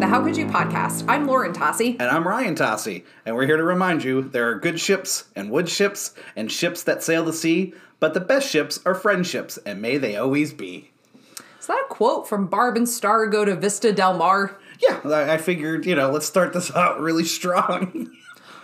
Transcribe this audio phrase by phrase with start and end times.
[0.00, 1.04] the How Could You podcast.
[1.08, 1.96] I'm Lauren Tossi.
[1.98, 5.50] And I'm Ryan Tossi, and we're here to remind you there are good ships and
[5.50, 9.82] wood ships and ships that sail the sea, but the best ships are friendships, and
[9.82, 10.92] may they always be.
[11.58, 14.56] Is that a quote from Barb and Star go to Vista Del Mar?
[14.80, 18.08] Yeah, I I figured, you know, let's start this out really strong.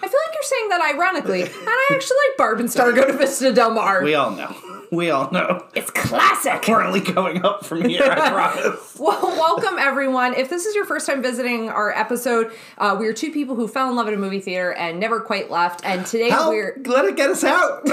[0.05, 3.07] I feel like you're saying that ironically, and I actually like Barb and Star go
[3.07, 4.03] to Vista Del Mar.
[4.03, 4.54] we all know.
[4.93, 5.64] We all know.
[5.75, 6.68] it's classic.
[6.68, 8.96] We're only going up from here, I promise.
[8.98, 10.35] Well, welcome everyone.
[10.35, 13.67] If this is your first time visiting our episode, uh, we are two people who
[13.67, 15.81] fell in love at a movie theater and never quite left.
[15.85, 16.50] And today Help!
[16.50, 17.81] we're Let it get us out.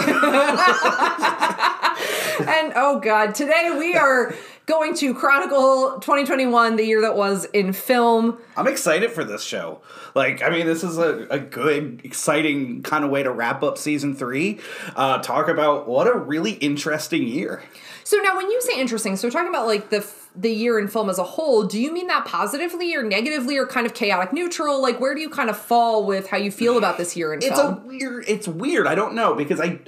[2.45, 7.73] and oh god, today we are going to chronicle 2021, the year that was in
[7.73, 8.37] film.
[8.55, 9.81] I'm excited for this show.
[10.15, 13.77] Like, I mean, this is a, a good, exciting kind of way to wrap up
[13.77, 14.59] season three.
[14.95, 17.63] Uh, talk about what a really interesting year.
[18.03, 20.87] So now, when you say interesting, so talking about like the f- the year in
[20.87, 21.63] film as a whole.
[21.63, 24.81] Do you mean that positively or negatively or kind of chaotic neutral?
[24.81, 27.39] Like, where do you kind of fall with how you feel about this year in
[27.41, 27.77] It's film?
[27.83, 28.23] a weird.
[28.27, 28.87] It's weird.
[28.87, 29.79] I don't know because I.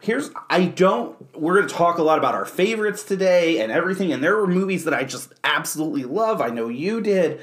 [0.00, 1.16] Here's I don't.
[1.36, 4.12] We're going to talk a lot about our favorites today and everything.
[4.12, 6.40] And there were movies that I just absolutely love.
[6.40, 7.40] I know you did,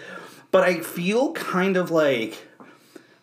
[0.51, 2.47] but I feel kind of like,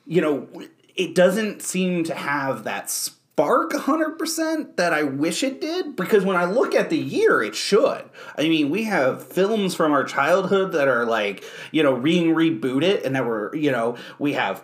[0.06, 0.48] you know,
[0.94, 6.36] it doesn't seem to have that spark 100% that I wish it did because when
[6.36, 8.04] I look at the year, it should.
[8.38, 13.04] I mean, we have films from our childhood that are like, you know, being rebooted
[13.04, 14.62] and that were, you know, we have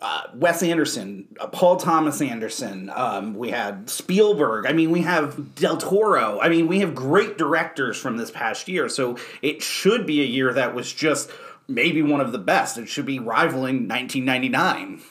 [0.00, 2.90] uh, Wes Anderson, uh, Paul Thomas Anderson.
[2.94, 4.66] Um, we had Spielberg.
[4.66, 6.40] I mean, we have Del Toro.
[6.40, 8.88] I mean, we have great directors from this past year.
[8.88, 11.30] So it should be a year that was just
[11.66, 12.78] maybe one of the best.
[12.78, 15.02] It should be rivaling 1999.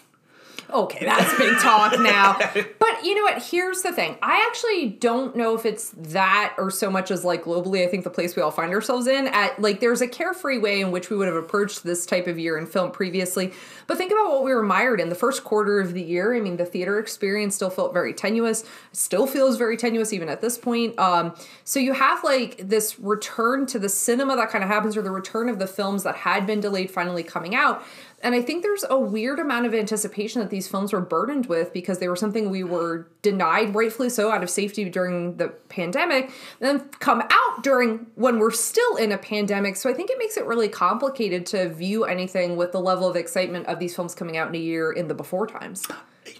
[0.70, 2.38] Okay, that's big talk now.
[2.80, 3.44] But you know what?
[3.44, 4.18] Here's the thing.
[4.22, 8.04] I actually don't know if it's that or so much as like globally, I think
[8.04, 11.10] the place we all find ourselves in at like there's a carefree way in which
[11.10, 13.54] we would have approached this type of year in film previously.
[13.88, 16.36] But think about what we were mired in the first quarter of the year.
[16.36, 20.42] I mean, the theater experience still felt very tenuous, still feels very tenuous even at
[20.42, 20.98] this point.
[21.00, 25.02] Um, so you have like this return to the cinema that kind of happens, or
[25.02, 27.84] the return of the films that had been delayed finally coming out.
[28.28, 31.72] And I think there's a weird amount of anticipation that these films were burdened with
[31.72, 36.26] because they were something we were denied, rightfully so, out of safety during the pandemic,
[36.26, 39.78] and then come out during when we're still in a pandemic.
[39.78, 43.16] So I think it makes it really complicated to view anything with the level of
[43.16, 45.88] excitement of these films coming out in a year in the before times.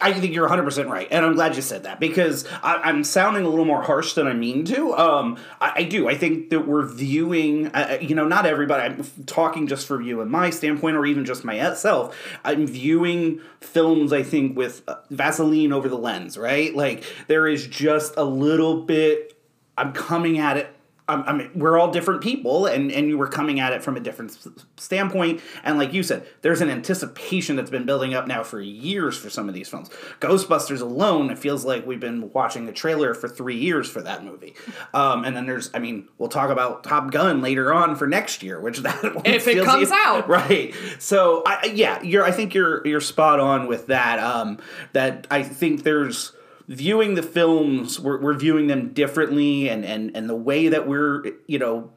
[0.02, 1.08] I think you're 100% right.
[1.12, 4.28] And I'm glad you said that because I, I'm sounding a little more harsh than
[4.28, 4.94] I mean to.
[4.94, 6.08] Um, I, I do.
[6.08, 10.22] I think that we're viewing, uh, you know, not everybody, I'm talking just for you
[10.22, 12.18] and my standpoint or even just myself.
[12.44, 16.76] I'm viewing films, I think, with uh, Vaseline over the lens, right?
[16.76, 19.38] Like there is just a little bit,
[19.78, 20.77] I'm coming at it
[21.10, 24.00] I mean, we're all different people, and and you were coming at it from a
[24.00, 24.38] different
[24.76, 25.42] standpoint.
[25.64, 29.30] And like you said, there's an anticipation that's been building up now for years for
[29.30, 29.90] some of these films.
[30.20, 34.26] Ghostbusters alone, it feels like we've been watching the trailer for three years for that
[34.26, 34.54] movie.
[34.94, 38.44] Um, and then there's, I mean, we'll talk about Top Gun later on for next
[38.44, 40.28] year, which that If it comes out.
[40.30, 40.74] right.
[41.00, 42.24] So I, I- yeah, you're.
[42.24, 44.20] I think you're you're spot on with that.
[44.20, 44.58] Um,
[44.94, 46.32] that I think there's
[46.68, 51.24] viewing the films we're, we're viewing them differently and, and and the way that we're
[51.48, 51.92] you know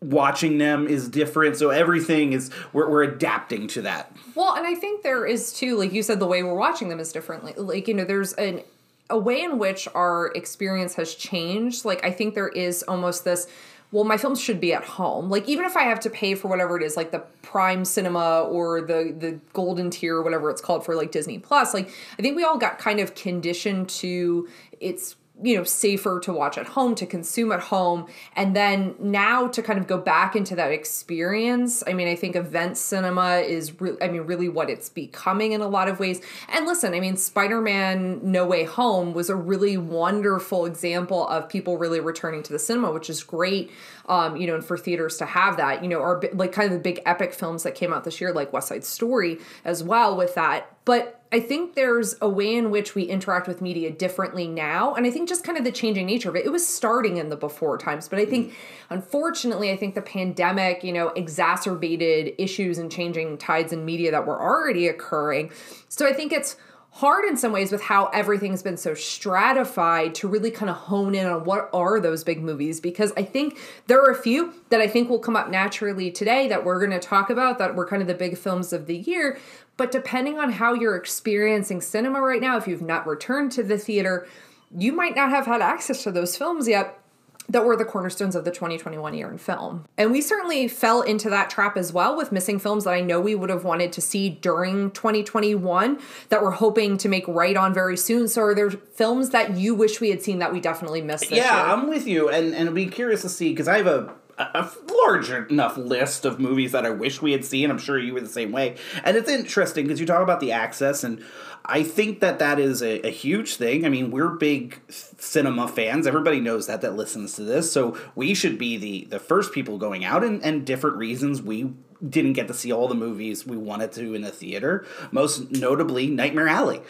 [0.00, 4.74] watching them is different so everything is we're, we're adapting to that Well, and I
[4.74, 7.54] think there is too, like you said, the way we're watching them is differently.
[7.56, 8.62] Like you know, there's an
[9.10, 11.84] a way in which our experience has changed.
[11.84, 13.46] Like I think there is almost this.
[13.94, 15.30] Well, my films should be at home.
[15.30, 18.40] Like even if I have to pay for whatever it is, like the Prime Cinema
[18.40, 21.72] or the the Golden Tier, or whatever it's called for like Disney Plus.
[21.72, 21.88] Like
[22.18, 24.48] I think we all got kind of conditioned to
[24.80, 28.06] it's you know safer to watch at home to consume at home
[28.36, 32.36] and then now to kind of go back into that experience i mean i think
[32.36, 36.20] event cinema is re- i mean really what it's becoming in a lot of ways.
[36.48, 41.78] And listen i mean spider-man no way home was a really wonderful example of people
[41.78, 43.72] really returning to the cinema which is great
[44.06, 46.72] um, you know, and for theaters to have that, you know, are like kind of
[46.72, 50.16] the big epic films that came out this year, like West Side Story as well
[50.16, 50.70] with that.
[50.84, 54.94] But I think there's a way in which we interact with media differently now.
[54.94, 57.28] And I think just kind of the changing nature of it, it was starting in
[57.28, 58.08] the before times.
[58.08, 58.54] But I think,
[58.90, 64.26] unfortunately, I think the pandemic, you know, exacerbated issues and changing tides in media that
[64.26, 65.50] were already occurring.
[65.88, 66.56] So I think it's
[66.94, 71.12] hard in some ways with how everything's been so stratified to really kind of hone
[71.12, 73.58] in on what are those big movies because I think
[73.88, 76.98] there are a few that I think will come up naturally today that we're going
[76.98, 79.38] to talk about that were kind of the big films of the year.
[79.76, 83.76] But depending on how you're experiencing cinema right now, if you've not returned to the
[83.76, 84.28] theater,
[84.76, 87.03] you might not have had access to those films yet.
[87.48, 89.84] That were the cornerstones of the 2021 year in film.
[89.98, 93.20] And we certainly fell into that trap as well with missing films that I know
[93.20, 95.98] we would have wanted to see during 2021
[96.30, 98.28] that we're hoping to make right on very soon.
[98.28, 101.38] So are there films that you wish we had seen that we definitely missed this
[101.38, 101.74] yeah, year?
[101.74, 104.70] I'm with you, and and I'd be curious to see because I have a a
[105.02, 107.70] large enough list of movies that I wish we had seen.
[107.70, 110.52] I'm sure you were the same way, and it's interesting because you talk about the
[110.52, 111.22] access, and
[111.64, 113.86] I think that that is a, a huge thing.
[113.86, 116.06] I mean, we're big cinema fans.
[116.06, 119.78] Everybody knows that that listens to this, so we should be the the first people
[119.78, 121.72] going out, and and different reasons we
[122.06, 124.86] didn't get to see all the movies we wanted to in the theater.
[125.10, 126.82] Most notably, Nightmare Alley.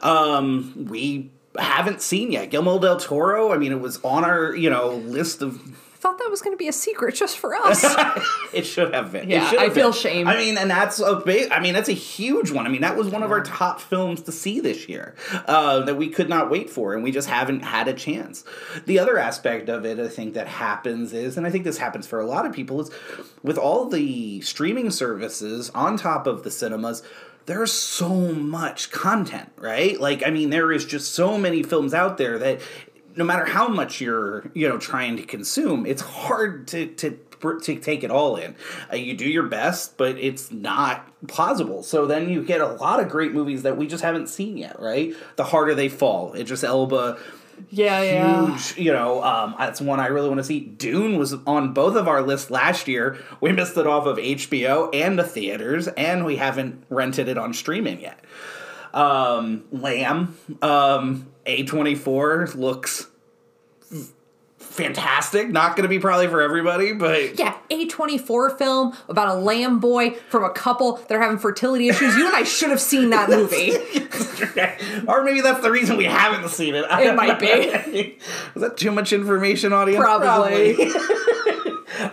[0.00, 2.50] Um, we haven't seen yet.
[2.50, 3.52] Guillermo del Toro.
[3.52, 5.60] I mean, it was on our you know list of
[6.02, 7.84] thought that was going to be a secret just for us.
[8.52, 9.30] it should have been.
[9.30, 10.00] Yeah, I feel been.
[10.00, 10.26] shame.
[10.26, 11.52] I mean, and that's a big.
[11.52, 12.66] I mean, that's a huge one.
[12.66, 15.14] I mean, that was one of our top films to see this year
[15.46, 18.42] uh, that we could not wait for, and we just haven't had a chance.
[18.84, 22.04] The other aspect of it, I think, that happens is, and I think this happens
[22.08, 22.90] for a lot of people, is
[23.44, 27.04] with all the streaming services on top of the cinemas.
[27.46, 30.00] There's so much content, right?
[30.00, 32.60] Like, I mean, there is just so many films out there that
[33.16, 37.18] no matter how much you're you know trying to consume it's hard to to
[37.62, 38.54] to take it all in.
[38.92, 41.82] Uh, you do your best but it's not plausible.
[41.82, 44.78] So then you get a lot of great movies that we just haven't seen yet
[44.80, 45.14] right?
[45.36, 47.18] The harder they fall Idris Elba
[47.70, 50.60] yeah, huge you know um, that's one i really want to see.
[50.60, 53.18] Dune was on both of our lists last year.
[53.40, 57.52] We missed it off of hbo and the theaters and we haven't rented it on
[57.52, 58.18] streaming yet.
[58.94, 63.06] Um, lamb um, a24 looks
[64.58, 65.50] fantastic.
[65.50, 70.12] Not going to be probably for everybody, but Yeah, A24 film about a lamb boy
[70.30, 72.16] from a couple that are having fertility issues.
[72.16, 73.72] You and I should have seen that movie.
[75.08, 76.86] or maybe that's the reason we haven't seen it.
[76.90, 78.18] It might be.
[78.54, 80.02] Was that too much information, audience?
[80.02, 80.74] Probably.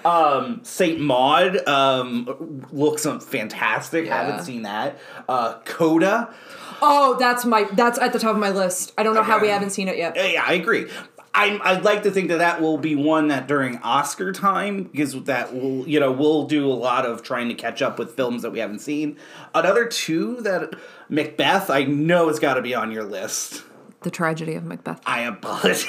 [0.06, 4.06] Um, Saint Maud um, looks um, fantastic.
[4.06, 4.24] Yeah.
[4.24, 5.00] Haven't seen that.
[5.28, 6.34] Uh, Coda.
[6.82, 8.94] Oh, that's my that's at the top of my list.
[8.98, 10.16] I don't know how we haven't seen it yet.
[10.16, 10.90] Yeah, I agree.
[11.34, 15.24] I'm, I'd like to think that that will be one that during Oscar time, because
[15.26, 18.42] that will, you know, we'll do a lot of trying to catch up with films
[18.42, 19.16] that we haven't seen.
[19.54, 20.74] Another two that
[21.08, 23.64] Macbeth, I know it's got to be on your list.
[24.02, 25.02] The tragedy of Macbeth.
[25.06, 25.86] I apologize.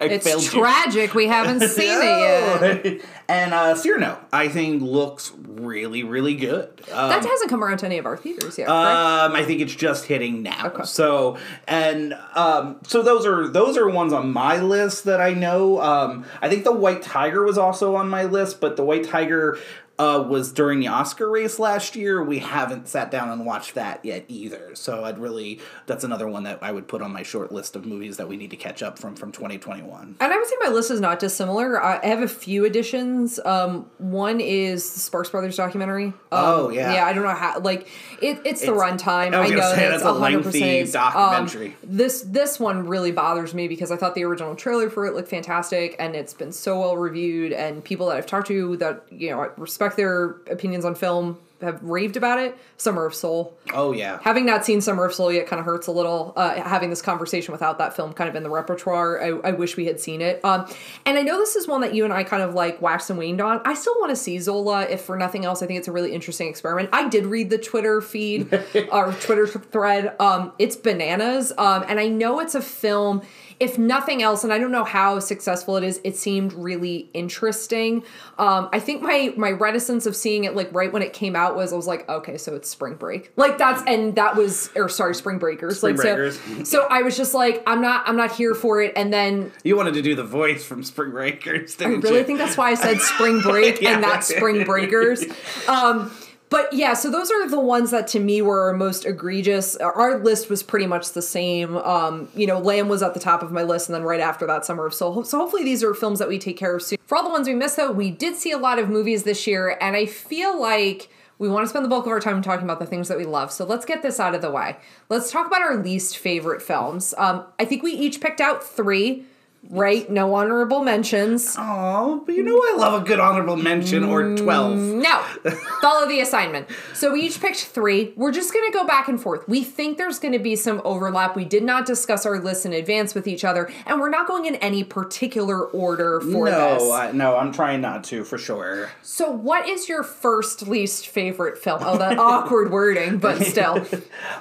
[0.00, 0.48] I It's failed you.
[0.50, 1.12] tragic.
[1.14, 3.00] We haven't seen it yet.
[3.28, 6.68] and uh, Cyrano, I think looks really, really good.
[6.92, 8.68] Um, That hasn't come around to any of our theaters yet.
[8.68, 10.68] Um, I think it's just hitting now.
[10.68, 10.84] Okay.
[10.84, 11.36] So
[11.66, 15.80] and um, so those are those are ones on my list that I know.
[15.82, 19.58] Um, I think the White Tiger was also on my list, but the White Tiger
[19.98, 22.22] uh, was during the Oscar race last year.
[22.22, 24.74] We haven't sat down and watched that yet either.
[24.74, 27.84] So I'd really that's another one that I would put on my short list of
[27.84, 30.16] movies that we need to catch up from from 2021.
[30.20, 31.82] And I would say my list is not dissimilar.
[31.82, 33.40] I I have a few additions.
[33.44, 36.06] Um, one is the Sparks Brothers documentary.
[36.06, 36.94] Um, Oh, yeah.
[36.94, 37.04] yeah.
[37.06, 37.58] I don't know how.
[37.60, 37.88] Like
[38.22, 39.34] it, it's the runtime.
[39.34, 40.82] I I know say, that's a 100% lengthy.
[40.82, 41.76] Um, documentary.
[41.82, 45.28] this this one really bothers me because I thought the original trailer for it looked
[45.28, 49.30] fantastic, and it's been so well reviewed, and people that I've talked to that you
[49.30, 49.48] know I
[49.96, 52.56] their opinions on film have raved about it.
[52.76, 53.56] Summer of Soul.
[53.74, 54.20] Oh yeah.
[54.22, 56.32] Having not seen Summer of Soul yet kind of hurts a little.
[56.36, 59.76] Uh, having this conversation without that film kind of in the repertoire, I, I wish
[59.76, 60.44] we had seen it.
[60.44, 60.66] Um,
[61.04, 63.18] and I know this is one that you and I kind of like waxed and
[63.18, 63.60] waned on.
[63.64, 65.62] I still want to see Zola, if for nothing else.
[65.62, 66.90] I think it's a really interesting experiment.
[66.92, 68.52] I did read the Twitter feed
[68.92, 70.14] or Twitter thread.
[70.20, 71.52] Um, it's bananas.
[71.58, 73.22] Um, and I know it's a film.
[73.60, 78.04] If nothing else, and I don't know how successful it is, it seemed really interesting.
[78.38, 81.56] Um, I think my my reticence of seeing it like right when it came out
[81.56, 84.88] was I was like, okay, so it's Spring Break, like that's and that was or
[84.88, 86.68] sorry, Spring Breakers, Spring like so- Breakers.
[86.68, 88.92] So, I was just like, I'm not I'm not here for it.
[88.96, 92.24] And then You wanted to do the voice from Spring Breakers, I really you?
[92.24, 93.94] think that's why I said Spring Break Yeah.
[93.94, 95.24] and not Spring Breakers.
[95.68, 96.10] Um,
[96.50, 99.76] but yeah, so those are the ones that to me were most egregious.
[99.76, 101.76] Our list was pretty much the same.
[101.76, 104.46] Um, you know, Lamb was at the top of my list, and then right after
[104.46, 105.24] that, Summer of Soul.
[105.24, 106.98] So hopefully these are films that we take care of soon.
[107.04, 109.46] For all the ones we missed, though, we did see a lot of movies this
[109.46, 112.64] year, and I feel like we want to spend the bulk of our time talking
[112.64, 113.52] about the things that we love.
[113.52, 114.76] So let's get this out of the way.
[115.08, 117.14] Let's talk about our least favorite films.
[117.16, 119.24] Um, I think we each picked out three.
[119.70, 120.08] Right?
[120.10, 121.54] No honorable mentions.
[121.58, 124.78] Oh, but you know I love a good honorable mention or twelve.
[124.78, 125.20] No.
[125.82, 126.68] Follow the assignment.
[126.94, 128.14] So we each picked three.
[128.16, 129.46] We're just going to go back and forth.
[129.46, 131.36] We think there's going to be some overlap.
[131.36, 134.46] We did not discuss our lists in advance with each other, and we're not going
[134.46, 136.82] in any particular order for this.
[136.82, 138.90] No, I, no, I'm trying not to for sure.
[139.02, 141.80] so, what is your first least favorite film?
[141.84, 143.84] Oh, that awkward wording, but still.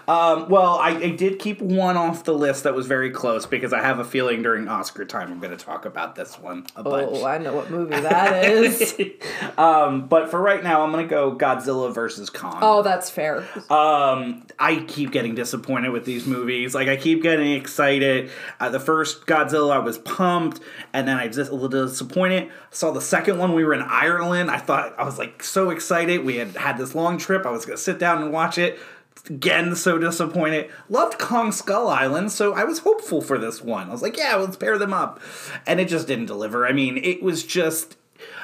[0.08, 3.74] Um, well, I, I did keep one off the list that was very close because
[3.74, 6.84] I have a feeling during Oscar time I'm going to talk about this one a
[6.84, 7.10] bunch.
[7.12, 8.96] Oh, I know what movie that is.
[9.58, 12.60] um, but for right now, I'm going to go Godzilla versus Kong.
[12.62, 13.48] oh, that's fair.
[13.70, 16.76] Um, I keep getting disappointed with these movies.
[16.76, 18.30] Like I keep getting excited.
[18.60, 20.60] Uh, the first Godzilla, I was pumped,
[20.94, 22.52] and then I just a little disappointed.
[22.72, 23.54] Saw the second one.
[23.54, 24.52] We were in Ireland.
[24.52, 26.24] I thought I was like so excited.
[26.24, 27.46] We had had this long trip.
[27.46, 28.80] I was gonna sit down and watch it.
[29.30, 30.70] Again, so disappointed.
[30.90, 33.90] Loved Kong Skull Island, so I was hopeful for this one.
[33.90, 35.20] I was like, yeah, let's pair them up,
[35.66, 36.68] and it just didn't deliver.
[36.68, 37.98] I mean, it was just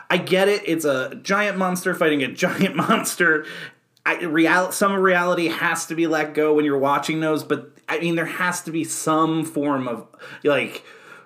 [0.10, 0.62] I get it.
[0.66, 3.46] It's a giant monster fighting a giant monster.
[4.06, 8.00] I, real, some reality has to be let go when you're watching those, but I
[8.00, 10.08] mean, there has to be some form of
[10.44, 10.84] like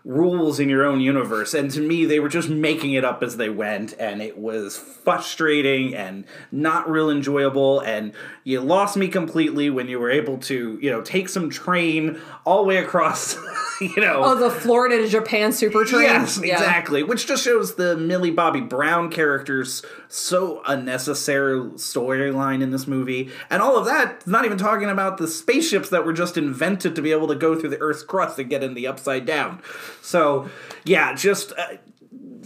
[0.08, 1.54] rules in your own universe.
[1.54, 4.78] And to me, they were just making it up as they went, and it was
[4.78, 7.82] frustrating and not real enjoyable.
[7.82, 8.14] And
[8.46, 12.62] you lost me completely when you were able to, you know, take some train all
[12.64, 13.36] the way across,
[13.82, 14.22] you know.
[14.24, 16.04] Oh, the Florida to Japan super train.
[16.04, 16.54] Yes, Yeah.
[16.54, 17.04] exactly.
[17.04, 23.30] Which just shows the Millie Bobby Brown character's so unnecessary storyline in this movie.
[23.50, 27.02] And all of that, not even talking about the spaceships that were just invented to
[27.02, 29.62] be able to go through the Earth's crust and get in the upside down.
[30.02, 30.50] So,
[30.86, 31.54] yeah, just.
[31.58, 31.78] Uh,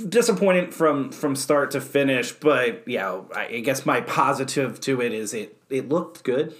[0.09, 5.13] disappointing from from start to finish but yeah I, I guess my positive to it
[5.13, 6.55] is it it looked good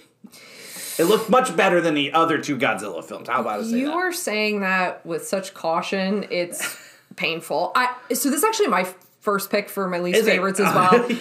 [0.96, 3.86] it looked much better than the other two godzilla films how about i say You
[3.86, 6.78] that are saying that with such caution, it's
[7.16, 7.72] painful.
[7.74, 8.86] I so this is actually my
[9.22, 10.30] first pick for my least Is it?
[10.32, 10.92] favorites as well.
[11.10, 11.16] yeah,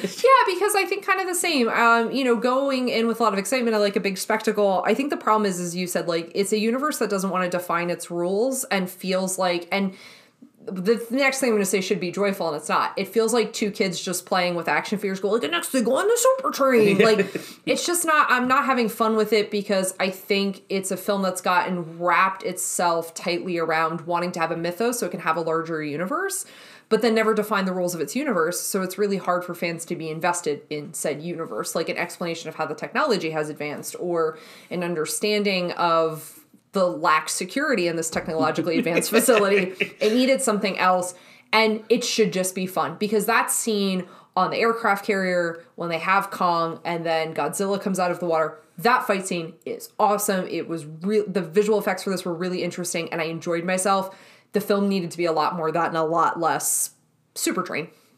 [0.47, 1.69] because I think kind of the same.
[1.69, 4.83] Um, you know, going in with a lot of excitement, I like a big spectacle.
[4.85, 7.49] I think the problem is, as you said, like it's a universe that doesn't want
[7.49, 9.93] to define its rules and feels like and.
[10.63, 12.93] The next thing I'm going to say should be joyful, and it's not.
[12.95, 15.19] It feels like two kids just playing with action figures.
[15.19, 16.97] Go like the next thing, go on the super train.
[17.03, 18.29] Like it's just not.
[18.29, 22.43] I'm not having fun with it because I think it's a film that's gotten wrapped
[22.43, 26.45] itself tightly around wanting to have a mythos so it can have a larger universe,
[26.91, 28.59] but then never define the rules of its universe.
[28.59, 32.49] So it's really hard for fans to be invested in said universe, like an explanation
[32.49, 34.37] of how the technology has advanced or
[34.69, 36.41] an understanding of
[36.73, 39.73] the lack security in this technologically advanced facility.
[40.01, 41.13] It needed something else,
[41.53, 44.05] and it should just be fun because that scene
[44.35, 48.25] on the aircraft carrier when they have Kong and then Godzilla comes out of the
[48.25, 48.59] water.
[48.77, 50.45] That fight scene is awesome.
[50.47, 51.23] It was real.
[51.25, 54.13] The visual effects for this were really interesting, and I enjoyed myself.
[54.53, 56.91] The film needed to be a lot more that and a lot less
[57.35, 57.63] super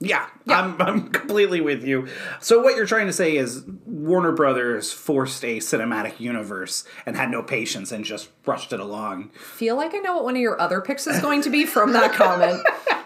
[0.03, 0.21] train.
[0.45, 2.07] Yeah, I'm, I'm completely with you.
[2.39, 7.29] So what you're trying to say is Warner Brothers forced a cinematic universe and had
[7.29, 9.29] no patience and just rushed it along.
[9.29, 11.93] Feel like I know what one of your other picks is going to be from
[11.93, 12.61] that comment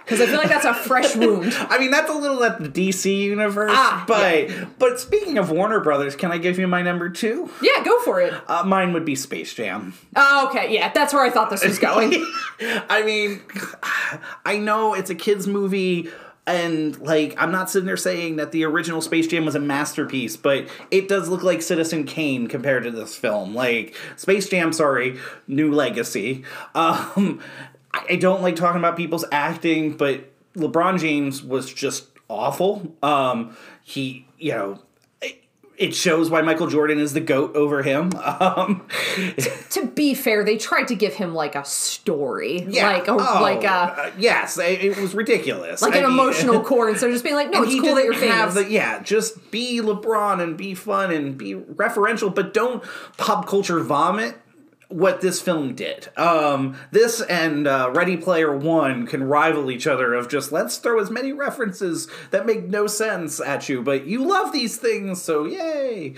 [0.07, 1.53] because I feel like that's a fresh wound.
[1.57, 4.49] I mean, that's a little at the DC universe, Ah, but
[4.79, 7.51] but speaking of Warner Brothers, can I give you my number two?
[7.61, 8.33] Yeah, go for it.
[8.47, 9.93] Uh, mine would be Space Jam.
[10.15, 12.13] Oh, okay, yeah, that's where I thought this was going.
[12.61, 13.41] I mean,
[14.45, 16.09] I know it's a kids movie.
[16.47, 20.37] And like, I'm not sitting there saying that the original Space Jam was a masterpiece,
[20.37, 23.53] but it does look like Citizen Kane compared to this film.
[23.53, 26.43] Like Space Jam, sorry, New Legacy.
[26.73, 27.41] Um,
[27.93, 32.95] I, don't like talking about people's acting, but LeBron James was just awful.
[33.03, 34.79] Um, he, you know,
[35.77, 38.12] it- shows why Michael Jordan is the goat over him.
[38.39, 38.86] Um,
[39.72, 42.88] to be fair, they tried to give him like a story, Yeah.
[42.91, 45.81] like a Oh, like a uh, yes, it, it was ridiculous.
[45.81, 47.96] like I an mean- emotional core instead of just being like, no, it's he cool
[47.96, 48.53] that you're famous.
[48.53, 52.84] the- yeah, just be LeBron and be fun and be referential, but don't
[53.17, 54.36] pop culture vomit
[54.89, 56.08] what this film did.
[56.17, 61.00] Um, this and uh, Ready Player One can rival each other of just let's throw
[61.00, 65.46] as many references that make no sense at you, but you love these things, so
[65.46, 66.13] yay.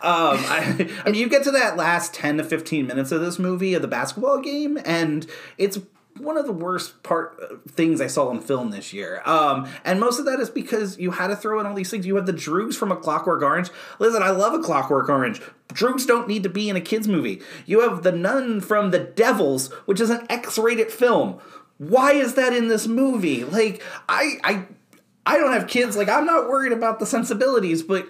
[0.00, 3.38] Um, I, I mean, you get to that last 10 to 15 minutes of this
[3.38, 5.26] movie, of the basketball game, and
[5.58, 5.78] it's
[6.18, 9.20] one of the worst part uh, things I saw on film this year.
[9.24, 12.06] Um, and most of that is because you had to throw in all these things.
[12.06, 13.70] You have the Droogs from A Clockwork Orange.
[13.98, 15.40] Listen, I love A Clockwork Orange.
[15.68, 17.40] Droogs don't need to be in a kids movie.
[17.66, 21.40] You have the Nun from The Devils, which is an X-rated film.
[21.78, 23.42] Why is that in this movie?
[23.44, 24.66] Like, I, I,
[25.26, 25.96] I don't have kids.
[25.96, 28.06] Like, I'm not worried about the sensibilities, but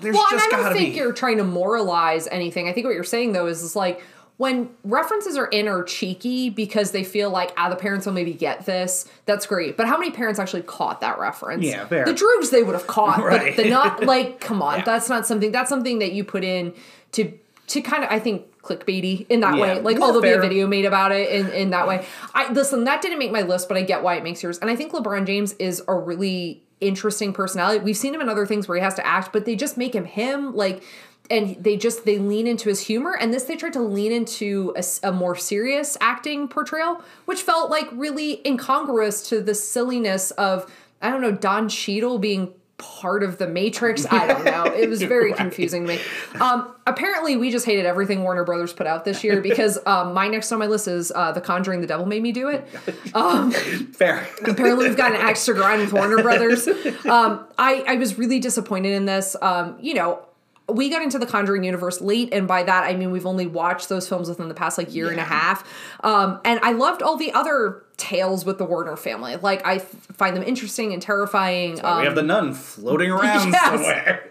[0.00, 0.98] there's well, just I don't think be.
[0.98, 2.68] you're trying to moralize anything.
[2.68, 4.02] I think what you're saying though is, is like
[4.36, 8.32] when references are in or cheeky because they feel like ah the parents will maybe
[8.32, 9.08] get this.
[9.26, 11.64] That's great, but how many parents actually caught that reference?
[11.64, 12.04] Yeah, fair.
[12.04, 13.54] The Droogs they would have caught, Right.
[13.56, 14.84] but the not like come on, Yeah.
[14.84, 15.52] that's not something.
[15.52, 16.74] That's something that you put in
[17.12, 17.32] to
[17.68, 19.60] to kind of I think clickbaity in that Yeah.
[19.62, 19.80] way.
[19.80, 20.40] Like oh, there'll fair.
[20.40, 22.04] be a video made about it in in that way.
[22.34, 22.84] I listen.
[22.84, 24.58] That didn't make my list, but I get why it makes yours.
[24.58, 27.78] And I think LeBron James is a really interesting personality.
[27.84, 29.94] We've seen him in other things where he has to act, but they just make
[29.94, 30.54] him him.
[30.56, 30.82] Like
[31.30, 34.74] and they just they lean into his humor and this they tried to lean into
[35.02, 41.10] a more serious acting portrayal which felt like really incongruous to the silliness of i
[41.10, 45.32] don't know don Cheadle being part of the matrix i don't know it was very
[45.32, 46.00] confusing to me
[46.40, 50.28] um apparently we just hated everything warner brothers put out this year because um my
[50.28, 52.66] next on my list is uh the conjuring the devil made me do it
[53.14, 54.26] um, Fair.
[54.44, 56.66] apparently we've got an extra grind with Warner Brothers.
[56.66, 59.36] Um, I, I was really disappointed in this.
[59.40, 60.26] Um, you know,
[60.68, 63.88] we got into the Conjuring universe late, and by that I mean we've only watched
[63.88, 65.62] those films within the past like year and a half.
[66.02, 69.36] Um, and I loved all the other tales with the Warren family.
[69.36, 71.84] Like I f- find them interesting and terrifying.
[71.84, 73.64] Um, we have the nun floating around Yes.
[73.70, 74.30] somewhere.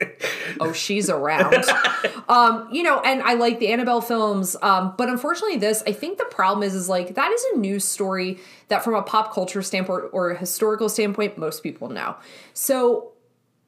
[0.60, 1.66] oh she's around
[2.30, 6.18] um you know and i like the annabelle films um but unfortunately this i think
[6.20, 8.38] the problem is is like that is a news story
[8.68, 12.16] that from a pop culture standpoint or a historical standpoint most people know
[12.54, 13.13] so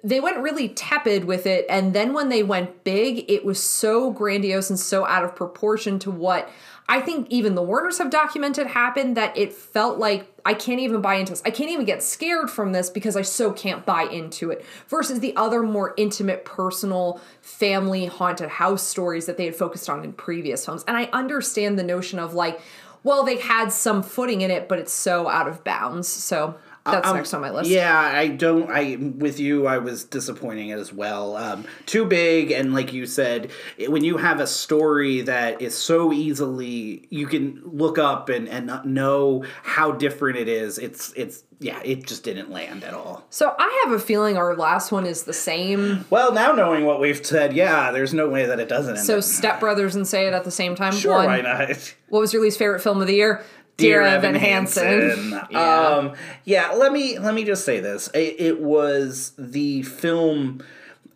[0.06, 4.12] they went really tepid with it and then when they went big it was so
[4.12, 6.48] grandiose and so out of proportion to what
[6.88, 11.02] i think even the Warrens have documented happened that it felt like i can't even
[11.02, 11.42] buy into this.
[11.44, 15.20] I can't even get scared from this because i so can't buy into it versus
[15.20, 20.14] the other more intimate personal family haunted house stories that they had focused on in
[20.14, 20.84] previous films.
[20.88, 22.62] And i understand the notion of like
[23.04, 26.08] well they had some footing in it but it's so out of bounds.
[26.08, 28.70] So that's Um, next on my list Yeah, I don't.
[28.70, 31.36] I with you, I was disappointing as well.
[31.36, 33.52] Um, too big, and like you said,
[33.88, 38.72] when you have a story that is so easily you can look up and and
[38.86, 40.78] know how different it is.
[40.78, 43.26] It's it's yeah, it just didn't land at all.
[43.30, 46.06] So I have a feeling our last one is the same.
[46.10, 48.98] Well, now knowing what we've said, yeah, there's no way that it doesn't.
[48.98, 50.94] End So Step Brothers and Say It at the same time.
[50.94, 51.94] sure, One, why not?
[52.10, 53.44] What was your least favorite film of the year?
[53.78, 55.40] Dear, Evan Hansen.
[55.50, 55.60] yeah.
[55.60, 56.14] Um,
[56.46, 58.10] yeah, let me let me just say this.
[58.14, 60.64] It, it was the film.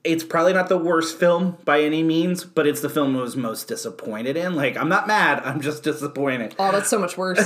[0.04, 3.36] It's probably not the worst film by any means, but it's the film I was
[3.36, 4.56] most disappointed in.
[4.56, 5.40] Like, I'm not mad.
[5.46, 6.56] I'm just disappointed.
[6.58, 7.40] Oh, that's so much worse.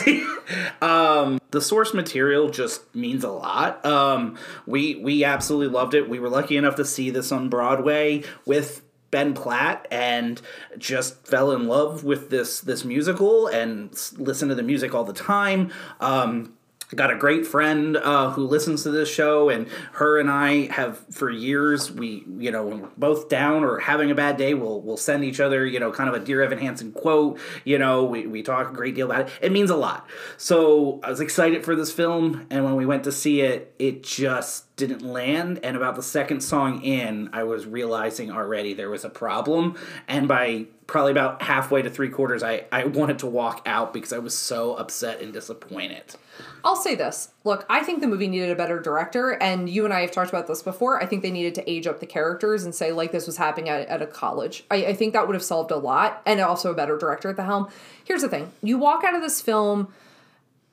[0.82, 3.84] um, the source material just means a lot.
[3.86, 6.10] Um, we we absolutely loved it.
[6.10, 8.83] We were lucky enough to see this on Broadway with
[9.14, 10.42] Ben Platt and
[10.78, 15.04] just fell in love with this this musical and s- listen to the music all
[15.04, 15.72] the time.
[16.02, 16.54] Um,
[16.96, 20.98] got a great friend uh, who listens to this show and her and i have
[21.12, 24.82] for years we you know when we're both down or having a bad day we'll
[24.82, 28.04] we'll send each other you know kind of a dear evan hansen quote you know
[28.04, 29.34] we, we talk a great deal about it.
[29.42, 30.08] It means a lot.
[30.38, 34.04] So i was excited for this film and when we went to see it it
[34.04, 35.60] just didn't land.
[35.64, 39.78] And about the second song in i was realizing already there was a problem.
[40.08, 44.14] And by probably about halfway to three quarters i i wanted to walk out because
[44.14, 46.16] i was so upset and disappointed
[46.64, 47.30] I'll say this.
[47.44, 50.30] Look, I think the movie needed a better director, and you and I have talked
[50.30, 51.02] about this before.
[51.02, 53.70] I think they needed to age up the characters and say, like, this was happening
[53.70, 54.64] at, at a college.
[54.72, 57.36] I, I think that would have solved a lot, and also a better director at
[57.36, 57.70] the helm.
[58.04, 59.90] Here's the thing you walk out of this film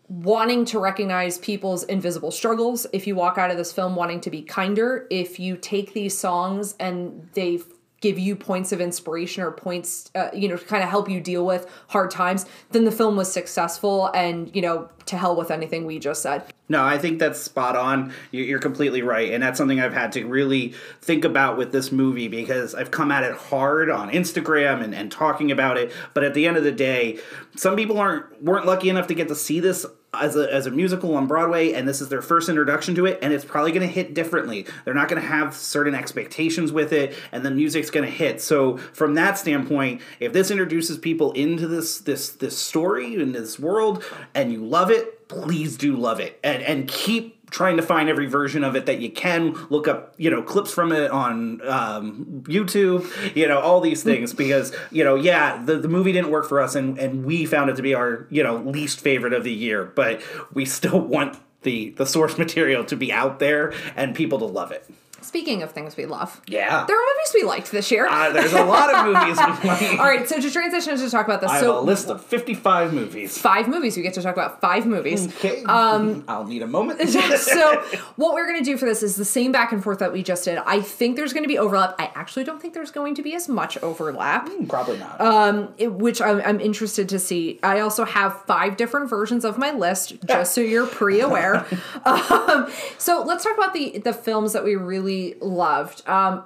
[0.08, 4.28] wanting to recognize people's invisible struggles, if you walk out of this film wanting to
[4.28, 7.60] be kinder, if you take these songs and they
[8.00, 11.20] give you points of inspiration or points, uh, you know, to kind of help you
[11.20, 15.50] deal with hard times, then the film was successful and, you know, to hell with
[15.50, 16.42] anything we just said.
[16.68, 18.12] No, I think that's spot on.
[18.30, 19.32] You- You're completely right.
[19.32, 23.10] And that's something I've had to really think about with this movie because I've come
[23.10, 25.92] at it hard on Instagram and, and talking about it.
[26.14, 27.18] But at the end of the day,
[27.56, 30.70] some people aren't weren't lucky enough to get to see this as a, as a
[30.70, 33.86] musical on Broadway, and this is their first introduction to it, and it's probably going
[33.86, 34.66] to hit differently.
[34.84, 38.40] They're not going to have certain expectations with it, and the music's going to hit.
[38.40, 43.58] So, from that standpoint, if this introduces people into this this this story and this
[43.58, 48.08] world, and you love it, please do love it, and and keep trying to find
[48.08, 49.56] every version of it that you can.
[49.68, 54.34] Look up you know clips from it on um, youtube you know all these things
[54.34, 57.70] because you know yeah the, the movie didn't work for us and and we found
[57.70, 60.20] it to be our you know least favorite of the year but
[60.52, 64.70] we still want the the source material to be out there and people to love
[64.70, 64.88] it
[65.22, 68.06] Speaking of things we love, yeah there are movies we liked this year.
[68.08, 69.98] uh, there's a lot of movies we like.
[69.98, 72.92] All right, so to transition to talk about this, i have a list of 55
[72.94, 73.96] movies five movies.
[73.96, 75.26] We get to talk about five movies.
[75.36, 77.82] okay um i'll need a moment so
[78.16, 80.22] what we're going to do for this is the same back and forth that we
[80.22, 80.58] just did.
[80.58, 81.94] I think there's going to be overlap.
[81.98, 85.92] I actually don't think there's going to be as much overlap, probably not um, it-
[85.92, 87.58] which I'm, I'm interested to see.
[87.62, 91.66] I also have five different versions of my list, just so you're pre-aware.
[92.04, 95.09] um, so let's talk about the the films that we really
[95.40, 96.06] loved.
[96.08, 96.44] Um,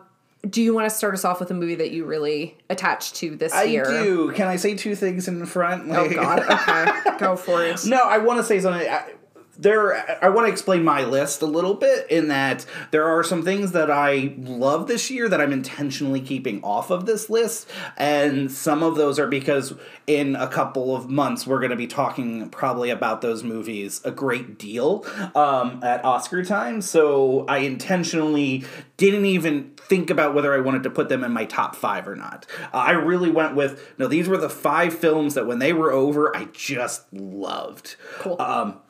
[0.48, 3.36] do you want to start us off with a movie that you really attached to
[3.36, 3.86] this I year?
[3.86, 4.32] I do.
[4.32, 5.90] Can I say two things in front?
[5.90, 6.40] Oh God.
[6.40, 7.86] Okay, go for it.
[7.86, 8.86] No, I want to say something.
[8.86, 9.12] I,
[9.58, 13.42] there I want to explain my list a little bit in that there are some
[13.42, 18.50] things that I love this year that I'm intentionally keeping off of this list and
[18.50, 19.74] some of those are because
[20.06, 24.10] in a couple of months we're going to be talking probably about those movies a
[24.10, 28.64] great deal um, at Oscar time so I intentionally
[28.96, 32.16] didn't even think about whether I wanted to put them in my top 5 or
[32.16, 32.46] not.
[32.72, 35.92] Uh, I really went with no these were the five films that when they were
[35.92, 37.96] over I just loved.
[38.18, 38.40] Cool.
[38.40, 38.80] Um,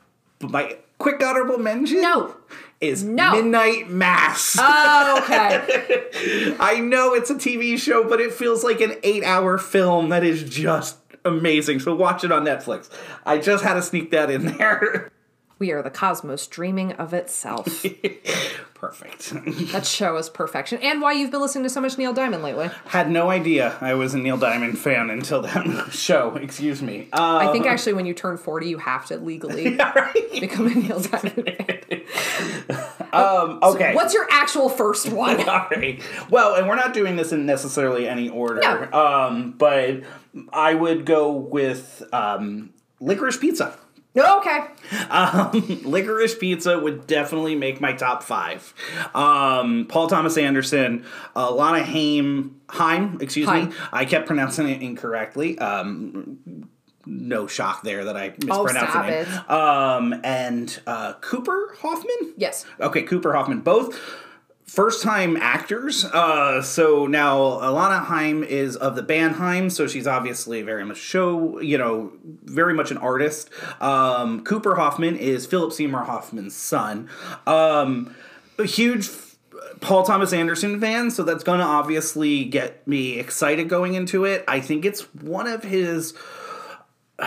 [0.48, 2.36] but my quick honorable mention No.
[2.80, 3.32] is No.
[3.32, 4.56] Midnight Mass.
[4.58, 6.56] Oh, okay.
[6.60, 10.42] I know it's a TV show, but it feels like an eight-hour film that is
[10.42, 11.80] just amazing.
[11.80, 12.90] So watch it on Netflix.
[13.26, 15.10] I just had to sneak that in there.
[15.58, 17.84] we are the cosmos dreaming of itself.
[18.84, 19.30] Perfect.
[19.72, 20.78] that show is perfection.
[20.82, 22.68] And why you've been listening to so much Neil Diamond lately.
[22.86, 26.36] had no idea I was a Neil Diamond fan until that show.
[26.36, 27.08] Excuse me.
[27.12, 29.70] Uh, I think actually when you turn 40, you have to legally
[30.40, 32.02] become a Neil Diamond fan.
[33.12, 33.94] um, okay.
[33.94, 35.48] What's your actual first one?
[35.48, 36.02] All right.
[36.28, 38.60] Well, and we're not doing this in necessarily any order.
[38.60, 38.92] No.
[38.92, 40.02] Um, but
[40.52, 43.78] I would go with um, licorice pizza.
[44.16, 44.60] Okay.
[45.10, 45.50] Um,
[45.84, 48.72] licorice pizza would definitely make my top five.
[49.14, 53.70] Um, Paul Thomas Anderson, uh, Lana Haim, Haim, excuse Haim.
[53.70, 53.74] me.
[53.92, 55.58] I kept pronouncing it incorrectly.
[55.58, 56.68] Um,
[57.06, 59.50] no shock there that I Oh, mispronounced stop the name.
[60.14, 62.34] Um, and uh, Cooper Hoffman.
[62.36, 62.64] Yes.
[62.80, 63.60] Okay, Cooper Hoffman.
[63.60, 63.98] Both
[64.64, 66.04] first time actors.
[66.04, 70.98] Uh, so now Alana Haim is of the band Haim, so she's obviously very much
[70.98, 72.12] show, you know,
[72.44, 73.50] very much an artist.
[73.80, 77.08] Um, Cooper Hoffman is Philip Seymour Hoffman's son.
[77.46, 78.14] Um,
[78.58, 79.08] a huge
[79.80, 84.44] Paul Thomas Anderson fan, so that's going to obviously get me excited going into it.
[84.48, 86.14] I think it's one of his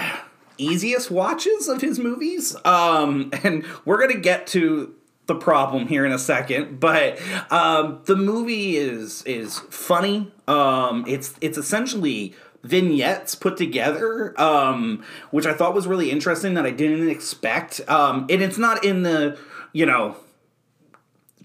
[0.57, 2.55] easiest watches of his movies.
[2.65, 4.93] Um, and we're gonna get to
[5.27, 7.19] the problem here in a second, but
[7.51, 10.31] um, the movie is is funny.
[10.47, 16.65] Um, it's it's essentially vignettes put together, um, which I thought was really interesting that
[16.65, 17.81] I didn't expect.
[17.89, 19.37] Um, and it's not in the
[19.73, 20.15] you know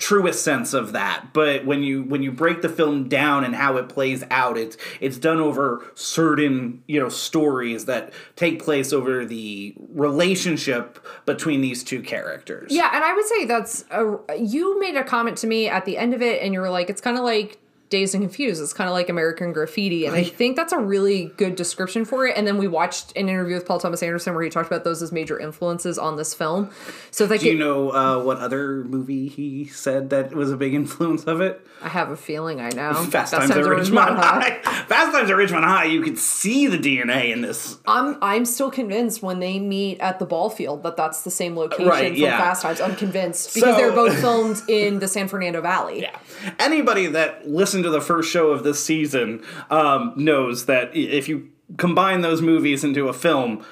[0.02, 1.28] truest sense of that.
[1.32, 4.76] But when you when you break the film down and how it plays out it's
[5.00, 11.84] it's done over certain you know stories that take place over the relationship between these
[11.84, 12.72] two characters.
[12.72, 15.96] Yeah, and I would say that's a, you made a comment to me at the
[15.96, 17.61] end of it, and you were like, it's kind of like
[17.92, 18.62] Dazed and Confused.
[18.62, 22.26] It's kind of like American Graffiti, and I think that's a really good description for
[22.26, 22.36] it.
[22.38, 25.02] And then we watched an interview with Paul Thomas Anderson where he talked about those
[25.02, 26.70] as major influences on this film.
[27.10, 30.56] So like, do you it, know uh, what other movie he said that was a
[30.56, 32.94] big influence of it I have a feeling I know.
[33.10, 34.60] Fast Times at Ridgemont High.
[34.62, 35.84] Fast Times at Ridgemont High.
[35.86, 37.78] You could see the DNA in this.
[37.86, 41.56] I'm I'm still convinced when they meet at the ball field that that's the same
[41.56, 42.38] location Right, from yeah.
[42.38, 42.80] Fast Times.
[42.80, 46.02] I'm convinced because So- they're both filmed in the San Fernando Valley.
[46.02, 46.18] Yeah.
[46.58, 47.48] Anybody that
[47.82, 52.40] listened to the first show of this season um, knows that if you combine those
[52.40, 53.64] movies into a film,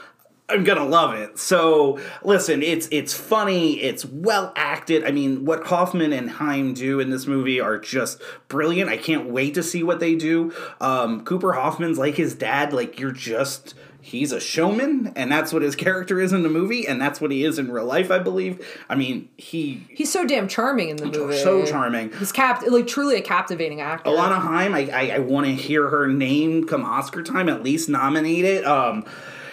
[0.49, 1.39] I'm gonna love it.
[1.39, 5.05] So listen, it's it's funny, it's well acted.
[5.05, 8.91] I mean, what Hoffman and Haim do in this movie are just brilliant.
[8.91, 10.53] I can't wait to see what they do.
[10.81, 12.73] Um, Cooper Hoffman's like his dad.
[12.73, 16.87] Like you're just he's a showman, and that's what his character is in the movie,
[16.87, 18.11] and that's what he is in real life.
[18.11, 18.65] I believe.
[18.89, 21.37] I mean, he He's so damn charming in the movie.
[21.39, 22.13] so charming.
[22.15, 24.11] He's capt like truly a captivating actor.
[24.11, 27.89] Alana Haim, I, I, I want to hear her name come Oscar time, at least
[27.89, 28.65] nominated.
[28.65, 29.05] Um,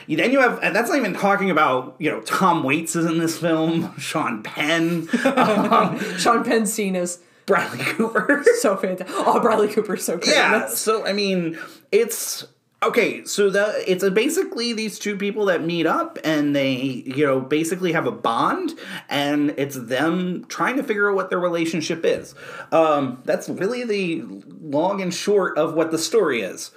[0.09, 3.37] then you have, that's not even talking about, you know, Tom Waits is in this
[3.37, 5.07] film, Sean Penn,
[6.17, 8.43] Sean penn scene is Bradley Cooper.
[8.59, 9.13] so fantastic.
[9.19, 10.29] Oh, Bradley Cooper's so good.
[10.29, 11.59] yeah, so I mean,
[11.91, 12.45] it's
[12.83, 13.25] okay.
[13.25, 17.91] So the it's basically these two people that meet up and they, you know, basically
[17.93, 18.73] have a bond,
[19.09, 22.35] and it's them trying to figure out what their relationship is.
[22.71, 24.23] Um, that's really the
[24.61, 26.71] long and short of what the story is.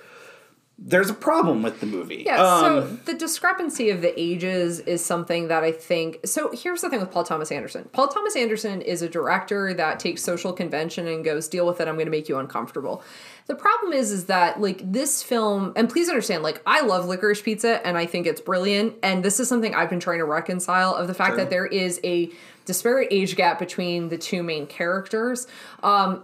[0.82, 2.22] There's a problem with the movie.
[2.24, 6.20] Yeah, Um, so the discrepancy of the ages is something that I think.
[6.24, 7.90] So here's the thing with Paul Thomas Anderson.
[7.92, 11.86] Paul Thomas Anderson is a director that takes social convention and goes, "Deal with it.
[11.88, 13.02] I'm going to make you uncomfortable."
[13.46, 17.42] The problem is, is that like this film, and please understand, like I love Licorice
[17.42, 20.94] Pizza and I think it's brilliant, and this is something I've been trying to reconcile
[20.94, 22.30] of the fact that there is a
[22.64, 25.46] disparate age gap between the two main characters.
[25.82, 26.22] Um,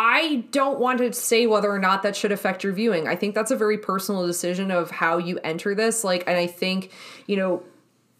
[0.00, 3.08] I don't want to say whether or not that should affect your viewing.
[3.08, 6.04] I think that's a very personal decision of how you enter this.
[6.04, 6.92] Like, and I think,
[7.26, 7.64] you know,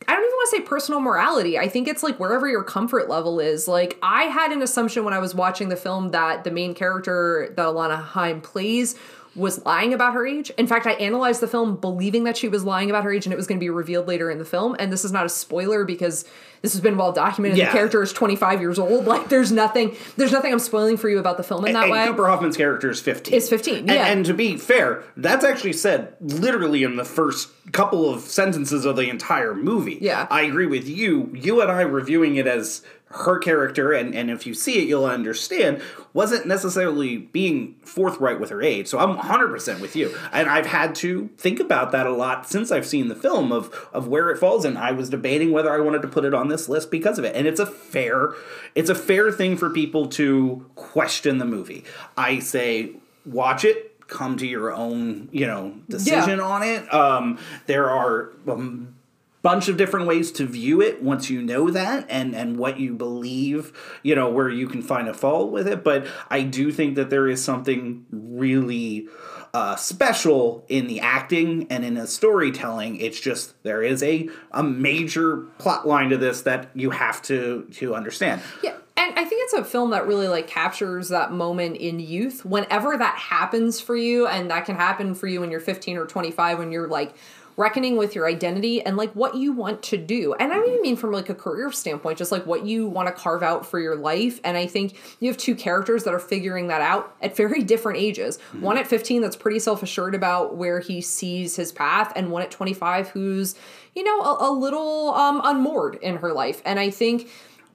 [0.08, 1.56] I don't even want to say personal morality.
[1.56, 3.68] I think it's like wherever your comfort level is.
[3.68, 7.52] Like, I had an assumption when I was watching the film that the main character
[7.56, 8.96] that Alana Haim plays
[9.38, 10.50] was lying about her age.
[10.58, 13.32] In fact, I analyzed the film believing that she was lying about her age and
[13.32, 14.74] it was going to be revealed later in the film.
[14.78, 16.24] And this is not a spoiler because
[16.60, 17.56] this has been well documented.
[17.58, 17.66] Yeah.
[17.66, 19.04] The character is 25 years old.
[19.06, 21.92] Like there's nothing there's nothing I'm spoiling for you about the film in that and
[21.92, 22.06] way.
[22.06, 23.32] Cooper Hoffman's character is 15.
[23.32, 24.06] Is 15, And- yeah.
[24.06, 28.96] And, to be fair, that's actually said literally in the first couple of sentences of
[28.96, 29.98] the entire movie.
[30.00, 30.26] Yeah.
[30.30, 31.30] I agree with you.
[31.34, 35.06] You and I reviewing it as her character, and, and if you see it, you'll
[35.06, 35.80] understand,
[36.12, 38.86] wasn't necessarily being forthright with her age.
[38.86, 40.14] So I'm 100% with you.
[40.30, 43.88] And I've had to think about that a lot since I've seen the film of,
[43.92, 44.64] of where it falls.
[44.64, 47.24] And I was debating whether I wanted to put it on this list because of
[47.24, 47.34] it.
[47.34, 48.34] And it's a fair,
[48.74, 51.84] it's a fair thing for people to question the movie.
[52.16, 52.92] I say,
[53.24, 56.92] watch it, come to your own, you know, decision on it.
[56.92, 58.94] Um, there are um,
[59.42, 62.92] bunch of different ways to view it once you know that and and what you
[62.92, 63.72] believe
[64.02, 65.84] you know where you can find a fault with it.
[65.84, 69.08] But i do think that there is something really
[69.54, 72.96] uh, special in the acting and in the storytelling.
[72.96, 77.66] It's just there is a a major plot line to this that you have to
[77.72, 78.42] to understand.
[78.62, 82.44] Yeah, and I think it's a film that really like captures that moment in youth.
[82.44, 86.06] Whenever that happens for you, and that can happen for you when you're 15 or
[86.06, 87.14] 25, when you're like
[87.58, 90.32] reckoning with your identity and like what you want to do.
[90.34, 93.08] And I don't even mean from like a career standpoint, just like what you want
[93.08, 94.40] to carve out for your life.
[94.44, 97.98] And I think you have two characters that are figuring that out at very different
[97.98, 98.38] ages.
[98.60, 102.50] One at 15 that's pretty self-assured about where he sees his path, and one at
[102.52, 103.56] 25 who's,
[103.94, 106.62] you know, a, a little um unmoored in her life.
[106.64, 107.28] And I think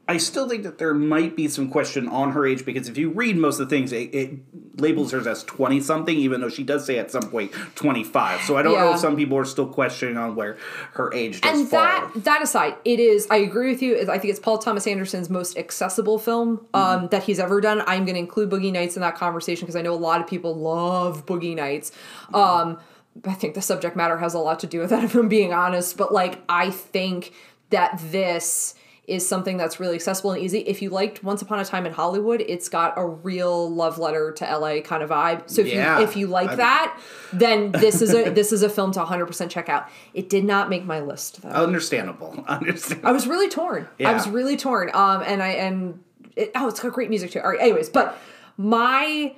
[0.06, 3.10] I still think that there might be some question on her age because if you
[3.10, 4.32] read most of the things, it, it
[4.78, 8.42] labels her as 20 something, even though she does say at some point 25.
[8.42, 10.58] So I don't know if some people are still questioning on where
[10.94, 11.80] her age does and fall.
[11.80, 13.28] that that aside, it is.
[13.32, 14.02] I agree with you.
[14.02, 17.82] I think it's Paul Thomas Anderson's most accessible film um, that he's ever done.
[17.88, 20.28] I'm going to include Boogie Nights in that conversation because I know a lot of
[20.28, 21.94] people love Boogie Nights.
[22.34, 22.78] Um,
[23.24, 25.54] I think the subject matter has a lot to do with that, if I'm being
[25.54, 25.96] honest.
[25.96, 27.32] But like, I think
[27.70, 30.60] that this is something that's really accessible and easy.
[30.60, 34.32] If you liked Once Upon a Time in Hollywood, it's got a real love letter
[34.32, 35.50] to LA kind of vibe.
[35.50, 35.98] So if Yeah.
[36.00, 37.00] you if you like I- that,
[37.34, 39.90] then this is a this is a film to 100% check out.
[40.14, 41.50] It did not make my list though.
[41.50, 42.46] Understandable.
[42.48, 43.10] Understandable.
[43.10, 43.88] I was really torn.
[44.04, 44.90] I was really torn.
[44.94, 46.02] Um, and I and
[46.38, 47.40] it, oh, it's got great music too.
[47.42, 47.60] All right.
[47.60, 48.18] Anyways, but
[48.58, 49.36] my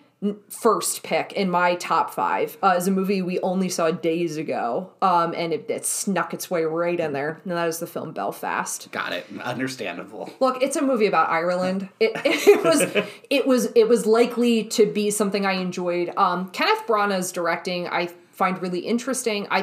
[0.50, 4.92] first pick in my top five uh, is a movie we only saw days ago,
[5.02, 8.12] um, and it, it snuck its way right in there, and that is the film
[8.12, 8.92] Belfast.
[8.92, 9.26] Got it.
[9.44, 10.32] Understandable.
[10.40, 11.90] Look, it's a movie about Ireland.
[12.06, 16.16] It, it was it was it was likely to be something I enjoyed.
[16.18, 19.48] Um, Kenneth Branagh's directing, I find really interesting.
[19.50, 19.62] I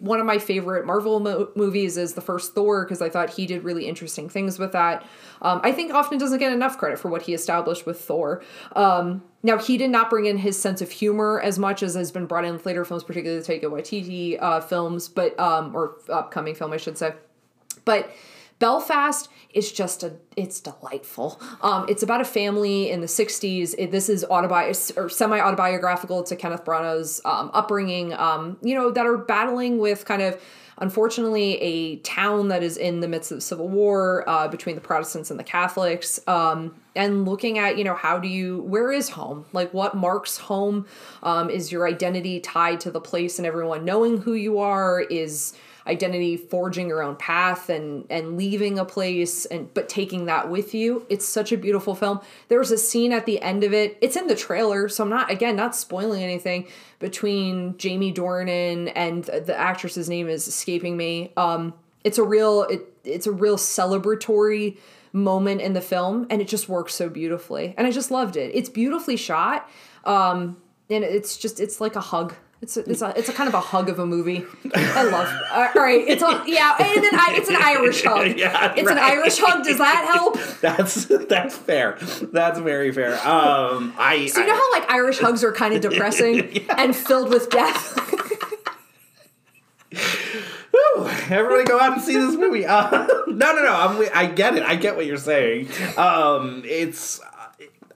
[0.00, 3.46] one of my favorite Marvel mo- movies is the first Thor because I thought he
[3.46, 5.04] did really interesting things with that.
[5.42, 8.42] Um, I think often doesn't get enough credit for what he established with Thor.
[8.74, 12.12] Um, now he did not bring in his sense of humor as much as has
[12.12, 15.96] been brought in with later films, particularly the Taika Waititi uh, films, but um, or
[16.08, 17.14] upcoming film, I should say.
[17.84, 18.10] But
[18.58, 21.40] Belfast is just a it's delightful.
[21.62, 23.74] Um, it's about a family in the '60s.
[23.78, 28.12] It, this is autobi or semi autobiographical to Kenneth Branagh's um, upbringing.
[28.12, 30.40] Um, you know that are battling with kind of
[30.80, 35.30] unfortunately a town that is in the midst of civil war uh, between the Protestants
[35.30, 36.18] and the Catholics.
[36.26, 40.38] Um, and looking at you know how do you where is home like what marks
[40.38, 40.86] home
[41.22, 45.54] um, is your identity tied to the place and everyone knowing who you are is
[45.86, 50.74] identity forging your own path and and leaving a place and but taking that with
[50.74, 51.06] you.
[51.08, 52.20] It's such a beautiful film.
[52.48, 53.98] There's a scene at the end of it.
[54.00, 59.24] It's in the trailer so i'm not again not spoiling anything between jamie dornan and
[59.24, 61.32] the actress's name is escaping me.
[61.36, 64.78] Um it's a real it, it's a real celebratory
[65.12, 67.74] moment in the film and it just works so beautifully.
[67.76, 68.54] And i just loved it.
[68.54, 69.68] It's beautifully shot
[70.04, 70.56] um
[70.88, 73.54] and it's just it's like a hug it's a, it's a it's a kind of
[73.54, 74.44] a hug of a movie.
[74.74, 75.28] I love.
[75.50, 78.36] Uh, all right, it's a yeah, and then I, it's an Irish hug.
[78.38, 78.98] Yeah, it's an.
[78.98, 79.64] Irish hug.
[79.64, 80.36] Does that help?
[80.60, 81.96] That's that's fair.
[82.22, 83.14] That's very fair.
[83.26, 87.30] Um, I, So you know how like Irish hugs are kind of depressing and filled
[87.30, 87.96] with death.
[89.90, 92.64] Whew, everybody go out and see this movie.
[92.66, 93.74] Uh, no, no, no.
[93.74, 94.62] I'm, I get it.
[94.62, 95.68] I get what you're saying.
[95.96, 97.20] Um, it's.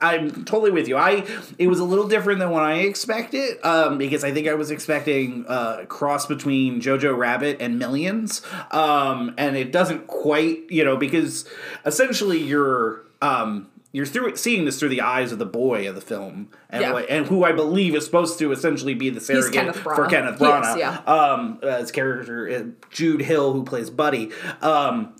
[0.01, 0.97] I'm totally with you.
[0.97, 1.25] I
[1.57, 4.69] it was a little different than what I expected um, because I think I was
[4.71, 10.83] expecting uh, a cross between Jojo Rabbit and Millions, um, and it doesn't quite, you
[10.83, 11.45] know, because
[11.85, 16.01] essentially you're um, you're through seeing this through the eyes of the boy of the
[16.01, 16.91] film, and Yeah.
[16.93, 20.37] what- and who I believe is supposed to essentially be the surrogate Kenneth for Kenneth
[20.39, 20.97] He is, Branagh yeah.
[21.07, 24.31] um, uh, his character uh, Jude Hill, who plays Buddy.
[24.61, 25.13] Um,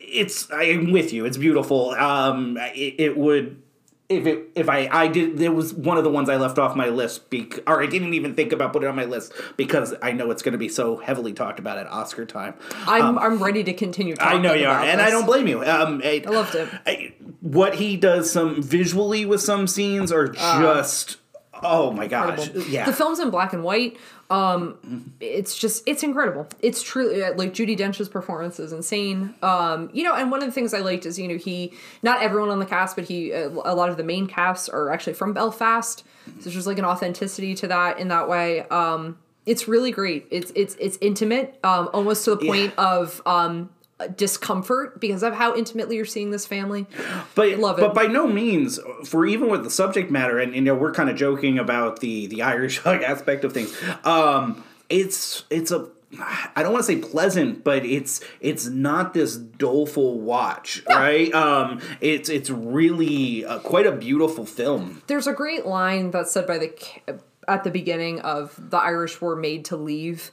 [0.00, 1.24] it's I'm with you.
[1.24, 1.90] It's beautiful.
[1.90, 3.62] Um, it, it would
[4.08, 6.76] if it if I I did it was one of the ones I left off
[6.76, 9.94] my list bec- or I didn't even think about putting it on my list because
[10.00, 12.54] I know it's going to be so heavily talked about at Oscar time.
[12.86, 14.14] I'm I'm ready to continue.
[14.20, 15.62] Um, I know you are, and I don't blame you.
[15.64, 16.68] Um, I, I loved it.
[16.86, 21.18] I- what he does some visually with some scenes are just
[21.62, 22.84] oh my gosh, yeah.
[22.86, 23.96] The film's in black and white.
[24.28, 26.48] Um, it's just it's incredible.
[26.60, 29.34] It's truly uh, like Judi Dench's performance is insane.
[29.42, 32.22] Um, you know, and one of the things I liked is you know he not
[32.22, 35.14] everyone on the cast, but he uh, a lot of the main casts are actually
[35.14, 36.04] from Belfast.
[36.40, 38.62] So there's like an authenticity to that in that way.
[38.68, 40.26] Um, it's really great.
[40.30, 43.70] It's it's it's intimate, um, almost to the point of um
[44.14, 46.86] discomfort because of how intimately you're seeing this family.
[47.34, 47.80] but love it.
[47.80, 51.08] but by no means for even with the subject matter and you know we're kind
[51.08, 56.72] of joking about the the irish aspect of things um it's it's a I don't
[56.72, 61.34] want to say pleasant, but it's it's not this doleful watch, right?
[61.34, 65.02] Um, it's it's really uh, quite a beautiful film.
[65.08, 69.36] There's a great line that's said by the at the beginning of the Irish were
[69.36, 70.30] made to leave,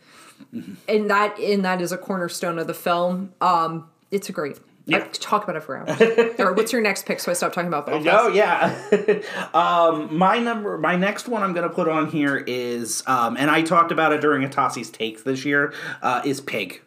[0.87, 3.33] and that and that is a cornerstone of the film.
[3.41, 4.57] Um, it's a great.
[4.57, 4.99] I Yeah.
[4.99, 5.99] could talk about it for hours.
[6.39, 7.21] or what's your next pick?
[7.21, 8.07] So I stop talking about Belfast.
[8.11, 9.21] Oh yeah.
[9.53, 13.49] um, my number, my next one I'm going to put on here is, um, and
[13.49, 16.81] I talked about it during Atasi's takes this year, uh, is Pig.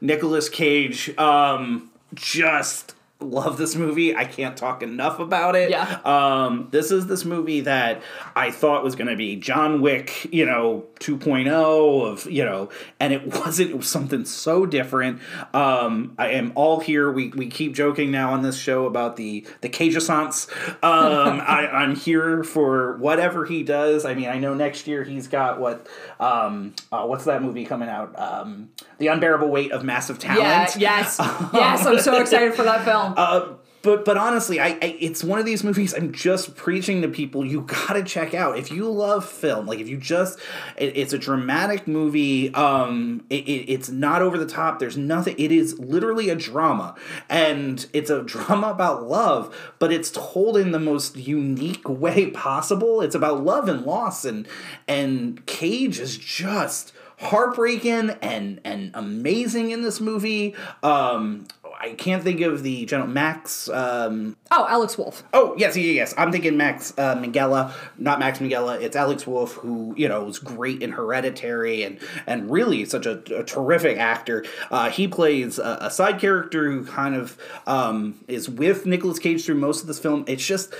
[0.00, 1.16] Nicolas Cage.
[1.18, 4.14] Um, just love this movie.
[4.16, 5.70] I can't talk enough about it.
[5.70, 6.00] Yeah.
[6.04, 8.02] Um, this is this movie that
[8.34, 13.12] I thought was going to be John Wick, you know, 2.0 of, you know, and
[13.12, 13.70] it wasn't.
[13.70, 15.20] It was something so different.
[15.52, 17.10] Um, I am all here.
[17.10, 20.50] We, we keep joking now on this show about the the Cageessance.
[20.82, 24.04] Um, I, I'm here for whatever he does.
[24.04, 25.86] I mean, I know next year he's got what,
[26.18, 28.18] um, uh, what's that movie coming out?
[28.18, 30.40] Um, the Unbearable Weight of Massive Talent.
[30.42, 30.68] Yeah.
[30.76, 31.16] Yes.
[31.52, 31.86] yes.
[31.86, 33.09] I'm so excited for that film.
[33.16, 37.08] Uh, but but honestly, I, I it's one of these movies I'm just preaching to
[37.08, 37.44] people.
[37.44, 39.66] You gotta check out if you love film.
[39.66, 40.38] Like if you just,
[40.76, 42.52] it, it's a dramatic movie.
[42.52, 44.80] Um, it, it, it's not over the top.
[44.80, 45.34] There's nothing.
[45.38, 46.94] It is literally a drama,
[47.28, 53.00] and it's a drama about love, but it's told in the most unique way possible.
[53.00, 54.46] It's about love and loss, and
[54.86, 60.54] and Cage is just heartbreaking and and amazing in this movie.
[60.82, 61.46] Um,
[61.78, 63.68] I can't think of the general Max.
[63.68, 65.22] Um, oh, Alex Wolff.
[65.32, 66.14] oh yes, yes, yes.
[66.16, 68.80] I'm thinking Max uh, Minghella, not Max Minghella.
[68.80, 73.22] It's Alex Wolff, who you know was great in Hereditary and and really such a,
[73.34, 74.44] a terrific actor.
[74.70, 79.44] Uh, he plays a, a side character who kind of um, is with Nicolas Cage
[79.44, 80.24] through most of this film.
[80.26, 80.74] It's just.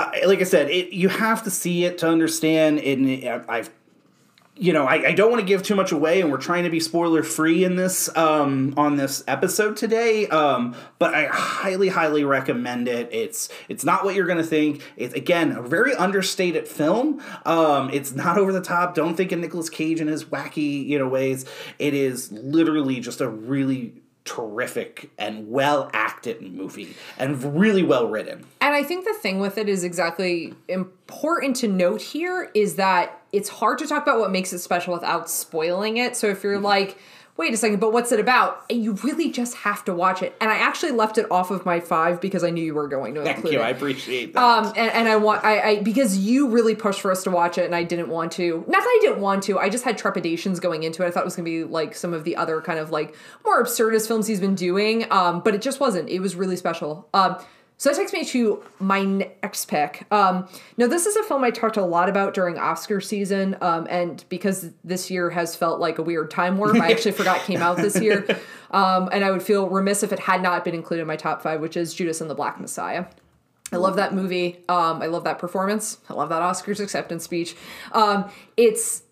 [0.00, 2.78] I like I said, it, you have to see it to understand.
[2.78, 3.68] And I've
[4.58, 6.70] you know, I, I don't want to give too much away, and we're trying to
[6.70, 10.26] be spoiler free in this um, on this episode today.
[10.28, 13.08] Um, but I highly, highly recommend it.
[13.12, 14.82] It's it's not what you're to think.
[14.96, 17.22] It's again a very understated film.
[17.46, 18.94] Um, it's not over the top.
[18.94, 21.44] Don't think of Nicolas Cage in his wacky you know ways.
[21.78, 23.94] It is literally just a really
[24.24, 28.44] terrific and well acted movie and really well written.
[28.60, 33.17] And I think the thing with it is exactly important to note here is that
[33.32, 36.16] it's hard to talk about what makes it special without spoiling it.
[36.16, 36.98] So if you're like,
[37.38, 38.64] wait a second, but what's it about?
[38.68, 40.34] And you really just have to watch it.
[40.40, 43.14] And I actually left it off of my five because I knew you were going
[43.14, 43.60] to Thank include you.
[43.60, 43.62] it.
[43.62, 44.42] I appreciate that.
[44.42, 47.56] Um, and, and I want I, I because you really pushed for us to watch
[47.56, 48.64] it, and I didn't want to.
[48.66, 49.58] Not that I didn't want to.
[49.58, 51.06] I just had trepidations going into it.
[51.06, 53.14] I thought it was gonna be like some of the other kind of like
[53.44, 55.10] more absurdist films he's been doing.
[55.12, 56.08] Um, but it just wasn't.
[56.08, 57.08] It was really special.
[57.14, 57.36] Um,
[57.78, 60.04] so that takes me to my next pick.
[60.10, 63.86] Um, now this is a film I talked a lot about during Oscar season, um,
[63.88, 67.44] and because this year has felt like a weird time warp, I actually forgot it
[67.44, 68.26] came out this year,
[68.72, 71.40] um, and I would feel remiss if it had not been included in my top
[71.40, 73.06] five, which is Judas and the Black Messiah.
[73.72, 74.64] I love that movie.
[74.68, 75.98] Um, I love that performance.
[76.08, 77.54] I love that Oscars acceptance speech.
[77.92, 79.02] Um, it's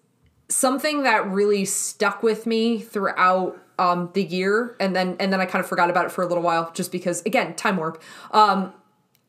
[0.48, 5.46] something that really stuck with me throughout um, the year, and then and then I
[5.46, 8.02] kind of forgot about it for a little while, just because again, time warp.
[8.30, 8.72] Um,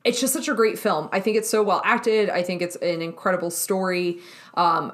[0.04, 1.10] it's just such a great film.
[1.12, 2.30] I think it's so well acted.
[2.30, 4.20] I think it's an incredible story.
[4.54, 4.94] Um,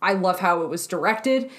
[0.00, 1.50] I love how it was directed.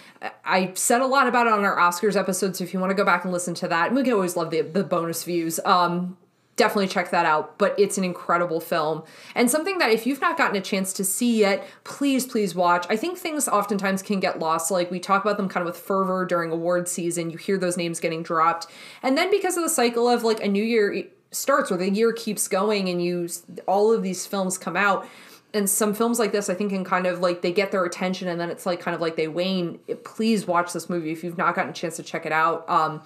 [0.44, 2.96] I said a lot about it on our Oscars episode, so if you want to
[2.96, 5.60] go back and listen to that, we can always love the the bonus views.
[5.66, 6.18] Um,
[6.56, 7.58] definitely check that out.
[7.58, 11.04] But it's an incredible film and something that if you've not gotten a chance to
[11.04, 12.86] see yet, please, please watch.
[12.90, 14.72] I think things oftentimes can get lost.
[14.72, 17.30] Like we talk about them kind of with fervor during award season.
[17.30, 18.68] You hear those names getting dropped.
[19.04, 22.14] And then because of the cycle of like a new year starts or the year
[22.14, 23.28] keeps going and you
[23.68, 25.06] all of these films come out
[25.56, 28.28] and some films like this, I think, can kind of like they get their attention,
[28.28, 29.80] and then it's like kind of like they wane.
[30.04, 32.70] Please watch this movie if you've not gotten a chance to check it out.
[32.70, 33.02] Um,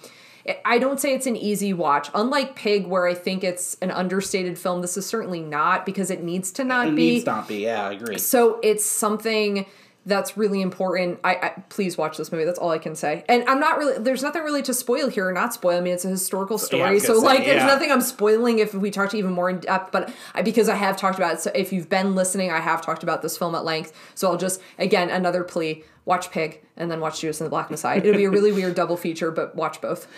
[0.64, 2.10] I don't say it's an easy watch.
[2.14, 6.22] Unlike Pig, where I think it's an understated film, this is certainly not because it
[6.22, 7.10] needs to not It be.
[7.12, 7.56] needs not be.
[7.64, 8.18] Yeah, I agree.
[8.18, 9.66] So it's something
[10.06, 11.20] that's really important.
[11.22, 12.44] I, I please watch this movie.
[12.44, 13.24] That's all I can say.
[13.28, 13.98] And I'm not really.
[13.98, 15.76] There's nothing really to spoil here or not spoil.
[15.76, 18.72] I mean, it's a historical story, was so say, like, there's nothing I'm spoiling if
[18.72, 19.92] we talk to even more in depth.
[19.92, 22.82] But I, because I have talked about it, so if you've been listening, I have
[22.82, 23.92] talked about this film at length.
[24.14, 27.70] So I'll just again another plea: watch Pig and then watch Judas and the Black
[27.70, 27.98] Messiah.
[27.98, 30.08] It'll be a really weird double feature, but watch both.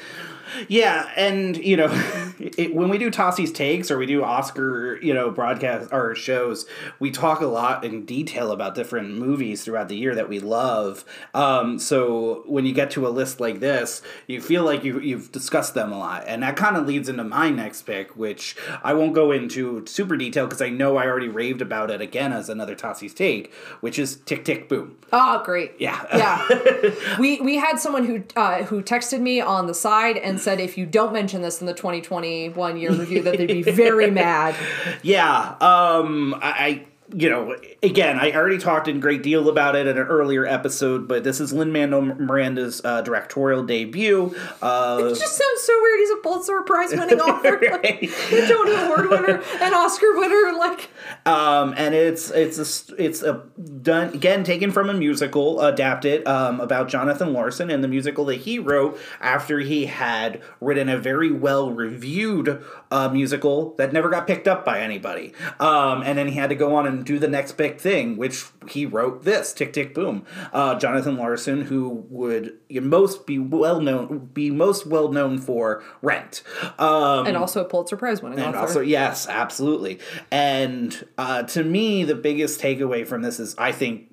[0.68, 1.88] Yeah, and you know,
[2.38, 6.66] it, when we do Tossie's takes or we do Oscar, you know, broadcast or shows,
[6.98, 11.05] we talk a lot in detail about different movies throughout the year that we love.
[11.34, 15.32] Um, so when you get to a list like this, you feel like you you've
[15.32, 18.94] discussed them a lot, and that kind of leads into my next pick, which I
[18.94, 22.48] won't go into super detail because I know I already raved about it again as
[22.48, 24.96] another Tossie's take, which is Tick Tick Boom.
[25.12, 25.72] Oh, great.
[25.78, 26.05] Yeah.
[26.14, 26.88] yeah.
[27.18, 30.76] we we had someone who uh, who texted me on the side and said if
[30.76, 34.55] you don't mention this in the 2021 year review that they'd be very mad.
[35.03, 35.57] Yeah.
[35.61, 39.96] Um, I, I, you know, again, I already talked in great deal about it in
[39.98, 44.34] an earlier episode, but this is Lin Manuel Miranda's uh, directorial debut.
[44.60, 46.00] Uh, It just sounds so weird.
[46.00, 48.02] He's a Pulitzer Prize winning author, Right.
[48.02, 50.52] a Tony Award winner, an Oscar winner.
[50.58, 50.88] Like,
[51.26, 52.58] um, and it's it's
[52.90, 53.42] a it's a
[53.82, 58.36] done again taken from a musical adapted um, about Jonathan Larson and the musical that
[58.36, 64.26] he wrote after he had written a very well reviewed uh, musical that never got
[64.26, 65.32] picked up by anybody.
[65.60, 68.44] Um, and then he had to go on and do the next big thing, which
[68.68, 70.24] he wrote this Tick Tick Boom.
[70.53, 76.42] Uh, Jonathan Larson, who would most be well known, be most well known for Rent.
[76.78, 78.59] Um, and also a Pulitzer Prize winning and author.
[78.59, 79.98] also, yes, absolutely.
[80.30, 84.09] And uh, to me, the biggest takeaway from this is I think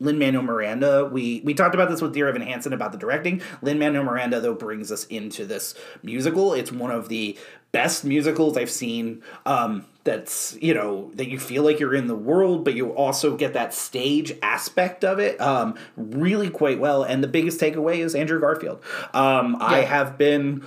[0.00, 1.04] Lin Manuel Miranda.
[1.04, 3.42] We we talked about this with Dear Evan Hansen about the directing.
[3.62, 6.52] Lin Manuel Miranda though brings us into this musical.
[6.54, 7.38] It's one of the
[7.72, 9.22] best musicals I've seen.
[9.46, 13.36] Um, that's you know that you feel like you're in the world, but you also
[13.36, 17.02] get that stage aspect of it um, really quite well.
[17.02, 18.82] And the biggest takeaway is Andrew Garfield.
[19.12, 20.64] Um, I have been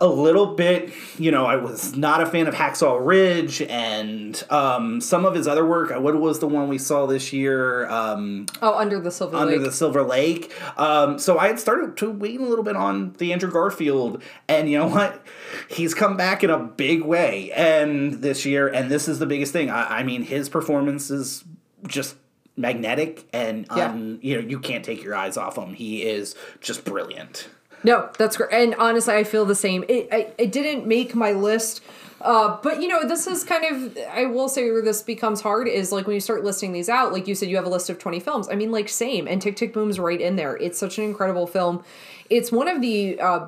[0.00, 5.00] a little bit, you know, I was not a fan of Hacksaw Ridge and um,
[5.00, 5.90] some of his other work.
[6.00, 7.88] What was the one we saw this year?
[7.88, 9.64] Um, oh, Under the Silver Under Lake.
[9.64, 10.52] the Silver Lake.
[10.76, 14.70] Um, so I had started to wait a little bit on the Andrew Garfield, and
[14.70, 15.24] you know what?
[15.68, 19.52] He's come back in a big way, and this year, and this is the biggest
[19.52, 19.70] thing.
[19.70, 21.44] I, I mean, his performance is
[21.86, 22.16] just
[22.56, 23.86] magnetic, and Yeah.
[23.90, 25.74] um, you know, you can't take your eyes off him.
[25.74, 27.48] He is just brilliant.
[27.82, 28.52] No, that's great.
[28.52, 29.84] And honestly, I feel the same.
[29.88, 31.82] It I, it didn't make my list.
[32.20, 35.68] Uh, but you know, this is kind of I will say where this becomes hard
[35.68, 37.88] is like when you start listing these out, like you said, you have a list
[37.88, 38.48] of 20 films.
[38.50, 40.56] I mean, like same, and Tick Tick Boom's right in there.
[40.58, 41.82] It's such an incredible film.
[42.28, 43.46] It's one of the uh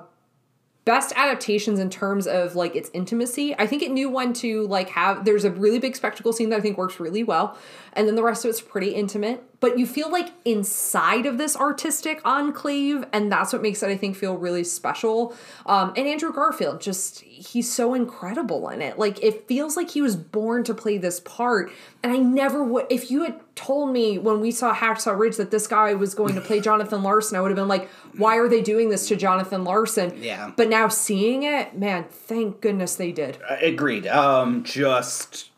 [0.85, 3.55] best adaptations in terms of like its intimacy.
[3.57, 6.57] I think it knew when to like have there's a really big spectacle scene that
[6.57, 7.57] I think works really well.
[7.93, 9.45] And then the rest of it's pretty intimate.
[9.61, 13.97] But you feel like inside of this artistic enclave, and that's what makes it, I
[13.97, 15.37] think, feel really special.
[15.67, 18.99] Um, and Andrew Garfield, just he's so incredible in it.
[18.99, 21.71] Like it feels like he was born to play this part.
[22.03, 25.51] And I never would if you had told me when we saw Hacksaw Ridge that
[25.51, 28.49] this guy was going to play Jonathan Larson, I would have been like, why are
[28.49, 30.23] they doing this to Jonathan Larson?
[30.23, 30.53] Yeah.
[30.57, 33.39] But now seeing it, man, thank goodness they did.
[33.61, 34.07] Agreed.
[34.07, 35.51] Um, just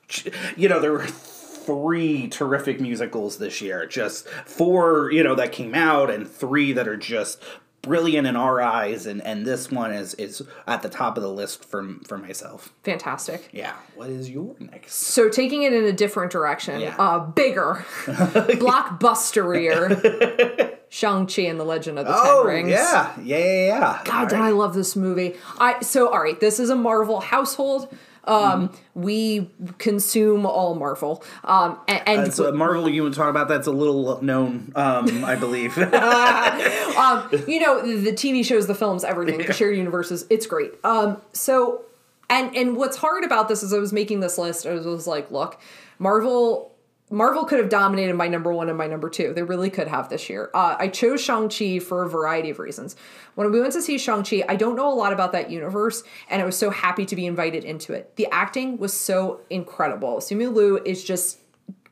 [0.57, 3.87] you know, there were three terrific musicals this year.
[3.87, 7.41] Just four, you know, that came out, and three that are just
[7.85, 9.07] brilliant in our eyes.
[9.07, 12.73] And and this one is is at the top of the list for for myself.
[12.83, 13.49] Fantastic.
[13.53, 13.75] Yeah.
[13.95, 14.95] What is your next?
[14.95, 16.97] So taking it in a different direction, Yeah.
[16.99, 20.71] uh, bigger, blockbusterier.
[20.91, 22.69] Shang-Chi and the Legend of the Ten Rings.
[22.69, 24.01] Oh, yeah, yeah, yeah, yeah.
[24.05, 25.35] God, did I love this movie.
[25.59, 27.93] I so all right, this is a Marvel household.
[28.27, 31.23] Um, we consume all Marvel.
[31.45, 34.73] Um, and, and And so Marvel, you want to talk about that's a little known,
[34.75, 35.77] um, I believe.
[35.79, 40.27] um, you know the TV shows, the films, everything, the shared universes.
[40.31, 40.73] It's great.
[40.85, 41.83] Um, so,
[42.31, 44.67] and and what's hard about this is I was making this list.
[44.67, 45.61] I was, was like, look,
[45.99, 46.74] Marvel.
[47.11, 49.35] Marvel could have dominated my number one and my number two.
[49.35, 50.51] They really could have this year.
[50.55, 52.97] Uh, I chose Shang-Chi for a variety of reasons.
[53.35, 56.41] When we went to see Shang-Chi, I don't know a lot about that universe, and
[56.41, 58.17] I was so happy to be invited into it.
[58.17, 60.17] The acting was so incredible.
[60.17, 61.41] Simu Liu is just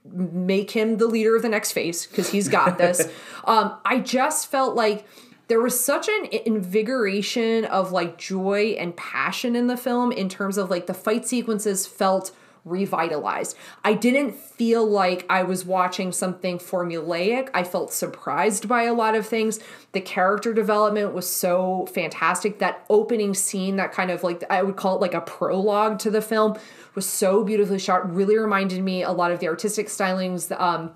[0.05, 3.07] make him the leader of the next phase because he's got this.
[3.45, 5.07] um, I just felt like
[5.49, 10.57] there was such an invigoration of like joy and passion in the film in terms
[10.57, 12.33] of like the fight sequences felt
[12.65, 13.57] revitalized.
[13.85, 17.51] I didn't feel like I was watching something formulaic.
[17.53, 19.59] I felt surprised by a lot of things.
[19.93, 22.61] The character development was so fantastic.
[22.61, 26.11] That opening scene, that kind of like, I would call it like a prologue to
[26.11, 26.57] the film,
[26.95, 28.15] was so beautifully shot.
[28.15, 30.59] Really reminded me a lot of the artistic stylings.
[30.61, 30.93] Um,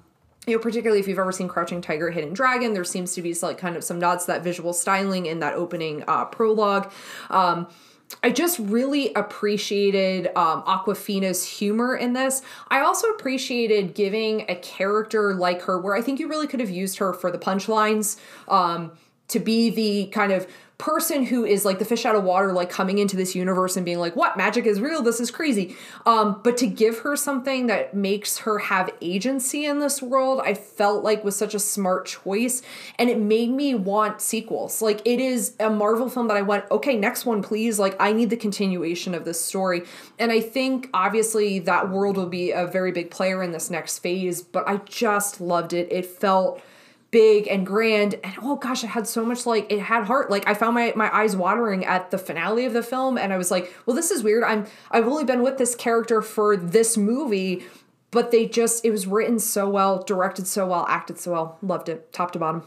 [0.47, 3.35] you know, particularly if you've ever seen Crouching Tiger, Hidden Dragon, there seems to be
[3.43, 6.93] like kind of some nods to that visual styling in that opening uh, prologue.
[7.31, 7.67] Um,
[8.23, 12.43] I just really appreciated um, Awkwafina's humor in this.
[12.69, 16.71] I also appreciated giving a character like her, where I think you really could have
[16.71, 18.93] used her for the punchlines, um,
[19.29, 20.47] to be the kind of
[20.79, 23.85] person who is like the fish out of water, like coming into this universe and
[23.85, 25.03] being like, what magic is real?
[25.03, 25.75] This is crazy.
[26.05, 30.53] Um, but to give her something that makes her have agency in this world, I
[30.53, 32.61] felt like was such a smart choice.
[32.99, 34.83] And it made me want sequels.
[34.83, 37.79] Like it is a Marvel film that I went, okay, next one, please.
[37.79, 39.83] Like I need the continuation of this story.
[40.19, 44.01] And I think obviously that world will be a very big player in this next
[44.01, 45.91] phase, but I just loved it.
[45.91, 46.61] It felt
[47.11, 50.31] big and grand and oh gosh it had so much like it had heart.
[50.31, 53.37] Like i found my my eyes watering at the finale of the film and i
[53.37, 54.45] was like well this is weird.
[54.45, 57.65] I'm i've only been with this character for this movie
[58.11, 61.59] but they just it was written so well directed so well acted so well.
[61.63, 62.63] Loved it top to bottom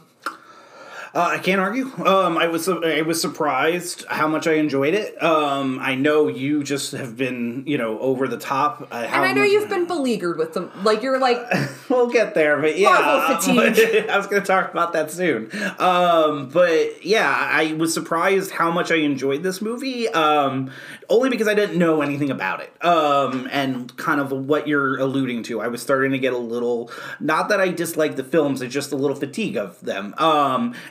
[1.14, 1.90] uh, I can't argue.
[2.04, 5.20] Um, I was I was surprised how much I enjoyed it.
[5.22, 8.82] Um, I know you just have been you know over the top.
[8.92, 10.70] Uh, and I know much, you've been beleaguered with them.
[10.84, 11.38] Like you're like
[11.88, 14.08] we'll get there, but yeah, Marvel fatigue.
[14.10, 15.50] I was going to talk about that soon.
[15.78, 20.08] Um, but yeah, I was surprised how much I enjoyed this movie.
[20.08, 20.70] Um,
[21.08, 22.84] only because I didn't know anything about it.
[22.84, 26.90] Um, and kind of what you're alluding to, I was starting to get a little
[27.18, 30.14] not that I dislike the films, it's just a little fatigue of them.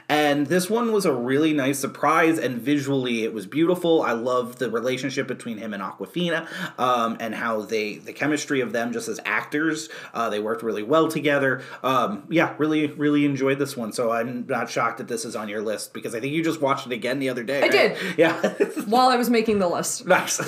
[0.10, 4.02] And this one was a really nice surprise, and visually it was beautiful.
[4.02, 6.48] I love the relationship between him and Awkwafina,
[6.80, 9.88] um, and how they the chemistry of them just as actors.
[10.14, 11.62] Uh, they worked really well together.
[11.84, 13.94] Um, yeah, really, really enjoyed this one.
[13.94, 16.60] So I'm not shocked that this is on your list because I think you just
[16.60, 17.60] watched it again the other day.
[17.60, 17.72] I right?
[17.72, 17.98] did.
[18.18, 18.34] Yeah.
[18.88, 20.06] While I was making the list.
[20.08, 20.40] Nice.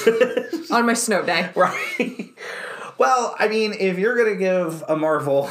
[0.72, 1.52] on my snow day.
[1.56, 2.34] Right.
[2.98, 5.50] Well, I mean, if you're gonna give a Marvel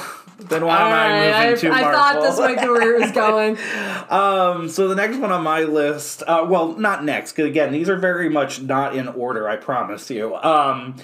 [0.49, 2.01] then why am I moving I, to I Marvel?
[2.01, 3.59] thought this be where it was going.
[4.11, 7.88] um, so the next one on my list, uh, well, not next, because again, these
[7.88, 9.49] are very much not in order.
[9.49, 10.34] I promise you.
[10.36, 10.97] Um,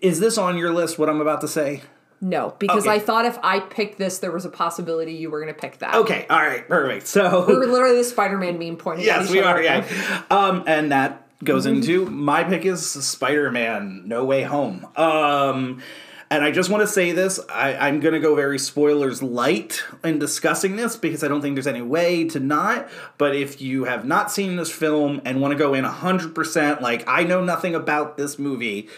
[0.00, 0.98] is this on your list?
[0.98, 1.82] What I'm about to say?
[2.20, 2.96] No, because okay.
[2.96, 5.78] I thought if I picked this, there was a possibility you were going to pick
[5.78, 5.94] that.
[5.94, 7.06] Okay, all right, perfect.
[7.06, 9.04] So we were literally the Spider-Man meme pointing.
[9.04, 9.62] Yes, we are.
[9.62, 11.76] Yeah, um, and that goes mm-hmm.
[11.76, 14.86] into my pick is Spider-Man: No Way Home.
[14.96, 15.82] Um,
[16.30, 19.84] and I just want to say this I, am going to go very spoilers light
[20.02, 22.88] in discussing this because I don't think there's any way to not.
[23.18, 27.04] But if you have not seen this film and want to go in 100%, like,
[27.06, 28.88] I know nothing about this movie,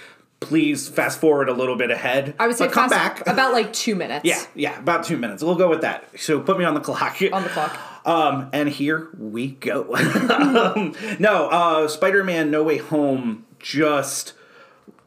[0.40, 2.34] please fast forward a little bit ahead.
[2.38, 4.24] I would say come back about like two minutes.
[4.24, 5.42] Yeah, yeah, about two minutes.
[5.42, 6.08] We'll go with that.
[6.18, 7.18] So put me on the clock.
[7.32, 7.78] On the clock.
[8.06, 9.94] Um, and here we go.
[9.96, 14.32] um, no, uh, Spider-Man: No Way Home just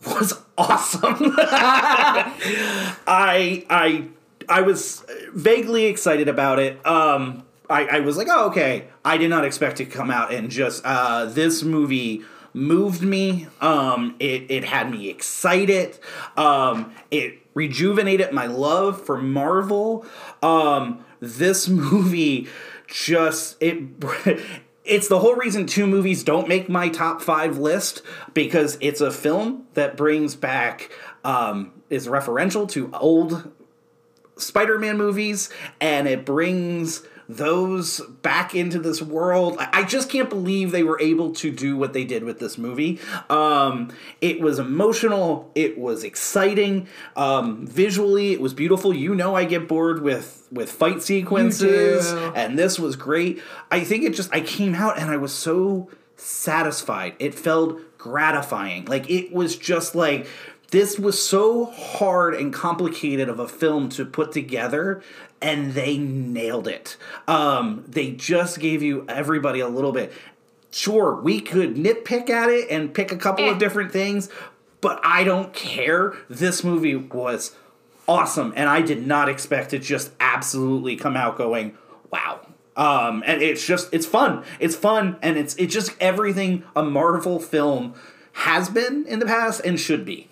[0.05, 1.33] was awesome.
[3.07, 4.07] I I
[4.49, 6.85] I was vaguely excited about it.
[6.85, 8.87] Um, I, I was like, oh, okay.
[9.05, 12.21] I did not expect to come out and just uh, this movie
[12.53, 13.47] moved me.
[13.61, 15.97] Um, it it had me excited.
[16.37, 20.05] Um, it rejuvenated my love for Marvel.
[20.43, 22.47] Um, this movie
[22.87, 23.79] just it
[24.83, 28.01] it's the whole reason two movies don't make my top five list
[28.33, 30.91] because it's a film that brings back
[31.23, 33.51] um, is referential to old
[34.37, 37.03] Spider-Man movies and it brings
[37.35, 39.57] those back into this world.
[39.59, 42.99] I just can't believe they were able to do what they did with this movie.
[43.29, 45.51] Um, it was emotional.
[45.55, 46.87] It was exciting.
[47.15, 48.93] Um, visually, it was beautiful.
[48.93, 53.41] You know, I get bored with with fight sequences, and this was great.
[53.69, 57.15] I think it just I came out and I was so satisfied.
[57.19, 58.85] It felt gratifying.
[58.85, 60.27] Like it was just like
[60.71, 65.03] this was so hard and complicated of a film to put together
[65.41, 66.97] and they nailed it.
[67.27, 70.13] Um, they just gave you everybody a little bit.
[70.71, 73.59] Sure we could nitpick at it and pick a couple of eh.
[73.59, 74.29] different things
[74.81, 76.13] but i don't care.
[76.29, 77.55] This movie was
[78.07, 81.77] awesome and i did not expect to just absolutely come out going
[82.11, 82.39] wow.
[82.75, 84.43] Um, and it's just it's fun.
[84.59, 87.93] It's fun and it's it's just everything a marvel film
[88.33, 90.29] has been in the past and should be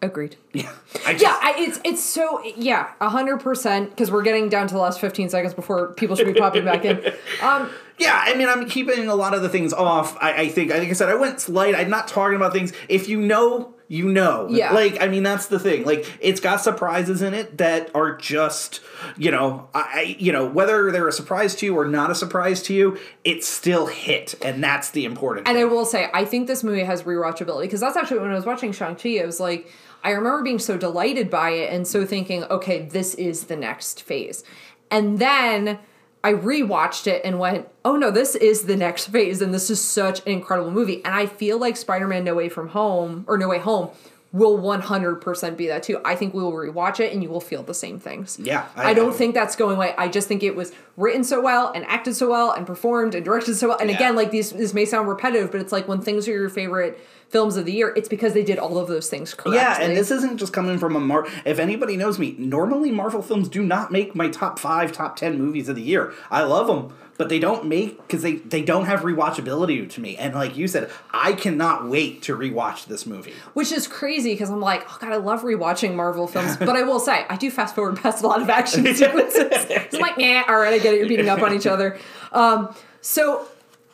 [0.00, 0.36] Agreed.
[0.52, 0.72] Yeah.
[1.06, 3.90] I just, yeah, I, it's it's so yeah, hundred percent.
[3.90, 6.84] Because we're getting down to the last fifteen seconds before people should be popping back
[6.84, 7.12] in.
[7.42, 10.16] Um, Yeah, I mean, I'm keeping a lot of the things off.
[10.20, 11.74] I, I think, like I said, I went slight.
[11.74, 12.72] I'm not talking about things.
[12.88, 14.46] If you know, you know.
[14.50, 14.72] Yeah.
[14.72, 15.84] Like, I mean, that's the thing.
[15.84, 18.80] Like, it's got surprises in it that are just,
[19.16, 22.14] you know, I, I- you know, whether they're a surprise to you or not a
[22.14, 25.48] surprise to you, it's still hit, and that's the important.
[25.48, 28.34] And I will say, I think this movie has rewatchability because that's actually when I
[28.34, 29.72] was watching Shang-Chi, I was like,
[30.02, 34.02] I remember being so delighted by it and so thinking, okay, this is the next
[34.02, 34.44] phase.
[34.90, 35.78] And then
[36.24, 39.40] I rewatched it and went, oh no, this is the next phase.
[39.42, 41.04] And this is such an incredible movie.
[41.04, 43.90] And I feel like Spider Man No Way From Home or No Way Home
[44.30, 46.00] will 100% be that too.
[46.04, 48.38] I think we will rewatch it and you will feel the same things.
[48.38, 49.94] Yeah, I, I- don't think that's going away.
[49.96, 53.24] I just think it was written so well and acted so well and performed and
[53.24, 53.78] directed so well.
[53.78, 53.96] And Yeah.
[53.96, 57.00] again, like these, this may sound repetitive, but it's like when things are your favorite
[57.28, 59.56] films of the year, it's because they did all of those things correctly.
[59.56, 61.26] yeah, and this isn't just coming from a Mar.
[61.44, 65.38] If anybody knows me, normally Marvel films do not make my top five, top ten
[65.38, 66.12] movies of the year.
[66.30, 70.16] I love them, but they don't make because they they don't have rewatchability to me.
[70.16, 73.34] And like you said, I cannot wait to rewatch this movie.
[73.52, 76.82] which is crazy because I'm like, oh god, I love rewatching Marvel films, but I
[76.82, 79.48] will say I do fast forward past a lot of action sequences.
[79.50, 80.98] It's like, yeah, all right, I get it.
[80.98, 81.98] You're beating up on each other.
[82.32, 83.46] Um, so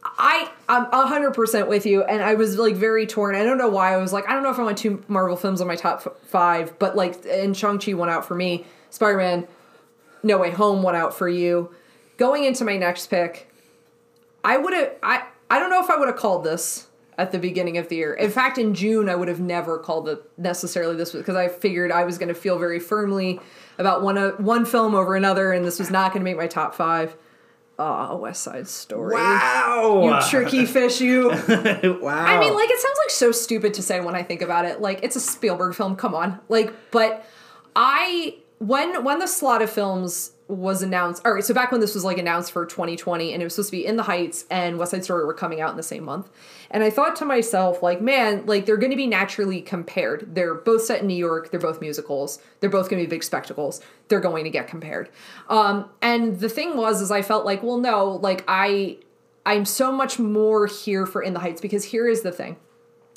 [0.04, 3.34] I I'm hundred percent with you, and I was like very torn.
[3.34, 3.92] I don't know why.
[3.92, 6.02] I was like, I don't know if I want two Marvel films on my top
[6.06, 8.64] f- five, but like, and Shang Chi went out for me.
[8.90, 9.46] Spider Man,
[10.22, 11.74] No Way Home went out for you.
[12.16, 13.50] Going into my next pick,
[14.42, 16.88] I would have I I don't know if I would have called this
[17.18, 18.14] at the beginning of the year.
[18.14, 21.92] In fact, in June I would have never called it necessarily this because I figured
[21.92, 23.40] I was going to feel very firmly
[23.78, 26.46] about one uh, one film over another, and this was not going to make my
[26.46, 27.16] top five.
[27.78, 29.14] Ah, West Side Story.
[29.14, 30.02] Wow!
[30.04, 31.28] You tricky fish, you.
[31.28, 31.34] wow!
[31.34, 34.80] I mean, like, it sounds like so stupid to say when I think about it.
[34.80, 35.96] Like, it's a Spielberg film.
[35.96, 37.26] Come on, like, but
[37.74, 41.22] I when when the slot of films was announced.
[41.24, 43.70] All right, so back when this was like announced for 2020, and it was supposed
[43.70, 46.04] to be In the Heights and West Side Story were coming out in the same
[46.04, 46.28] month,
[46.74, 50.34] and I thought to myself, like, man, like they're going to be naturally compared.
[50.34, 51.50] They're both set in New York.
[51.50, 52.38] They're both musicals.
[52.60, 53.80] They're both going to be big spectacles.
[54.08, 55.08] They're going to get compared.
[55.48, 58.98] Um, and the thing was, is I felt like, well, no, like I.
[59.46, 62.56] I'm so much more here for In the Heights because here is the thing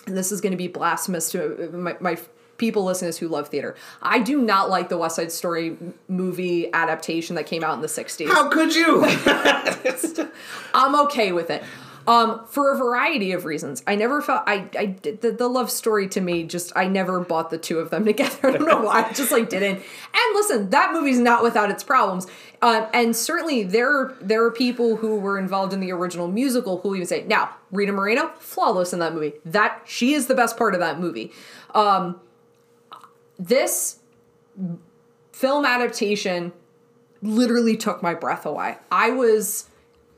[0.07, 2.17] and this is going to be blasphemous to my, my
[2.57, 3.75] people this who love theater.
[4.01, 5.77] I do not like the West Side Story
[6.07, 8.27] movie adaptation that came out in the 60s.
[8.27, 9.05] How could you?
[10.73, 11.63] I'm okay with it.
[12.07, 13.83] Um, for a variety of reasons.
[13.85, 17.19] I never felt I I did the, the love story to me just I never
[17.19, 18.47] bought the two of them together.
[18.47, 19.03] I don't know why.
[19.03, 19.75] I just like didn't.
[19.79, 22.25] And listen, that movie's not without its problems.
[22.61, 26.95] Um, and certainly there there are people who were involved in the original musical who
[26.95, 29.33] even say now Rita Moreno flawless in that movie.
[29.43, 31.33] That she is the best part of that movie.
[31.75, 32.21] Um,
[33.37, 33.99] this
[35.31, 36.53] film adaptation
[37.21, 38.77] literally took my breath away.
[38.91, 39.69] I was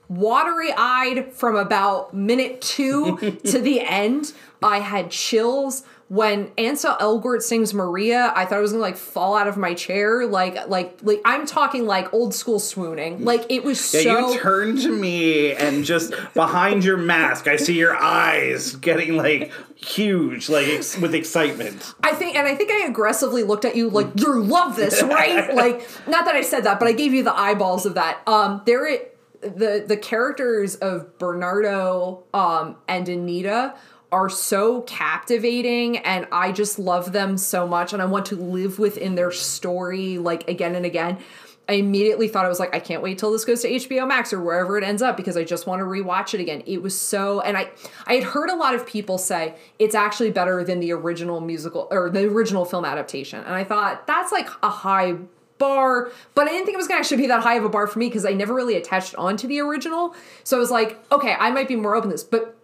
[0.10, 4.34] watery eyed from about minute two to the end.
[4.62, 8.34] I had chills when Ansel Elgort sings Maria.
[8.36, 10.26] I thought I was gonna like fall out of my chair.
[10.26, 13.24] Like, like, like I'm talking like old school swooning.
[13.24, 14.32] Like it was Yeah, so.
[14.34, 19.54] you turn to me and just behind your mask, I see your eyes getting like
[19.76, 21.94] huge, like ex- with excitement.
[22.04, 25.54] I think, and I think I aggressively looked at you like you love this, right?
[25.56, 28.20] like, not that I said that, but I gave you the eyeballs of that.
[28.28, 33.76] Um, there, it, the the characters of Bernardo um, and Anita
[34.12, 38.80] are so captivating, and I just love them so much, and I want to live
[38.80, 41.20] within their story like again and again.
[41.68, 44.34] I immediately thought I was like, I can't wait till this goes to HBO Max
[44.34, 46.64] or wherever it ends up because I just want to rewatch it again.
[46.66, 47.70] It was so, and I,
[48.08, 51.88] I had heard a lot of people say it's actually better than the original musical
[51.92, 55.18] or the original film adaptation, and I thought that's like a high
[55.60, 57.86] bar, but I didn't think it was gonna actually be that high of a bar
[57.86, 60.16] for me because I never really attached on to the original.
[60.44, 62.56] So I was like, okay, I might be more open to this, but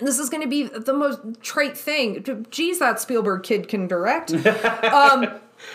[0.00, 2.46] this is going to be the most trite thing.
[2.50, 4.32] Geez, that Spielberg kid can direct.
[4.84, 5.28] um,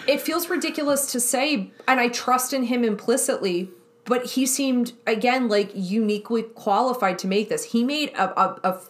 [0.08, 3.70] it feels ridiculous to say, and I trust in him implicitly.
[4.06, 7.64] But he seemed again like uniquely qualified to make this.
[7.72, 8.82] He made a, a, a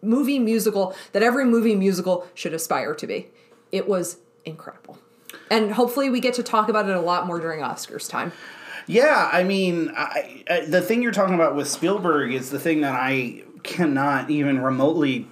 [0.00, 3.28] movie musical that every movie musical should aspire to be.
[3.70, 4.16] It was
[4.46, 4.98] incredible,
[5.50, 8.32] and hopefully we get to talk about it a lot more during Oscars time.
[8.86, 12.82] Yeah, I mean, I, I, the thing you're talking about with Spielberg is the thing
[12.82, 15.28] that I cannot even remotely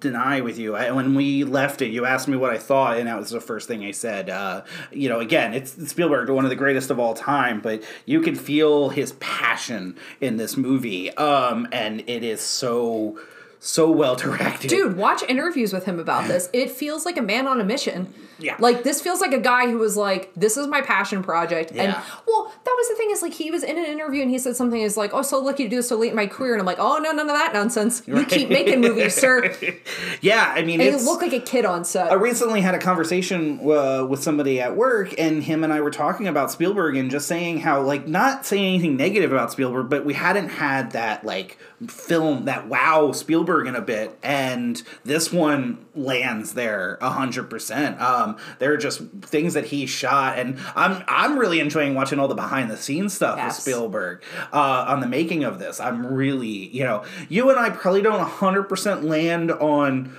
[0.00, 0.76] deny with you.
[0.76, 3.40] I, when we left it, you asked me what I thought, and that was the
[3.40, 4.30] first thing I said.
[4.30, 4.62] Uh,
[4.92, 8.34] you know, again, it's Spielberg, one of the greatest of all time, but you can
[8.34, 13.18] feel his passion in this movie, um, and it is so
[13.60, 14.68] so well directed.
[14.68, 16.48] Dude, watch interviews with him about this.
[16.58, 18.12] It feels like a man on a mission.
[18.40, 18.54] Yeah.
[18.60, 21.78] Like this feels like a guy who was like, "This is my passion project." And
[21.92, 22.02] Yeah.
[22.26, 24.54] well, that was the thing is like he was in an interview and he said
[24.54, 26.60] something is like, "Oh, so lucky to do this so late in my career," and
[26.60, 28.02] I'm like, "Oh no, none of that nonsense.
[28.06, 28.28] You Right.
[28.28, 29.52] keep making movies, sir."
[30.20, 32.10] Yeah, I mean, And you it's, look like a kid on set.
[32.10, 35.90] I recently had a conversation uh, with somebody at work, and him and I were
[35.90, 40.04] talking about Spielberg and just saying how, like, not saying anything negative about Spielberg, but
[40.04, 45.84] we hadn't had that, like, film, that wow Spielberg in a bit, and this one
[45.94, 48.00] lands there a hundred percent.
[48.00, 52.28] Um, there are just things that he shot, and I'm I'm really enjoying watching all
[52.28, 53.56] the behind the scenes stuff Yes.
[53.56, 54.22] with Spielberg
[54.52, 55.80] uh, on the making of this.
[55.80, 60.16] I'm really, you know, you and I probably don't hundred percent land on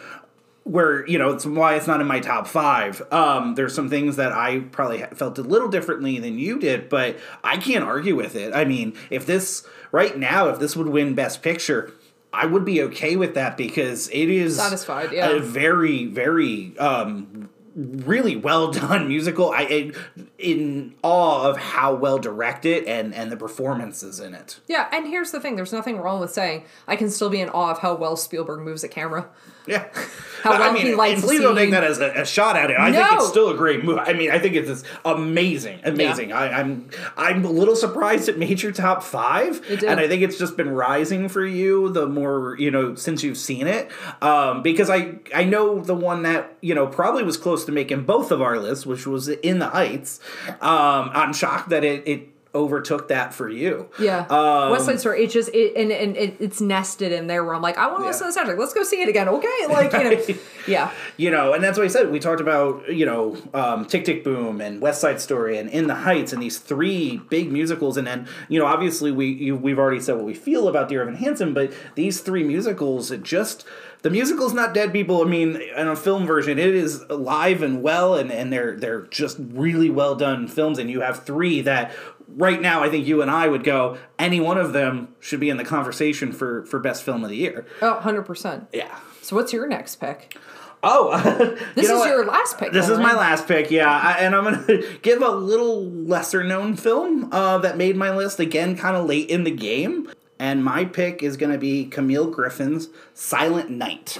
[0.65, 3.01] where you know it's why it's not in my top five.
[3.11, 7.17] Um, there's some things that I probably felt a little differently than you did, but
[7.43, 8.53] I can't argue with it.
[8.53, 11.93] I mean, if this right now, if this would win Best Picture.
[12.31, 15.29] I would be okay with that because it is Satisfied, yeah.
[15.29, 19.51] a very, very um, really well done musical.
[19.51, 19.95] I in,
[20.37, 24.59] in awe of how well directed and and the performances in it.
[24.67, 27.49] yeah, and here's the thing: there's nothing wrong with saying I can still be in
[27.49, 29.29] awe of how well Spielberg moves a camera.
[29.69, 29.87] Yeah,
[30.41, 32.79] How I mean, he and please don't take that as a, a shot at it.
[32.79, 33.99] I think it's still a great movie.
[33.99, 36.31] I mean, I think it's just amazing, amazing.
[36.31, 40.37] I, I'm I'm a little surprised it made your top five, and I think it's
[40.37, 43.91] just been rising for you the more you know since you've seen it.
[44.21, 48.05] Um, because I I know the one that you know probably was close to making
[48.05, 50.19] both of our lists, which was In the Heights.
[50.47, 53.89] Um, I'm shocked that it it overtook that for you.
[53.99, 55.23] Yeah, Um, West Side Story.
[55.23, 57.99] It just it, and and it, it's nested in there where I'm like, I want
[57.99, 58.57] to listen to the soundtrack.
[58.57, 59.29] Let's go see it again.
[59.29, 60.91] Okay, like you know, yeah.
[61.17, 62.11] you know, and that's what I said.
[62.11, 65.87] We talked about, you know, um, Tick Tick Boom and West Side Story and In
[65.87, 67.97] the Heights and these three big musicals.
[67.97, 71.01] And then, you know, obviously we you, we've already said what we feel about Dear
[71.01, 73.65] Evan Hansen, but these three musicals, it just
[74.01, 75.21] the musical's not dead people.
[75.21, 79.01] I mean, in a film version, it is alive and well, and, and they're they're
[79.07, 80.79] just really well done films.
[80.79, 81.91] And you have three that
[82.35, 83.97] right now, I think you and I would go.
[84.17, 87.35] Any one of them should be in the conversation for for best film of the
[87.37, 87.65] year.
[87.81, 88.67] Oh, 100 percent.
[88.73, 88.99] Yeah.
[89.21, 90.35] So what's your next pick?
[90.81, 91.17] Oh,
[91.75, 92.09] This you know is what?
[92.09, 92.71] your last pick.
[92.71, 96.43] This though, is my last pick, yeah, I, and I'm gonna give a little lesser
[96.43, 100.09] known film uh, that made my list again, kind of late in the game.
[100.39, 104.19] And my pick is gonna be Camille Griffin's Silent Night.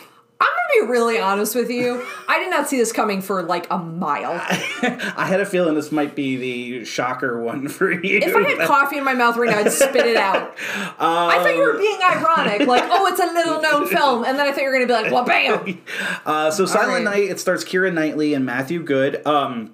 [0.70, 2.06] I'm gonna be really honest with you.
[2.28, 4.34] I did not see this coming for like a mile.
[5.16, 8.20] I had a feeling this might be the shocker one for you.
[8.20, 10.56] If I had coffee in my mouth right now, I'd spit it out.
[11.00, 14.46] I thought you were being ironic, like, oh, it's a little known film, and then
[14.46, 15.80] I thought you were gonna be like, well, bam.
[16.26, 17.16] Uh, so Silent right.
[17.16, 19.26] Night, it starts Keira Knightley and Matthew Goode.
[19.26, 19.74] Um,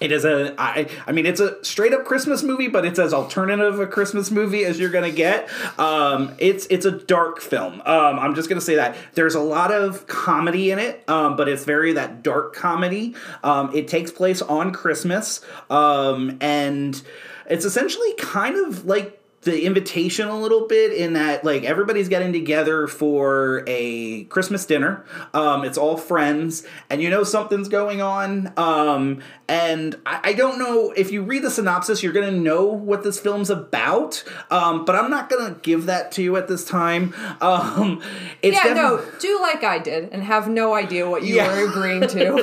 [0.00, 3.14] it is a, I, I mean, it's a straight up Christmas movie, but it's as
[3.14, 5.48] alternative a Christmas movie as you're gonna get.
[5.78, 7.80] Um, it's it's a dark film.
[7.86, 11.48] Um, I'm just gonna say that there's a lot of comedy in it, um, but
[11.48, 13.14] it's very that dark comedy.
[13.42, 15.40] Um, it takes place on Christmas,
[15.70, 17.00] um, and
[17.48, 22.32] it's essentially kind of like the invitation a little bit in that like everybody's getting
[22.32, 25.04] together for a christmas dinner.
[25.32, 26.66] Um it's all friends.
[26.90, 28.52] And you know something's going on.
[28.56, 33.04] Um and I, I don't know if you read the synopsis you're gonna know what
[33.04, 34.22] this film's about.
[34.50, 37.14] Um but i'm not gonna give that to you at this time.
[37.40, 38.02] Um
[38.42, 41.48] it's Yeah, defi- no, do like I did and have no idea what you Yeah.
[41.62, 42.34] were agreeing to.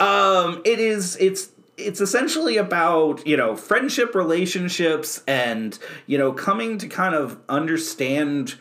[0.04, 1.48] um it is it's
[1.86, 8.56] it's essentially about you know friendship relationships and you know coming to kind of understand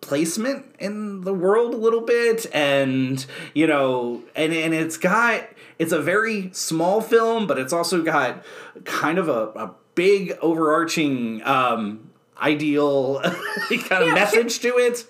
[0.00, 2.46] placement in the world a little bit.
[2.54, 3.24] And
[3.54, 5.48] you know and and it's got
[5.78, 8.44] it's a very small film but it's also got
[8.84, 13.20] kind of a, a big overarching um ideal
[13.88, 15.06] kind of Yeah, message to it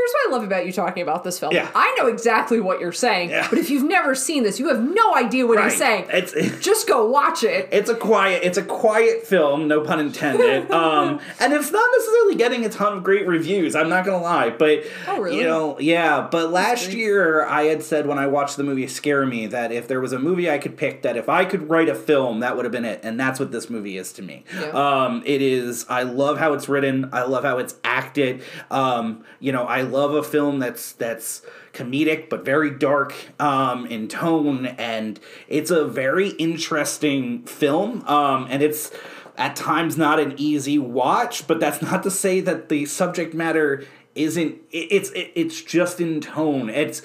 [0.00, 1.52] Here's what I love about you talking about this film.
[1.52, 1.68] Yeah.
[1.74, 3.46] I know exactly what you're saying, Yeah.
[3.50, 5.68] but if you've never seen this, you have no idea what Right.
[5.70, 6.04] he's saying.
[6.12, 7.68] It's- Just go watch it.
[7.70, 12.34] it's a quiet it's a quiet film no pun intended um and it's not necessarily
[12.36, 15.38] getting a ton of great reviews i'm not gonna lie but Oh, really?
[15.38, 19.26] you know yeah but last year i had said when i watched the movie scare
[19.26, 21.88] me that if there was a movie i could pick that if i could write
[21.88, 24.44] a film that would have been it and that's what this movie is to me
[24.58, 24.68] Yeah.
[24.70, 29.52] um it is i love how it's written i love how it's acted um you
[29.52, 35.20] know i love a film that's that's comedic but very dark um, in tone and
[35.48, 38.90] it's a very interesting film um, and it's
[39.36, 43.84] at times not an easy watch but that's not to say that the subject matter
[44.14, 47.00] isn't it, it's it, it's just in tone it's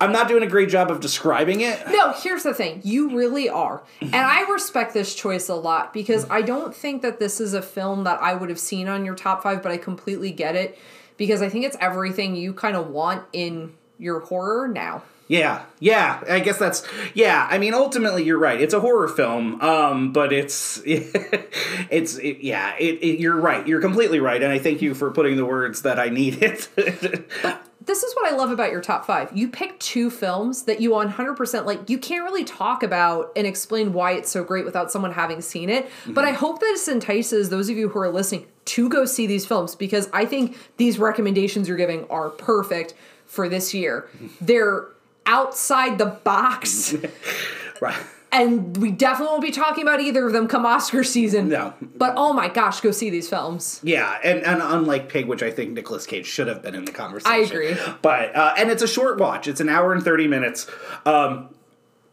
[0.00, 2.80] i'm not doing a great job of describing it No, here's the thing.
[2.82, 3.84] You really are.
[4.00, 7.62] And I respect this choice a lot because I don't think that this is a
[7.62, 10.76] film that I would have seen on your top five, but I completely get it
[11.22, 15.04] because I think it's everything you kind of want in your horror now.
[15.28, 16.20] Yeah, yeah.
[16.28, 17.46] I guess that's yeah.
[17.48, 18.60] I mean, ultimately, you're right.
[18.60, 22.74] It's a horror film, um, but it's it's it, yeah.
[22.76, 23.64] It, it, you're right.
[23.64, 26.66] You're completely right, and I thank you for putting the words that I needed.
[27.86, 29.30] this is what I love about your top five.
[29.36, 31.88] You pick two films that you 100% like.
[31.90, 35.68] You can't really talk about and explain why it's so great without someone having seen
[35.68, 35.86] it.
[35.86, 36.12] Mm-hmm.
[36.12, 39.26] But I hope that this entices those of you who are listening to go see
[39.26, 42.94] these films because I think these recommendations you're giving are perfect
[43.26, 44.08] for this year.
[44.40, 44.86] They're
[45.26, 46.94] outside the box.
[47.80, 47.96] right.
[48.32, 51.50] And we definitely won't be talking about either of them come Oscar season.
[51.50, 51.74] No.
[51.82, 53.78] But oh my gosh, go see these films.
[53.82, 56.92] Yeah, and, and unlike Pig, which I think Nicolas Cage should have been in the
[56.92, 57.30] conversation.
[57.30, 57.76] I agree.
[58.00, 59.48] But uh, and it's a short watch.
[59.48, 60.66] It's an hour and thirty minutes.
[61.04, 61.50] Um,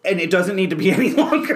[0.05, 1.55] and it doesn't need to be any longer.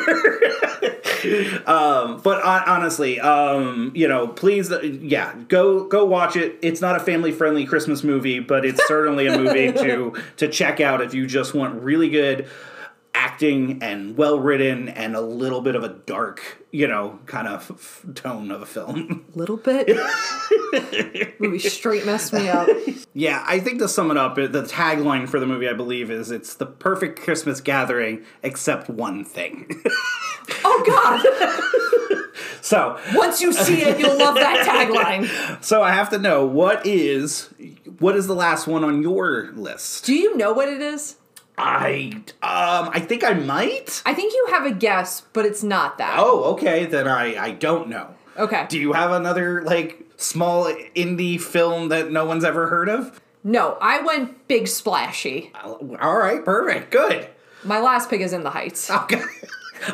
[1.65, 6.57] um, but honestly, um, you know, please, uh, yeah, go go watch it.
[6.61, 10.79] It's not a family friendly Christmas movie, but it's certainly a movie to to check
[10.79, 12.47] out if you just want really good
[13.23, 17.71] acting and well written and a little bit of a dark, you know, kind of
[17.71, 19.25] f- tone of a film.
[19.33, 19.87] A little bit.
[21.39, 22.67] movie straight messed me up.
[23.15, 26.31] Yeah, I think to sum it up, the tagline for the movie, I believe, is
[26.31, 29.69] it's the perfect Christmas gathering except one thing.
[30.63, 32.33] oh God.
[32.63, 35.63] so once you see it, you'll love that tagline.
[35.63, 37.49] So I have to know what is
[37.99, 40.05] what is the last one on your list?
[40.05, 41.17] Do you know what it is?
[41.57, 44.01] I um I think I might.
[44.05, 46.15] I think you have a guess, but it's not that.
[46.17, 46.85] Oh, okay.
[46.85, 48.13] Then I I don't know.
[48.37, 48.65] Okay.
[48.69, 53.19] Do you have another like small indie film that no one's ever heard of?
[53.43, 55.51] No, I went big splashy.
[56.01, 56.91] All right, perfect.
[56.91, 57.27] Good.
[57.63, 58.89] My last pick is in the Heights.
[59.03, 59.21] Okay.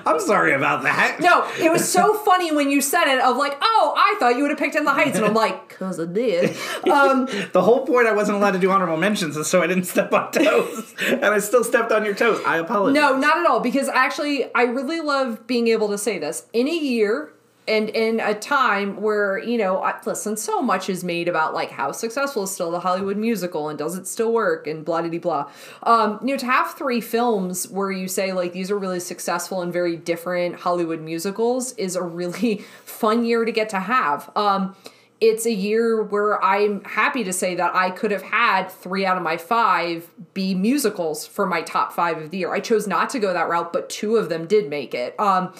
[0.05, 1.18] I'm sorry about that.
[1.20, 4.43] No, it was so funny when you said it of like, oh, I thought you
[4.43, 5.18] would have picked in the Heights.
[5.18, 6.50] And I'm like, because I did.
[6.90, 9.86] Um, the whole point I wasn't allowed to do honorable mentions is so I didn't
[9.86, 10.94] step on toes.
[11.08, 12.42] and I still stepped on your toes.
[12.46, 12.96] I apologize.
[12.96, 13.62] No, not at all.
[13.62, 16.46] Because actually, I really love being able to say this.
[16.52, 17.32] In a year,
[17.66, 21.70] and in a time where you know I, listen so much is made about like
[21.70, 25.20] how successful is still the hollywood musical and does it still work and blah blah
[25.20, 25.52] blah
[25.84, 29.62] um, you know to have three films where you say like these are really successful
[29.62, 34.76] and very different hollywood musicals is a really fun year to get to have um,
[35.22, 39.17] it's a year where I'm happy to say that I could have had three out
[39.17, 42.53] of my five be musicals for my top five of the year.
[42.53, 45.20] I chose not to go that route, but two of them did make it.
[45.20, 45.53] Um,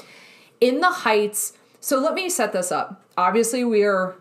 [0.62, 3.04] in the Heights, so let me set this up.
[3.18, 4.16] Obviously, we are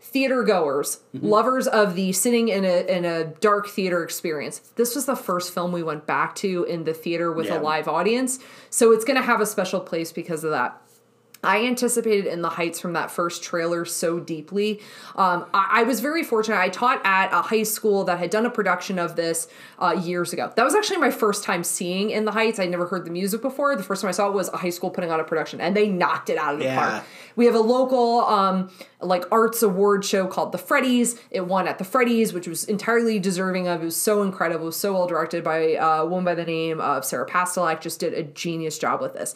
[0.00, 1.26] theater goers, mm-hmm.
[1.26, 4.60] lovers of the sitting in a in a dark theater experience.
[4.76, 7.58] This was the first film we went back to in the theater with yeah.
[7.58, 8.38] a live audience,
[8.70, 10.80] so it's going to have a special place because of that.
[11.42, 14.80] I anticipated in the heights from that first trailer so deeply.
[15.16, 16.58] Um, I, I, was very fortunate.
[16.58, 20.34] I taught at a high school that had done a production of this uh, years
[20.34, 20.52] ago.
[20.54, 22.58] That was actually my first time seeing In the Heights.
[22.58, 23.74] I'd never heard the music before.
[23.74, 25.74] The first time I saw it was a high school putting on a production, and
[25.74, 26.76] they knocked it out of the yeah.
[26.76, 27.04] park.
[27.36, 28.70] We have a local um,
[29.00, 31.18] like arts award show called the Freddies.
[31.30, 33.80] It won at the Freddies, which was entirely deserving of.
[33.80, 34.64] It was so incredible.
[34.64, 37.80] It was so well directed by uh, a woman by the name of Sarah Pastelak.
[37.80, 39.34] Just did a genius job with this.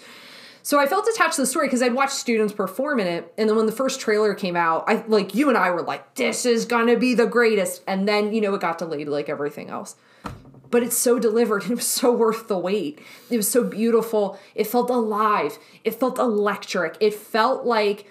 [0.64, 3.50] So I felt attached to the story because I'd watched students perform in it, and
[3.50, 6.46] then when the first trailer came out, I like you and I were like, "This
[6.46, 9.94] is gonna be the greatest," and then you know it got delayed like everything else.
[10.70, 12.98] But it's so delivered, it was so worth the wait.
[13.28, 14.38] It was so beautiful.
[14.54, 15.58] It felt alive.
[15.84, 16.96] It felt electric.
[16.98, 18.06] It felt like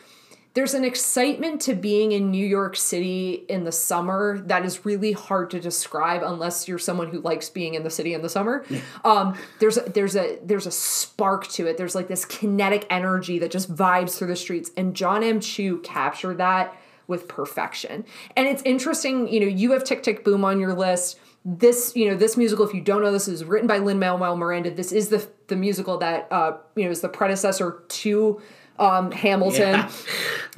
[0.53, 5.11] there's an excitement to being in New York City in the summer that is really
[5.11, 8.63] hard to describe unless you're someone who likes being in the city in the summer.
[9.03, 11.77] Um, there's a, there's a there's a spark to it.
[11.77, 15.39] There's like this kinetic energy that just vibes through the streets, and John M.
[15.39, 16.75] Chu captured that
[17.07, 18.05] with perfection.
[18.37, 21.19] And it's interesting, you know, you have Tick Tick Boom on your list.
[21.45, 24.37] This, you know, this musical, if you don't know, this is written by Lin Manuel
[24.37, 24.71] Miranda.
[24.71, 28.41] This is the the musical that uh, you know is the predecessor to
[28.79, 29.73] um, Hamilton.
[29.73, 29.91] Yeah.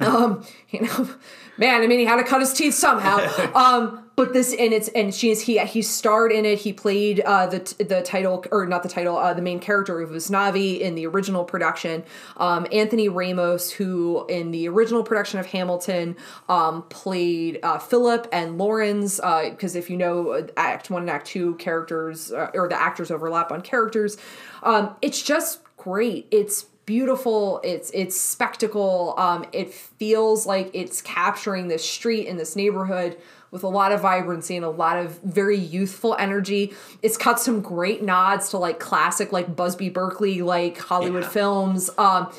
[0.00, 1.10] um, you know,
[1.58, 3.18] man, I mean, he had to cut his teeth somehow.
[3.54, 6.60] um, but this and it's and she's he he starred in it.
[6.60, 10.08] He played uh, the the title or not the title, uh, the main character of
[10.08, 12.02] Usnavi in the original production.
[12.38, 16.16] Um, Anthony Ramos, who in the original production of Hamilton
[16.48, 21.26] um, played uh, Philip and Laurens, because uh, if you know Act One and Act
[21.26, 24.16] Two characters uh, or the actors overlap on characters.
[24.62, 26.26] Um, it's just great.
[26.30, 32.54] It's beautiful it's it's spectacle um, it feels like it's capturing this street and this
[32.54, 33.16] neighborhood
[33.50, 36.72] with a lot of vibrancy and a lot of very youthful energy
[37.02, 41.28] it's got some great nods to like classic like busby berkeley like hollywood yeah.
[41.28, 42.32] films um,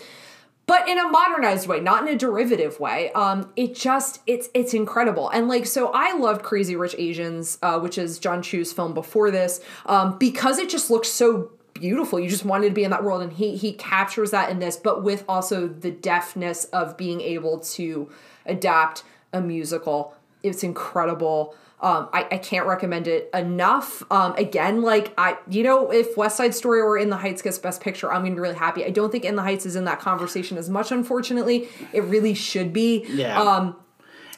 [0.68, 3.10] but in a modernized way, not in a derivative way.
[3.14, 7.80] Um, it just it's it's incredible, and like so, I loved Crazy Rich Asians, uh,
[7.80, 12.20] which is John Chu's film before this, um, because it just looks so beautiful.
[12.20, 14.78] You just wanted to be in that world, and he he captures that in this,
[14.78, 18.10] but with also the deftness of being able to
[18.46, 19.04] adapt
[19.34, 20.14] a musical.
[20.44, 21.56] It's incredible.
[21.80, 24.04] Um, I, I can't recommend it enough.
[24.12, 27.60] Um, again, like I, you know, if West Side Story or In the Heights gets
[27.60, 28.84] Best Picture, I'm gonna be really happy.
[28.84, 30.92] I don't think In the Heights is in that conversation as much.
[30.92, 33.06] Unfortunately, it really should be.
[33.10, 33.40] Yeah.
[33.40, 33.76] Um,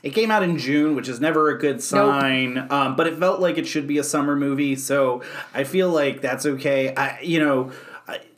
[0.04, 2.68] It came out in June, which is never a good sign.
[2.70, 5.22] Um, but it felt like it should be a summer movie, so
[5.54, 6.93] I feel like that's okay.
[6.95, 7.72] I, you know,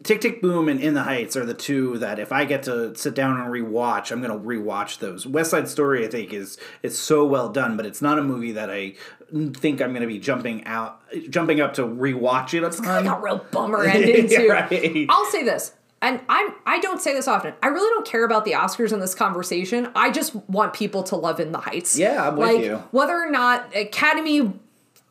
[0.04, 2.96] Tick Tick Boom and In the Heights are the two that if I get to
[2.96, 5.28] sit down and rewatch, I'm going to rewatch those.
[5.28, 8.52] West Side Story, I think, is is so well done, but it's not a movie
[8.54, 8.96] that I
[9.32, 13.06] think I'm going to be jumping out, jumping up to rewatch it a ton.
[13.06, 14.48] like a real bummer ending too.
[14.50, 15.06] right.
[15.10, 17.54] I'll say this, and I'm I don't say this often.
[17.62, 19.90] I really don't care about the Oscars in this conversation.
[19.96, 21.98] I just want people to love In the Heights.
[21.98, 22.78] Yeah, I'm with you.
[22.92, 24.54] Whether or not Academy,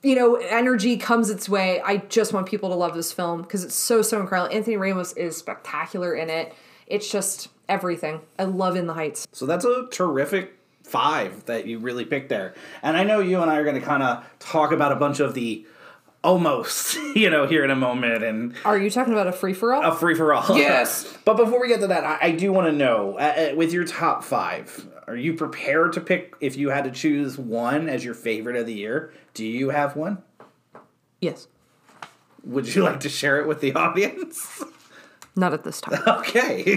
[0.03, 3.64] you know, energy comes its way, I just want people to love this film because
[3.64, 4.55] it's so so incredible.
[4.55, 6.55] Anthony Ramos is spectacular in it.
[6.86, 8.20] It's just everything.
[8.38, 9.28] I love In the Heights.
[9.32, 12.55] So that's a terrific five that you really picked there.
[12.82, 15.20] And I know you and I are going to kind of talk about a bunch
[15.20, 15.64] of the
[16.23, 19.73] almost, you know, here in a moment and Are you talking about a free for
[19.75, 19.83] all?
[19.83, 20.45] a free for all.
[20.57, 21.16] Yes.
[21.25, 23.73] but before we get to that, I, I do want to know uh, uh, with
[23.73, 28.05] your top five, are you prepared to pick if you had to choose one as
[28.05, 29.12] your favorite of the year?
[29.35, 30.23] Do you have one?
[31.21, 31.49] yes.
[32.43, 34.64] Would you like to share it with the audience?
[35.37, 36.01] Not at this time.
[36.07, 36.77] Okay.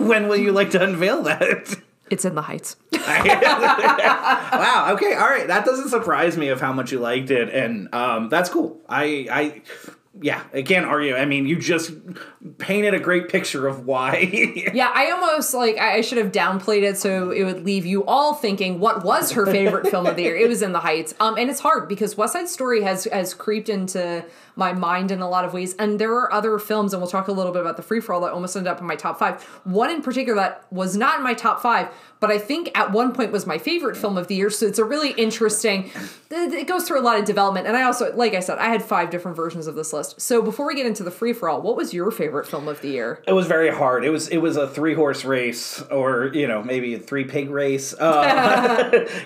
[0.00, 1.76] when will you like to unveil that?
[2.10, 2.76] It's In the Heights.
[2.92, 4.88] wow.
[4.94, 5.14] Okay.
[5.14, 5.46] All right.
[5.46, 8.80] That doesn't surprise me of how much you liked it, and um, that's cool.
[8.88, 9.62] I, I,
[10.20, 11.14] yeah, I can't argue.
[11.14, 11.92] I mean, you just
[12.58, 14.54] painted a great picture of why.
[14.76, 18.04] Yeah, I almost like I I should have downplayed it so it would leave you
[18.04, 20.36] all thinking what was her favorite film of the year.
[20.36, 21.14] It was In the Heights.
[21.20, 24.24] Um, and it's hard because West Side Story has has creeped into
[24.56, 25.74] my mind in a lot of ways.
[25.78, 28.14] And there are other films, and we'll talk a little bit about the free for
[28.14, 29.42] all that almost ended up in my top five.
[29.64, 31.88] One in particular that was not in my top five,
[32.18, 34.48] but I think at one point was my favorite film of the year.
[34.48, 35.90] So it's a really interesting.
[36.30, 38.82] It goes through a lot of development, and I also, like I said, I had
[38.82, 40.20] five different versions of this list.
[40.20, 42.80] So before we get into the free for all, what was your favorite film of
[42.80, 43.22] the year?
[43.26, 44.04] It was very hard.
[44.04, 47.50] It was it was a three horse race, or you know maybe a three pig
[47.50, 47.94] race.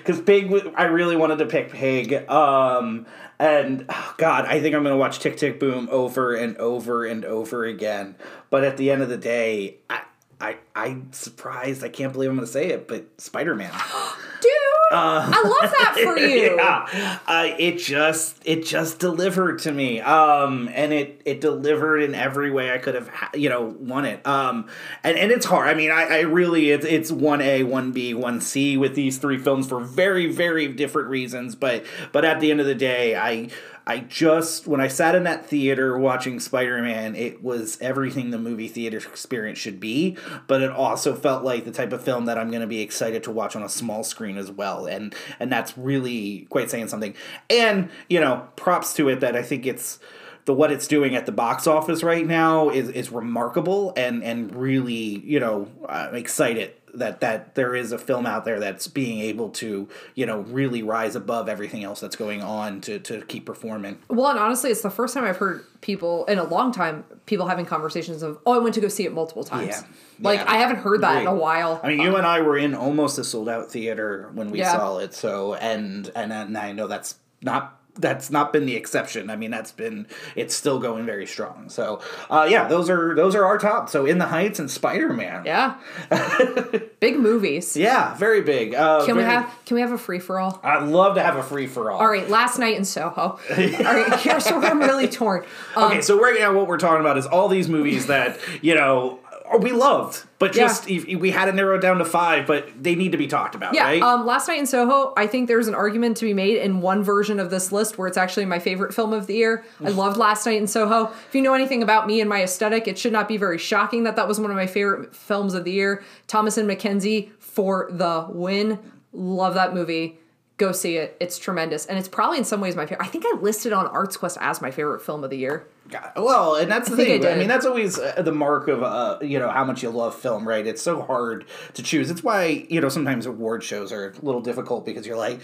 [0.01, 2.29] Because pig, I really wanted to pick pig.
[2.29, 3.05] Um,
[3.41, 7.25] and oh God, I think I'm gonna watch Tick Tick Boom over and over and
[7.25, 8.15] over again.
[8.51, 10.03] But at the end of the day, I
[10.39, 11.83] I I'm surprised.
[11.83, 13.71] I can't believe I'm gonna say it, but Spider Man.
[14.41, 14.51] Dude,
[14.93, 16.55] I love that for you.
[16.57, 22.15] yeah, uh, it just it just delivered to me, um, and it it delivered in
[22.15, 24.25] every way I could have, you know, won it.
[24.25, 24.67] Um,
[25.03, 25.67] and and it's hard.
[25.69, 29.17] I mean, I, I really it's it's one A, one B, one C with these
[29.17, 31.55] three films for very very different reasons.
[31.55, 33.49] But but at the end of the day, I.
[33.85, 38.67] I just when I sat in that theater watching Spider-Man, it was everything the movie
[38.67, 40.17] theater experience should be,
[40.47, 43.23] but it also felt like the type of film that I'm going to be excited
[43.23, 44.85] to watch on a small screen as well.
[44.85, 47.15] And and that's really quite saying something.
[47.49, 49.99] And, you know, props to it that I think it's
[50.45, 54.55] the what it's doing at the box office right now is is remarkable and and
[54.55, 59.19] really, you know, I'm excited that that there is a film out there that's being
[59.19, 63.45] able to you know really rise above everything else that's going on to to keep
[63.45, 67.03] performing Well, and honestly, it's the first time I've heard people in a long time
[67.25, 69.81] people having conversations of, "Oh, I went to go see it multiple times." Yeah.
[70.19, 70.51] Like Yeah.
[70.51, 71.79] I haven't heard that in a while.
[71.83, 74.73] I mean, you and I were in almost a sold out theater when we Yeah.
[74.73, 75.13] saw it.
[75.13, 79.29] So, and and and I know that's not that's not been the exception.
[79.29, 81.69] I mean, that's been it's still going very strong.
[81.69, 83.89] So, uh, yeah, those are those are our top.
[83.89, 85.43] So, In the Heights and Spider Man.
[85.45, 85.75] yeah,
[86.99, 87.75] big movies.
[87.75, 88.73] Yeah, very big.
[88.75, 90.59] Uh, Can we have Can we have a free for all?
[90.63, 91.99] I'd love to have a free for all.
[91.99, 93.21] All right, last night in Soho.
[93.49, 95.45] All right, here's where I'm really torn.
[95.75, 98.75] Um, Okay, so right now what we're talking about is all these movies that you
[98.75, 99.19] know
[99.59, 102.95] we loved, but just if, we had to narrow it down to five, but they
[102.95, 104.01] need to be talked about, Yeah, right?
[104.01, 107.03] um, last night in Soho, I think there's an argument to be made in one
[107.03, 109.65] version of this list where it's actually my favorite film of the year.
[109.83, 111.11] I loved Last Night in Soho.
[111.27, 114.03] If you know anything about me and my aesthetic, it should not be very shocking
[114.05, 116.03] that that was one of my favorite films of the year.
[116.27, 118.79] Thomasin McKenzie for the win.
[119.13, 120.17] Love that movie.
[120.57, 121.17] Go see it.
[121.19, 123.03] It's tremendous, and it's probably in some ways my favorite.
[123.03, 125.65] I think I listed on Arts Quest as my favorite film of the year.
[125.91, 127.11] God, Well, and that's the I thing.
[127.25, 127.37] I, did.
[127.37, 130.47] mean, that's always uh, the mark of uh, you know how much you love film,
[130.47, 130.65] right?
[130.65, 132.09] It's so hard to choose.
[132.09, 135.41] It's why you know sometimes award shows are a little difficult because you're like,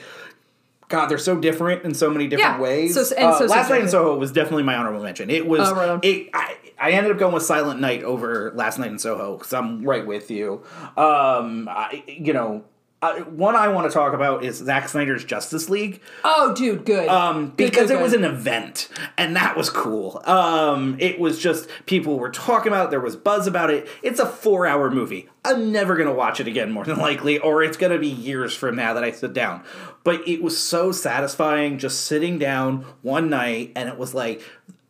[0.87, 2.95] God, they're so different in so many different Yeah, ways.
[2.95, 3.89] so- and Uh, so Last Night in.
[3.89, 5.29] Soho was definitely my honorable mention.
[5.29, 5.67] It was.
[5.69, 8.99] Oh, right it, I, I ended up going with Silent Night over Last Night in
[8.99, 10.63] Soho because I'm right with you.
[10.95, 12.63] Um, I, you know,
[12.99, 16.01] I, one I want to talk about is Zack Snyder's Justice League.
[16.23, 17.07] Oh, dude, good.
[17.07, 18.23] Um, Good, because good, it was good.
[18.23, 18.89] an event,
[19.19, 20.19] and that was cool.
[20.25, 22.87] Um, it was just people were talking about.
[22.87, 23.87] it, There was buzz about it.
[24.01, 25.29] It's a four-hour movie.
[25.45, 28.75] I'm never gonna watch it again, more than likely, or it's gonna be years from
[28.75, 29.63] now that I sit down.
[30.03, 34.41] But it was so satisfying just sitting down one night, and it was like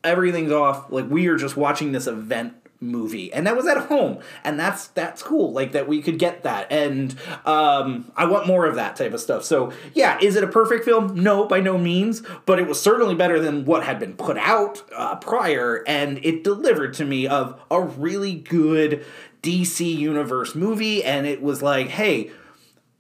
[0.04, 0.90] everything's off.
[0.92, 4.88] Like we are just watching this event movie and that was at home and that's
[4.90, 7.16] that's cool like that we could get that and
[7.46, 9.44] um i want more of that type of stuff.
[9.44, 11.16] So yeah is it a perfect film?
[11.24, 14.84] No by no means but it was certainly better than what had been put out
[14.96, 19.06] uh, prior and it delivered to me of a really good
[19.42, 22.32] dc universe movie and it was like hey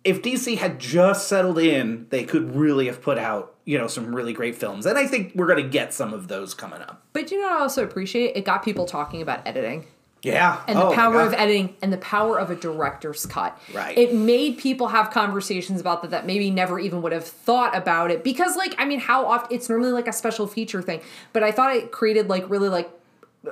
[0.03, 4.15] if DC had just settled in, they could really have put out, you know, some
[4.15, 4.85] really great films.
[4.85, 7.03] And I think we're going to get some of those coming up.
[7.13, 8.35] but you know what I also appreciate?
[8.35, 9.85] It got people talking about editing.
[10.23, 10.61] Yeah.
[10.67, 13.57] and Oh, the my power of editing and the power of a director's cut.
[13.73, 13.97] Right.
[13.97, 18.09] It made people have conversations about that that maybe never even would have thought about
[18.11, 21.01] it because like I mean how often it's normally like a special feature thing,
[21.33, 22.89] but I thought it created like really like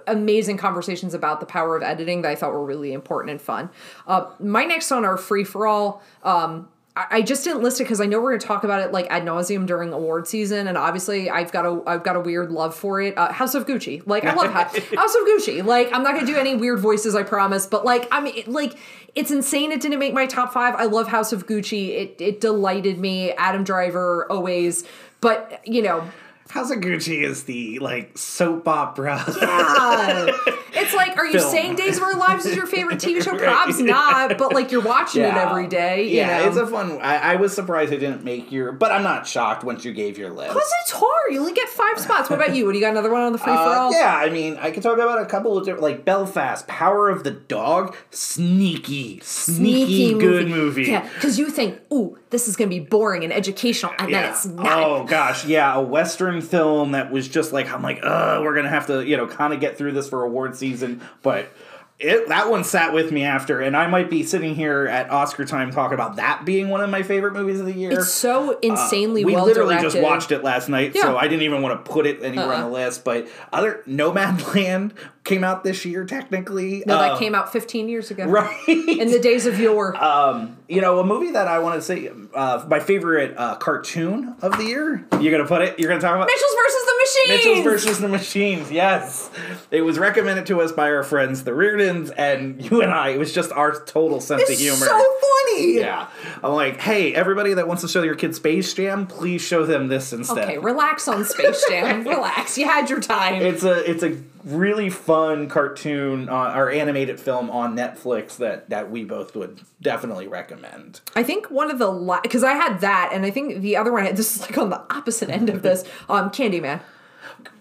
[0.08, 3.70] amazing conversations about the power of editing that I thought were really important and fun.
[4.08, 6.02] Uh, my next one are free for all.
[6.24, 8.82] Um, I I just didn't list it because I know we're going to talk about
[8.82, 12.20] it like ad nauseum during award season, and obviously I've got a I've got a
[12.20, 13.18] weird love for it.
[13.18, 15.64] Uh, House of Gucci, like I love House, House of Gucci.
[15.64, 17.66] Like I'm not going to do any weird voices, I promise.
[17.66, 18.78] But like I mean, like
[19.14, 19.72] it's insane.
[19.72, 20.76] It didn't make my top five.
[20.76, 21.90] I love House of Gucci.
[21.90, 23.32] It it delighted me.
[23.34, 24.86] Adam Driver always,
[25.22, 26.10] but you know.
[26.50, 29.24] Gucci is the like soap opera.
[29.28, 30.32] Uh,
[30.74, 31.52] it's like, are you Film.
[31.52, 33.32] saying Days of Our Lives is your favorite TV show?
[33.36, 33.68] Right.
[33.68, 36.04] Probs not, but like you're watching it every day.
[36.08, 36.48] You yeah, know?
[36.48, 37.00] it's a fun.
[37.02, 40.18] I, I was surprised it didn't make your, but I'm not shocked once you gave
[40.18, 40.54] your list.
[40.54, 41.34] Cause it's hard.
[41.34, 42.30] You only get five spots.
[42.30, 42.66] What about you?
[42.66, 42.92] What do you got?
[42.92, 43.92] Another one on the free for Uh, all?
[43.94, 47.24] yeah, I mean, I could talk about a couple of different, like Belfast, Power of
[47.26, 50.84] the Dog, sneaky, sneaky, good movie.
[50.84, 54.30] Yeah, because you think, ooh, this is going to be boring and educational, and then
[54.30, 54.68] it's not.
[54.68, 58.68] Oh gosh, yeah, a western film that was just like I'm like, uh, we're gonna
[58.68, 61.50] have to, you know, kind of get through this for award season, but.
[61.98, 65.46] It, that one sat with me after, and I might be sitting here at Oscar
[65.46, 67.92] time talking about that being one of my favorite movies of the year.
[67.94, 69.92] It's so insanely we well literally directed.
[69.94, 72.64] just watched it last night, so I didn't even want to put it anywhere on
[72.64, 72.66] Uh-uh.
[72.66, 73.06] the list.
[73.06, 74.92] But other Nomadland
[75.26, 76.84] came out this year, technically.
[76.86, 78.26] No, that Uh, came out 15 years ago.
[78.26, 78.56] right.
[78.68, 79.94] In the days of yore.
[80.06, 84.36] Um, you know, a movie that I want to say, uh, my favorite uh, cartoon
[84.42, 85.06] of the year.
[85.20, 85.80] You're gonna put it.
[85.80, 87.46] You're gonna talk about Mitchell's versus the Machines.
[87.46, 88.72] Mitchell's versus the Machines.
[88.72, 89.30] Yes,
[89.72, 93.10] it was recommended to us by our friends, the Reardons, and you and I.
[93.10, 94.78] It was just our total sense It's of humor.
[94.86, 95.76] so funny.
[95.78, 96.08] yeah,
[96.44, 99.88] I'm like, hey, everybody that wants to show your kids Space Jam, please show them
[99.88, 100.38] this instead.
[100.50, 102.04] Okay, relax on Space Jam.
[102.08, 102.58] relax.
[102.58, 103.42] You had your time.
[103.42, 108.92] It's a it's a really fun cartoon uh, or animated film on Netflix that that
[108.92, 111.02] we both would definitely recommend.
[111.16, 114.04] I think one of the because I had that, and I think the other one.
[114.16, 115.84] This is like on the opposite end of this.
[116.08, 116.82] Um, Candyman.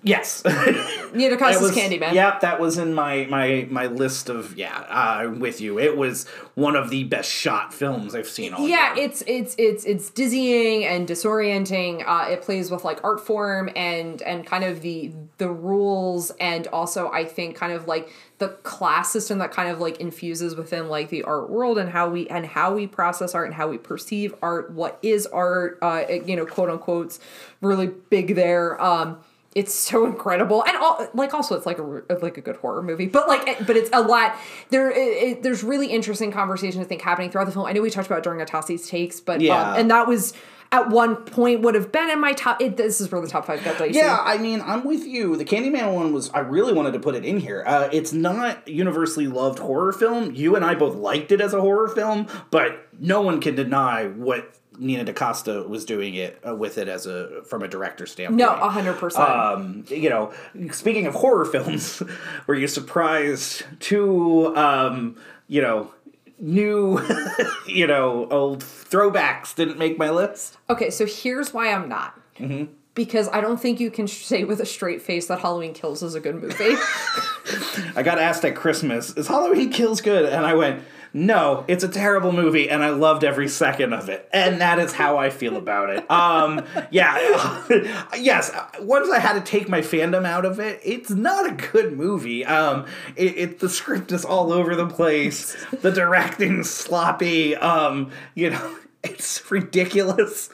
[0.06, 0.44] Yes.
[0.44, 2.12] Near It Costa's was- Candyman.
[2.12, 4.80] Yep, that was in my my my list of yeah.
[4.90, 5.78] Uh, I'm with you.
[5.78, 9.04] It was one of the best shot films I've seen all Yeah, year.
[9.06, 12.04] it's it's it's it's dizzying and disorienting.
[12.06, 16.66] Uh, it plays with like art form and and kind of the the rules and
[16.66, 20.88] also I think kind of like the class system that kind of like infuses within
[20.90, 23.78] like the art world and how we and how we process art and how we
[23.78, 24.70] perceive art.
[24.70, 25.78] What is art?
[25.80, 27.20] Uh, you know, quote unquote's
[27.62, 28.78] really big there.
[28.82, 29.18] Um,
[29.54, 31.82] it's so incredible and all, like also it's like a
[32.22, 34.36] like a good horror movie but like but it's a lot
[34.70, 37.80] there it, it- there's really interesting conversation i think happening throughout the film i know
[37.80, 39.72] we talked about during Atasi's takes but Yeah.
[39.72, 40.32] um, and that was
[40.72, 43.46] at one point would have been in my top it, this is where the top
[43.46, 45.36] five got dicey Yeah, I mean, I'm with you.
[45.36, 47.62] The Candyman one was, I really wanted to put it in here.
[47.64, 50.34] Uh, it's not universally loved horror film.
[50.34, 54.06] You and I both liked it as a horror film, but no one can deny
[54.08, 58.38] what Nina DaCosta was doing it uh, with it as a from a director standpoint.
[58.38, 60.32] no 100% um, you know,
[60.72, 62.02] speaking of horror films,
[62.46, 65.16] were you surprised two, um,
[65.48, 65.92] you know,
[66.38, 67.00] new,
[67.66, 70.56] you know, old throwbacks didn't make my list?
[70.70, 72.72] okay so here's why i'm not Mm-hmm.
[72.94, 76.16] because i don't think you can say with a straight face that halloween kills is
[76.16, 76.74] a good movie
[77.96, 80.82] I got asked at Christmas, "Is Halloween Kills good?" And I went,
[81.14, 84.92] "No, it's a terrible movie, and I loved every second of it." And that is
[84.92, 86.10] how I feel about it.
[86.10, 87.64] Um, yeah,
[88.18, 88.50] yes.
[88.80, 92.44] Once I had to take my fandom out of it, it's not a good movie.
[92.44, 92.86] Um,
[93.16, 95.56] it, it the script is all over the place.
[95.82, 97.56] the directing's sloppy.
[97.56, 100.50] Um, you know, it's ridiculous.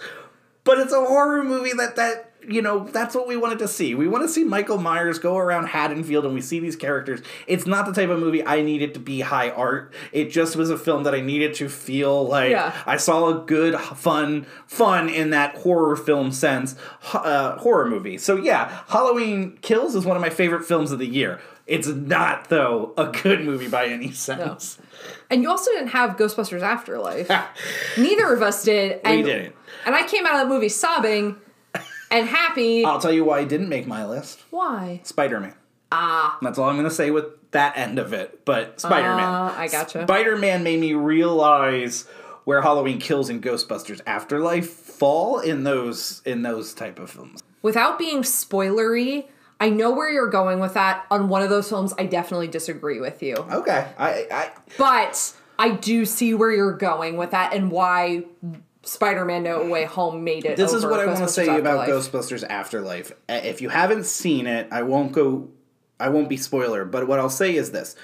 [0.64, 3.94] but it's a horror movie that that you know that's what we wanted to see.
[3.94, 7.20] We want to see Michael Myers go around Haddonfield and we see these characters.
[7.46, 9.92] It's not the type of movie I needed to be high art.
[10.12, 12.74] It just was a film that I needed to feel like Yeah.
[12.86, 16.76] I saw a good fun fun in that horror film sense
[17.12, 18.18] uh, horror movie.
[18.18, 21.40] So yeah, Halloween Kills is one of my favorite films of the year.
[21.66, 24.78] It's not though a good movie by any sense.
[25.30, 27.30] And you also didn't have Ghostbusters Afterlife.
[27.96, 29.00] Neither of us did.
[29.04, 29.54] And, didn't.
[29.86, 31.36] And I came out of that movie sobbing
[32.10, 32.84] and happy.
[32.84, 34.40] I'll tell you why it didn't make my list.
[34.50, 35.00] Why?
[35.02, 35.54] Spider Man.
[35.92, 36.38] Ah.
[36.42, 38.44] That's all I'm going to say with that end of it.
[38.44, 39.24] But Spider Man.
[39.24, 40.02] Uh, I gotcha.
[40.04, 42.06] Spider Man made me realize
[42.44, 47.42] where Halloween Kills and Ghostbusters Afterlife fall in those in those type of films.
[47.62, 49.26] Without being spoilery,
[49.60, 51.04] I know where you're going with that.
[51.10, 53.34] On one of those films, I definitely disagree with you.
[53.34, 53.86] Okay.
[53.98, 58.24] I, I But I do see where you're going with that and why
[58.82, 60.56] Spider-Man No Way Home made it.
[60.56, 63.12] this is what I want to say about Ghostbusters Afterlife.
[63.28, 65.48] If you haven't seen it, I won't go.
[65.98, 67.94] I won't be spoiler, but what I'll say is this: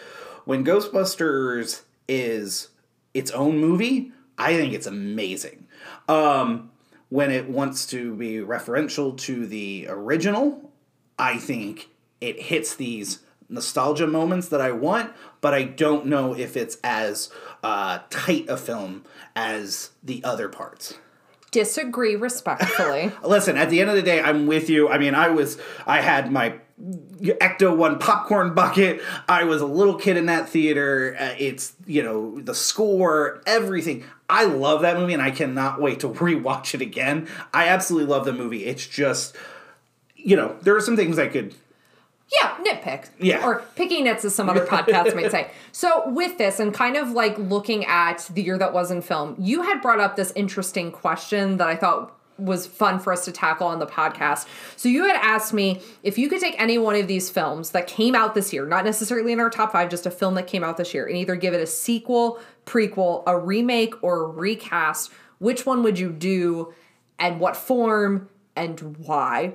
[0.44, 2.69] when Ghostbusters is
[3.15, 5.66] its own movie, I think it's amazing.
[6.09, 6.70] Um,
[7.09, 10.70] when it wants to be referential to the original,
[11.19, 11.89] I think
[12.20, 17.31] it hits these nostalgia moments that I want, but I don't know if it's as
[17.62, 19.05] uh, tight a film
[19.35, 20.94] as the other parts.
[21.51, 23.12] Disagree respectfully.
[23.24, 24.89] Listen, at the end of the day, I'm with you.
[24.89, 29.01] I mean, I was, I had my Ecto One popcorn bucket.
[29.28, 31.16] I was a little kid in that theater.
[31.18, 34.05] Uh, it's, you know, the score, everything.
[34.28, 37.28] I love that movie and I cannot wait to rewatch it again.
[37.55, 38.66] I absolutely love the movie.
[38.66, 39.35] It's just,
[40.16, 41.55] you know, there are some things I could
[42.32, 43.09] Yeah, nitpick.
[43.20, 43.44] Yeah.
[43.44, 45.51] Or picking nits, as some other podcasts might say.
[45.73, 49.36] So, with this, and kind of like looking at the year that was in film,
[49.39, 53.32] you had brought up this interesting question that I thought was fun for us to
[53.32, 54.47] tackle on the podcast.
[54.77, 57.86] So, you had asked me if you could take any one of these films that
[57.86, 60.65] came out this year, not necessarily in our top five, just a film that came
[60.65, 65.12] out this year, and either give it a sequel, prequel, a remake, or a recast,
[65.39, 66.73] which one would you do
[67.19, 69.55] and what form and why?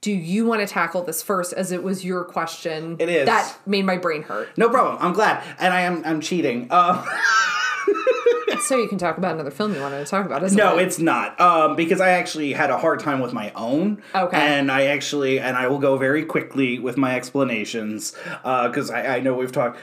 [0.00, 3.26] Do you want to tackle this first as it was your question It is.
[3.26, 4.96] that made my brain hurt No problem.
[5.00, 6.02] I'm glad, and I am.
[6.04, 6.70] I'm cheating.
[6.72, 7.04] Um,
[8.60, 10.86] so you can talk about another film you wanted to talk about isn't no, it?
[10.86, 11.40] it's not.
[11.40, 14.02] Um, because I actually had a hard time with my own.
[14.14, 14.36] Okay.
[14.36, 18.12] And I actually, and I will go very quickly with my explanations
[18.42, 19.78] because I, I know we've talked.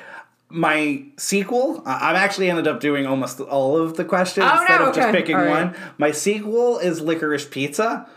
[0.49, 4.89] My sequel, I've actually ended up doing almost all of the questions Oh, instead no,
[4.89, 5.49] of just picking right.
[5.49, 5.75] one.
[5.97, 8.07] My sequel is Licorice Pizza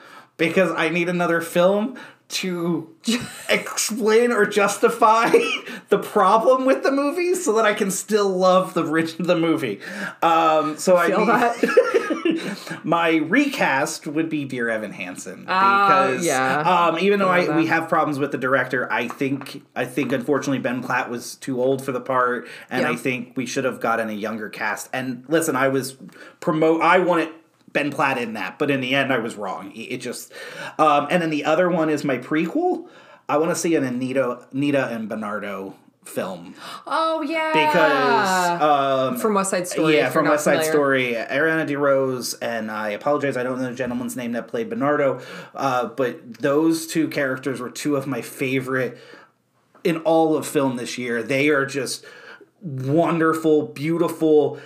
[0.41, 1.97] because I need another film
[2.31, 2.89] to
[3.49, 5.31] explain or justify
[5.89, 9.81] the problem with the movie so that I can still love the rich the movie.
[10.23, 12.81] Um, so I that?
[12.85, 16.61] my recast would be Dear Evan Hansen Ah, because yeah.
[16.61, 20.61] um, even though I, we have problems with the director, I think I think unfortunately
[20.61, 22.91] Ben Platt was too old for the part, and Yeah.
[22.93, 24.89] I think we should have gotten a younger cast.
[24.93, 25.97] And listen, I was
[26.41, 26.81] promote.
[26.83, 27.31] I wanted.
[27.73, 29.73] Ben Platt in that, but in the end, I was wrong.
[29.75, 30.33] It just,
[30.79, 32.89] um, and then the other one is my prequel.
[33.29, 36.55] I want to see an Anita, Nita and Bernardo film
[36.87, 40.73] oh yeah because um, from west side story yeah, from West Side familiar.
[40.73, 45.21] Story, Ariana DeBose, and I apologize, I don't know the gentleman's name that played Bernardo,
[45.55, 48.99] uh, but those two characters were two of my favorite
[49.85, 51.23] in all of film this year.
[51.23, 52.05] They are just
[52.61, 54.59] wonderful, beautiful,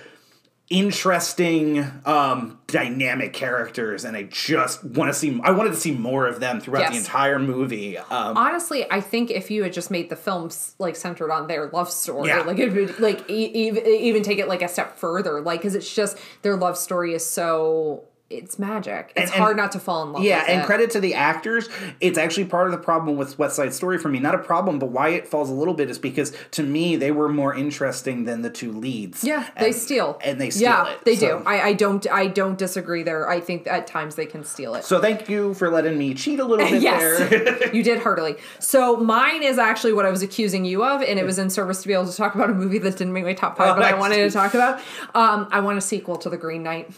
[0.69, 5.39] interesting, um, dynamic characters, and I just want to see.
[5.43, 7.97] I wanted to see more of them throughout the entire movie.
[7.97, 11.67] Um, honestly i think if you had just made the films like centered on their
[11.69, 12.41] love story Yeah.
[12.41, 15.75] like it would like e- even even take it like a step further like because
[15.75, 18.03] it's just their love story is so
[18.37, 20.65] it's magic it's And- and- hard not to fall in love Yeah, and it.
[20.65, 21.69] credit to the actors.
[21.99, 24.19] It's actually part of the problem with West Side Story for me.
[24.19, 27.11] Not a problem, but why it falls a little bit is because to me they
[27.11, 29.23] were more interesting than the two leads.
[29.23, 30.19] Yeah, they steal.
[30.23, 31.43] and they steal yeah, it, they so- do.
[31.45, 32.05] I, I don't.
[32.11, 33.29] I don't disagree there.
[33.29, 34.83] I think at times they can steal it.
[34.83, 37.73] So thank you for letting me cheat a little bit yes, there.
[37.75, 38.35] you did heartily.
[38.59, 41.81] So mine is actually what I was accusing you of, and it was in service
[41.81, 43.75] to be able to talk about a movie that didn't make my top five, Oh,
[43.75, 44.79] but I wanted to talk about.
[45.13, 46.91] Um, I want a sequel to The Green Knight.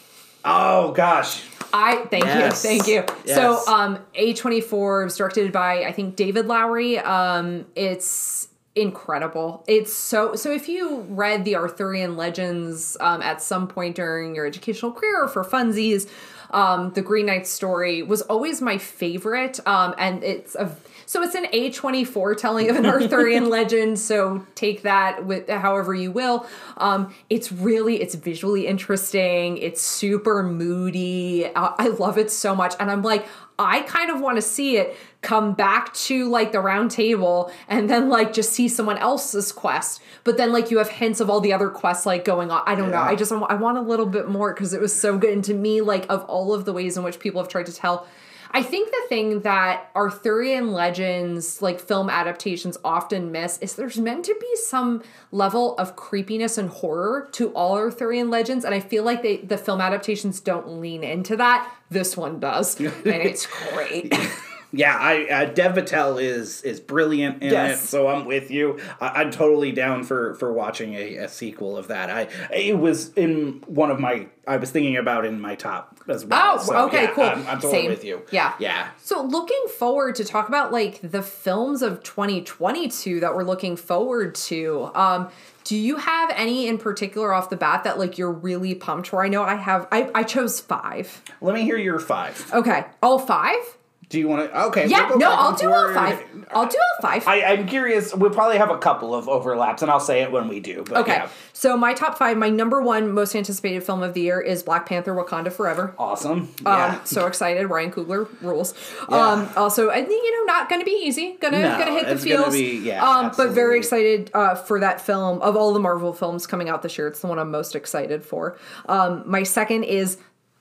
[0.48, 1.44] Oh gosh.
[1.74, 2.64] I thank Yes.
[2.64, 3.04] you, thank you.
[3.26, 3.36] Yes.
[3.36, 6.98] So, um, A twenty four was directed by I think David Lowery.
[7.00, 9.64] Um, it's incredible.
[9.68, 10.52] It's so so.
[10.52, 15.28] If you read the Arthurian legends um, at some point during your educational career or
[15.28, 16.08] for funsies,
[16.52, 20.74] um, the Green Knight story was always my favorite, um, and it's a
[21.08, 26.12] so it's an A24 telling of an Arthurian legend, so take that with however you
[26.12, 26.46] will.
[26.76, 29.58] Um, it's really it's visually interesting.
[29.58, 31.46] It's super moody.
[31.46, 33.26] Uh, I love it so much and I'm like
[33.58, 37.90] I kind of want to see it come back to like the round table and
[37.90, 41.42] then like just see someone else's quest but then like you have hints of all
[41.42, 44.06] the other quests like going on i don't know i just i want a little
[44.06, 46.72] bit more because it was so good and to me like of all of the
[46.72, 48.08] ways in which people have tried to tell
[48.52, 54.26] I think the thing that Arthurian legends, like film adaptations, often miss is there's meant
[54.26, 59.04] to be some level of creepiness and horror to all Arthurian legends, and I feel
[59.04, 61.72] like they the film adaptations don't lean into that.
[61.90, 64.14] This one does, and it's great.
[64.74, 67.84] Yeah, I uh, Dev Patel is is brilliant in Yes.
[67.84, 68.80] it, so I'm with you.
[69.00, 72.10] I, I'm totally down for for watching a, a sequel of that.
[72.10, 76.26] I it was in one of my I was thinking about in my top as
[76.26, 76.56] well.
[76.58, 77.24] Oh, So, okay, yeah, cool.
[77.26, 77.90] I'm, I'm totally Same.
[77.90, 78.22] with you.
[78.32, 78.54] Yeah.
[78.60, 78.90] yeah.
[78.98, 84.36] So looking forward to talk about like the films of 2022 that we're looking forward
[84.36, 84.90] to.
[84.96, 85.30] Um,
[85.66, 89.24] do you have any in particular off the bat that like you're really pumped for?
[89.24, 89.86] I know I have.
[89.92, 91.22] I, I chose five.
[91.42, 92.50] Let me hear your five.
[92.54, 93.78] Okay, all five.
[94.10, 94.64] Do you want to?
[94.68, 96.24] Okay, Yeah, we'll no, I'll do all five.
[96.52, 97.28] I'll do all five.
[97.28, 98.16] I, I'm curious.
[98.16, 100.86] We'll probably have a couple of overlaps, and I'll say it when we do.
[100.88, 101.30] But okay, yeah.
[101.52, 104.86] so my top five, my number one most anticipated film of the year is Black
[104.86, 105.94] Panther: Wakanda Forever.
[105.98, 106.40] awesome.
[106.40, 107.04] Um, Yeah.
[107.04, 107.68] so excited!
[107.68, 108.74] Ryan Coogler rules.
[109.10, 109.18] Yeah.
[109.18, 111.36] Um, also, I think you know, not going to be easy.
[111.42, 112.54] Gonna No, gonna hit the it's gonna feels.
[112.54, 115.42] be- yeah, um, but very excited uh, for that film.
[115.42, 118.24] Of all the Marvel films coming out this year, it's the one I'm most excited
[118.24, 118.58] for.
[118.88, 120.18] Um, my second is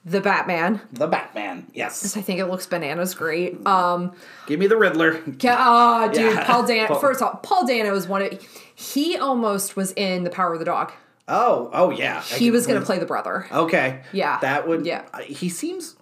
[0.07, 0.81] the Batman.
[0.93, 1.67] the Batman.
[1.75, 2.17] Yes.
[2.17, 3.67] I think it looks bananas great.
[3.67, 4.13] Um,
[4.47, 5.21] Give me the Riddler.
[5.41, 6.45] yeah, oh, dude, Yeah.
[6.47, 6.87] Paul Dano.
[6.89, 8.41] Paul- First of all, Paul Dano is one of.
[8.75, 10.93] He almost was in The Power of the Dog.
[11.29, 12.23] Oh, oh yeah.
[12.23, 13.47] He was going to play the brother.
[13.53, 14.03] Okay.
[14.13, 14.39] Yeah.
[14.41, 14.87] That would.
[14.87, 15.05] Yeah.
[15.13, 15.97] uh, He seems.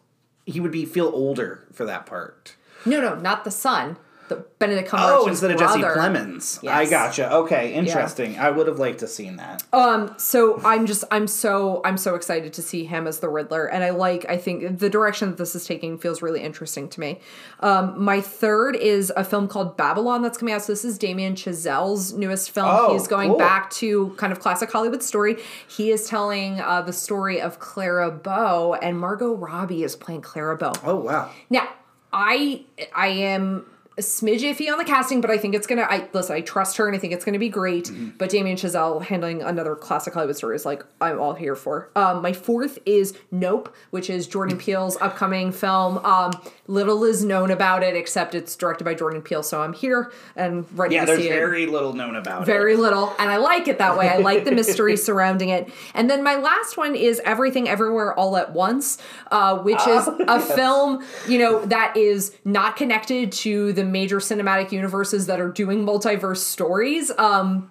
[0.45, 2.57] He would be feel older for that part.
[2.85, 3.97] No, no, not the son.
[4.29, 6.01] The Benedict Cumberbatch's Oh, instead of Jesse brother.
[6.01, 6.67] Plemons.
[6.67, 7.31] I gotcha.
[7.31, 8.39] Okay, interesting.
[8.39, 9.63] I would have liked to seen that.
[9.73, 13.67] Um, so I'm just I'm so I'm so excited to see him as the Riddler,
[13.67, 17.01] and I like I think the direction that this is taking feels really interesting to
[17.01, 17.21] me.
[17.61, 20.63] Um, my third is a film called Babylon that's coming out.
[20.63, 22.67] So this is Damien Chazelle's newest film.
[22.71, 23.39] Oh, He's going cool.
[23.39, 25.37] back to kind of classic Hollywood story.
[25.69, 30.57] He is telling uh, the story of Clara Bow, and Margot Robbie is playing Clara
[30.57, 30.73] Bow.
[30.83, 31.31] Oh wow.
[31.51, 31.69] Now,
[32.11, 32.65] I
[32.97, 35.87] I am a smidge iffy on the casting, but I think it's gonna.
[35.89, 36.35] I listen.
[36.35, 37.85] I trust her, and I think it's gonna be great.
[37.87, 38.11] Mm-hmm.
[38.19, 41.91] But Damien Chazelle handling another classic Hollywood story is like I'm all here for.
[41.95, 45.99] Um, my fourth is Nope, which is Jordan Peele's upcoming film.
[45.99, 46.33] Um,
[46.67, 50.67] little is known about it, except it's directed by Jordan Peele, so I'm here and
[50.79, 51.35] ready Yeah, to there's see it.
[51.35, 52.77] very little known about Very it.
[52.77, 54.09] Very little, and I like it that way.
[54.09, 55.71] I like the mystery surrounding it.
[55.95, 58.99] And then my last one is Everything Everywhere All at Once,
[59.31, 64.19] uh, which is Oh, a film, you know, that is not connected to the major
[64.19, 67.11] cinematic universes that are doing multiverse stories.
[67.19, 67.71] Um,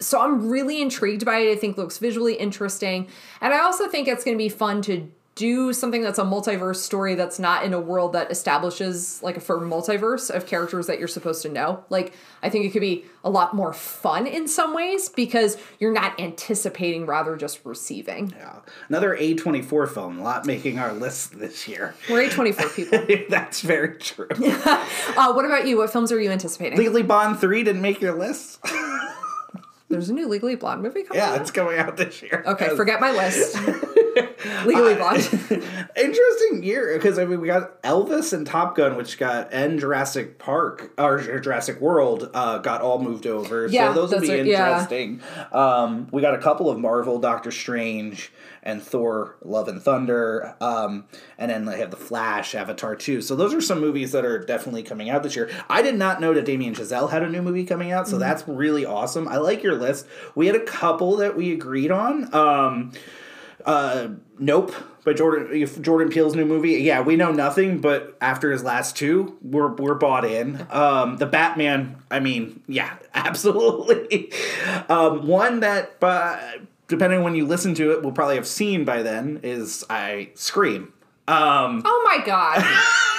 [0.00, 1.52] so I'm really intrigued by it.
[1.52, 3.08] I think it looks visually interesting,
[3.40, 6.76] and I also think it's going to be fun to do something that's a multiverse
[6.76, 10.98] story that's not in a world that establishes like a firm multiverse of characters that
[10.98, 11.84] you're supposed to know.
[11.90, 12.12] Like
[12.42, 16.18] I think it could be a lot more fun in some ways because you're not
[16.18, 18.30] anticipating, rather just receiving.
[18.36, 18.56] Yeah.
[18.88, 21.94] Another A24 film, a lot making our list this year.
[22.10, 23.26] We're A24 people.
[23.28, 24.28] That's very true.
[25.16, 25.76] Uh, what about you?
[25.78, 26.78] What films are you anticipating?
[26.78, 28.60] Legally Blonde 3 didn't make your list?
[29.90, 31.40] There's a new Legally Blonde movie coming yeah, out.
[31.40, 32.42] it's coming out this year.
[32.46, 33.56] Okay, forget my list.
[34.66, 35.26] Legally Blonde.
[35.96, 40.38] Interesting year because I mean we got Elvis and Top Gun, which got and Jurassic
[40.38, 43.66] Park or Jurassic World uh, got all moved over.
[43.66, 44.72] Yeah, so those will that's be yeah.
[44.72, 45.22] interesting.
[45.52, 48.30] Um, we got a couple of Marvel, Doctor Strange,
[48.68, 51.06] and Thor: Love and Thunder, um,
[51.38, 53.22] and then they have the Flash, Avatar two.
[53.22, 55.50] So those are some movies that are definitely coming out this year.
[55.68, 58.20] I did not know that Damien Chazelle had a new movie coming out, so Mm-hmm.
[58.20, 59.26] that's really awesome.
[59.28, 60.06] I like your list.
[60.34, 62.32] We had a couple that we agreed on.
[62.34, 62.92] Um,
[63.64, 64.08] uh,
[64.38, 64.72] Nope
[65.04, 66.72] but Jordan Jordan Peele's new movie.
[66.82, 70.66] Yeah, we know nothing, but after his last two, we're we're bought in.
[70.70, 71.96] Um, the Batman.
[72.10, 74.30] I mean, yeah, absolutely.
[74.90, 76.38] um, one that, uh,
[76.88, 80.30] depending on when you listen to it, we'll probably have seen by then is I
[80.34, 80.92] Scream.
[81.28, 82.64] Um, Oh my god.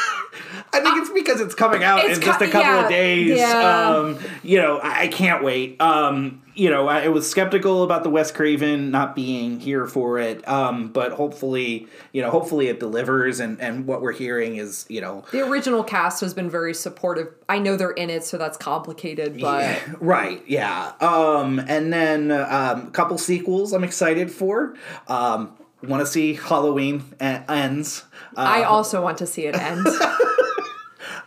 [0.72, 3.38] I think it's because it's coming out It's in just a couple yeah, of days.
[3.38, 3.90] yeah.
[3.90, 5.82] Um, you know, I, I can't wait.
[5.82, 10.20] Um, you know, I, I was skeptical about the Wes Craven not being here for
[10.20, 13.40] it, um, but hopefully, you know, hopefully it delivers.
[13.40, 17.30] And and what we're hearing is, you know, The original cast has been very supportive.
[17.48, 20.94] I know they're in it, so that's complicated, but right, yeah.
[21.00, 24.76] Um, and then um, a couple sequels I'm excited for.
[25.08, 28.04] Um, want to see Halloween ends.
[28.36, 29.88] Uh, I also want to see it end.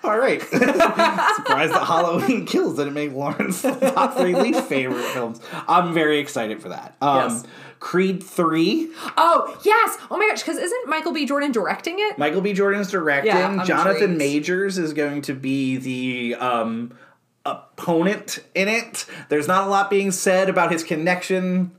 [0.05, 0.41] all right.
[0.51, 5.41] Surprised that Halloween Kills didn't make Lauren's top three least favorite films.
[5.69, 6.97] I'm very excited for that.
[7.01, 7.45] Um, Yes.
[7.81, 8.91] Creed 3.
[9.17, 9.99] oh yes!
[10.09, 10.41] Oh my gosh!
[10.43, 11.27] Because isn't Michael B.
[11.27, 12.17] Jordan directing it?
[12.17, 12.53] Michael B.
[12.53, 13.33] Jordan's directing.
[13.33, 14.19] Yeah, Jonathan intrigued.
[14.19, 16.97] Majors is going to be the um,
[17.45, 19.05] opponent in it.
[19.29, 21.73] There's not a lot being said about his connection.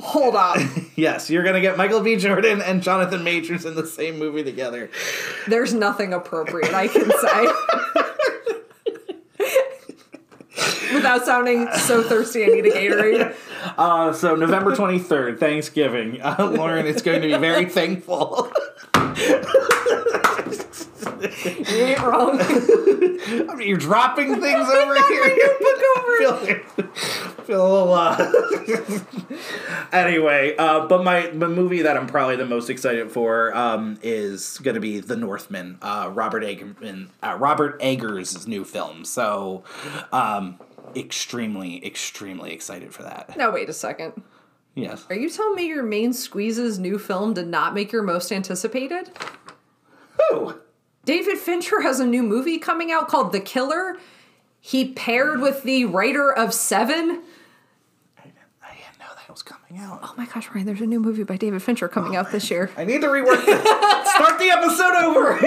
[0.00, 0.82] Hold on.
[0.96, 2.16] Yes, you're going to get Michael B.
[2.16, 4.90] Jordan and Jonathan Majors in the same movie together.
[5.46, 7.46] There's nothing appropriate I can say.
[10.94, 13.36] Without sounding so thirsty, I need a Gatorade.
[13.76, 16.22] Uh, so November 23rd, Thanksgiving.
[16.22, 18.50] Uh, Lauren is going to be very thankful.
[21.44, 22.40] You ain't wrong.
[22.40, 25.02] I mean, you're dropping things over here.
[25.98, 26.36] I feel,
[27.44, 27.92] feel a little.
[27.92, 29.00] Uh...
[29.92, 34.58] anyway, uh, but my the movie that I'm probably the most excited for um, is
[34.58, 39.04] going to be The Northman, uh, Robert Eggers, uh, Robert Eggers' new film.
[39.04, 39.64] So,
[40.12, 40.58] um,
[40.94, 43.36] extremely, extremely excited for that.
[43.36, 44.22] Now wait a second.
[44.74, 45.06] Yes.
[45.08, 49.10] Are you telling me your main squeeze's new film did not make your most anticipated?
[50.30, 50.54] Who?
[51.06, 53.96] David Fincher has a new movie coming out called The Killer.
[54.60, 57.22] He paired with the writer of Seven.
[59.36, 60.00] I didn't, I didn't know that was coming out.
[60.02, 62.70] Oh my gosh, Ryan, there's a new movie by David Fincher coming out this year.
[62.76, 63.42] I need to rework.
[64.06, 65.38] Start the episode over.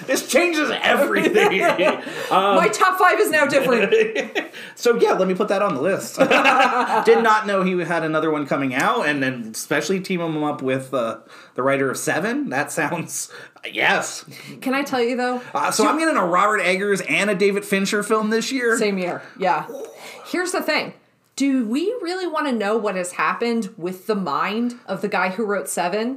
[0.06, 1.60] this changes everything.
[2.30, 4.50] my top five is now different.
[4.74, 6.18] So yeah, let me put that on the list.
[6.18, 10.62] Did not know he had another one coming out, and then especially team him up
[10.62, 11.18] with uh,
[11.54, 12.48] the writer of Seven.
[12.48, 13.30] That sounds
[13.64, 14.24] yes.
[14.60, 15.40] Can I tell you though?
[15.54, 18.76] Uh, so I'm getting a Robert Eggers and a David Fincher film this year.
[18.78, 19.22] Same year.
[19.38, 19.68] Yeah.
[20.26, 20.94] Here's the thing.
[21.36, 25.30] Do we really want to know what has happened with the mind of the guy
[25.30, 26.16] who wrote Seven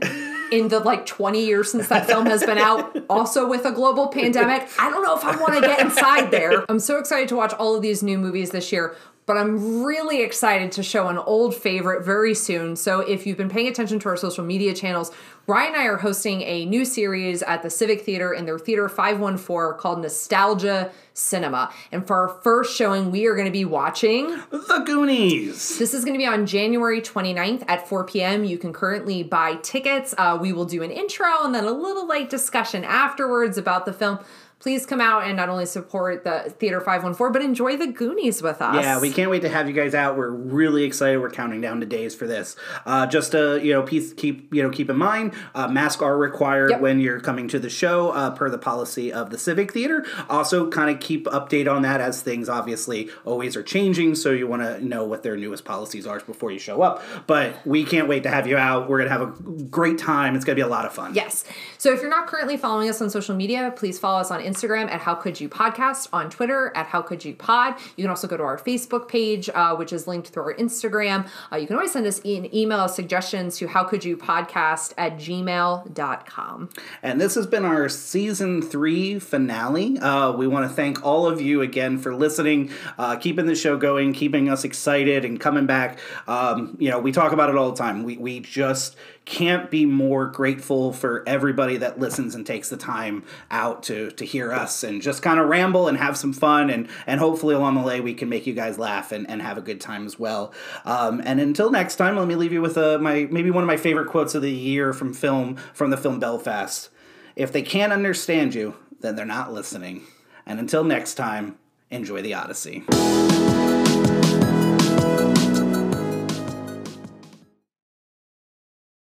[0.51, 2.95] in the like 20 years since that film has been out?
[3.09, 4.69] Also with a global pandemic.
[4.77, 6.63] I don't know if I want to get inside there.
[6.69, 8.95] I'm so excited to watch all of these new movies this year.
[9.25, 12.75] But I'm really excited to show an old favorite very soon.
[12.75, 15.11] So if you've been paying attention to our social media channels,
[15.49, 18.89] Ryan and I are hosting a new series at the Civic Theater in their Theater
[18.89, 21.71] 514 called Nostalgia Cinema.
[21.89, 25.79] And for our first showing, we are going to be watching The Goonies.
[25.79, 28.43] this is going to be on January 29th at 4 p.m.
[28.43, 30.13] You can currently buy tickets.
[30.17, 33.93] Uh, we will do an intro and then a little light discussion afterwards about the
[33.93, 34.19] film.
[34.59, 38.59] Please come out and not only support the Theater 514, but enjoy the Goonies with
[38.59, 38.83] us.
[38.83, 40.17] Yeah, we can't wait to have you guys out.
[40.17, 41.19] We're really excited.
[41.19, 42.55] We're counting down the days for this.
[42.83, 46.17] Uh, just to you know, piece, keep you know, keep in mind, uh, masks are
[46.17, 46.81] required Yep.
[46.81, 50.03] when you're coming to the show, uh, per the policy of the Civic Theater.
[50.27, 54.15] Also, kind of keep update on that as things obviously always are changing.
[54.15, 57.03] So you want to know what their newest policies are before you show up.
[57.27, 58.89] But we can't wait to have you out.
[58.89, 59.27] We're gonna have a
[59.69, 60.35] great time.
[60.35, 61.13] It's gonna be a lot of fun.
[61.13, 61.45] Yes.
[61.77, 64.89] So if you're not currently following us on social media, please follow us on Instagram
[64.89, 67.75] at How Could You Podcast, on Twitter at How Could You Pod.
[67.95, 71.27] You can also go to our Facebook page, uh, which is linked through our Instagram.
[71.51, 75.17] Uh, you can always send us an email suggestions to How Could You Podcast at
[75.17, 76.69] gmail.com.
[77.03, 79.99] And this has been our season three finale.
[79.99, 83.77] Uh, we want to thank all of you again for listening, uh, keeping the show
[83.77, 85.99] going, keeping us excited, and coming back.
[86.27, 88.03] Um, you know, we talk about it all the time.
[88.03, 88.95] We, we just
[89.27, 94.23] can't be more grateful for everybody that listens and takes the time out to to
[94.23, 97.75] hear us and just kind of ramble and have some fun and and hopefully along
[97.75, 100.17] the way we can make you guys laugh and, and have a good time as
[100.17, 100.53] well.
[100.85, 103.67] Um, and until next time, let me leave you with uh, my maybe one of
[103.67, 106.89] my favorite quotes of the year from film from the film Belfast.
[107.35, 110.03] If they can't understand you, then they're not listening.
[110.45, 111.57] And until next time,
[111.91, 112.85] enjoy the Odyssey.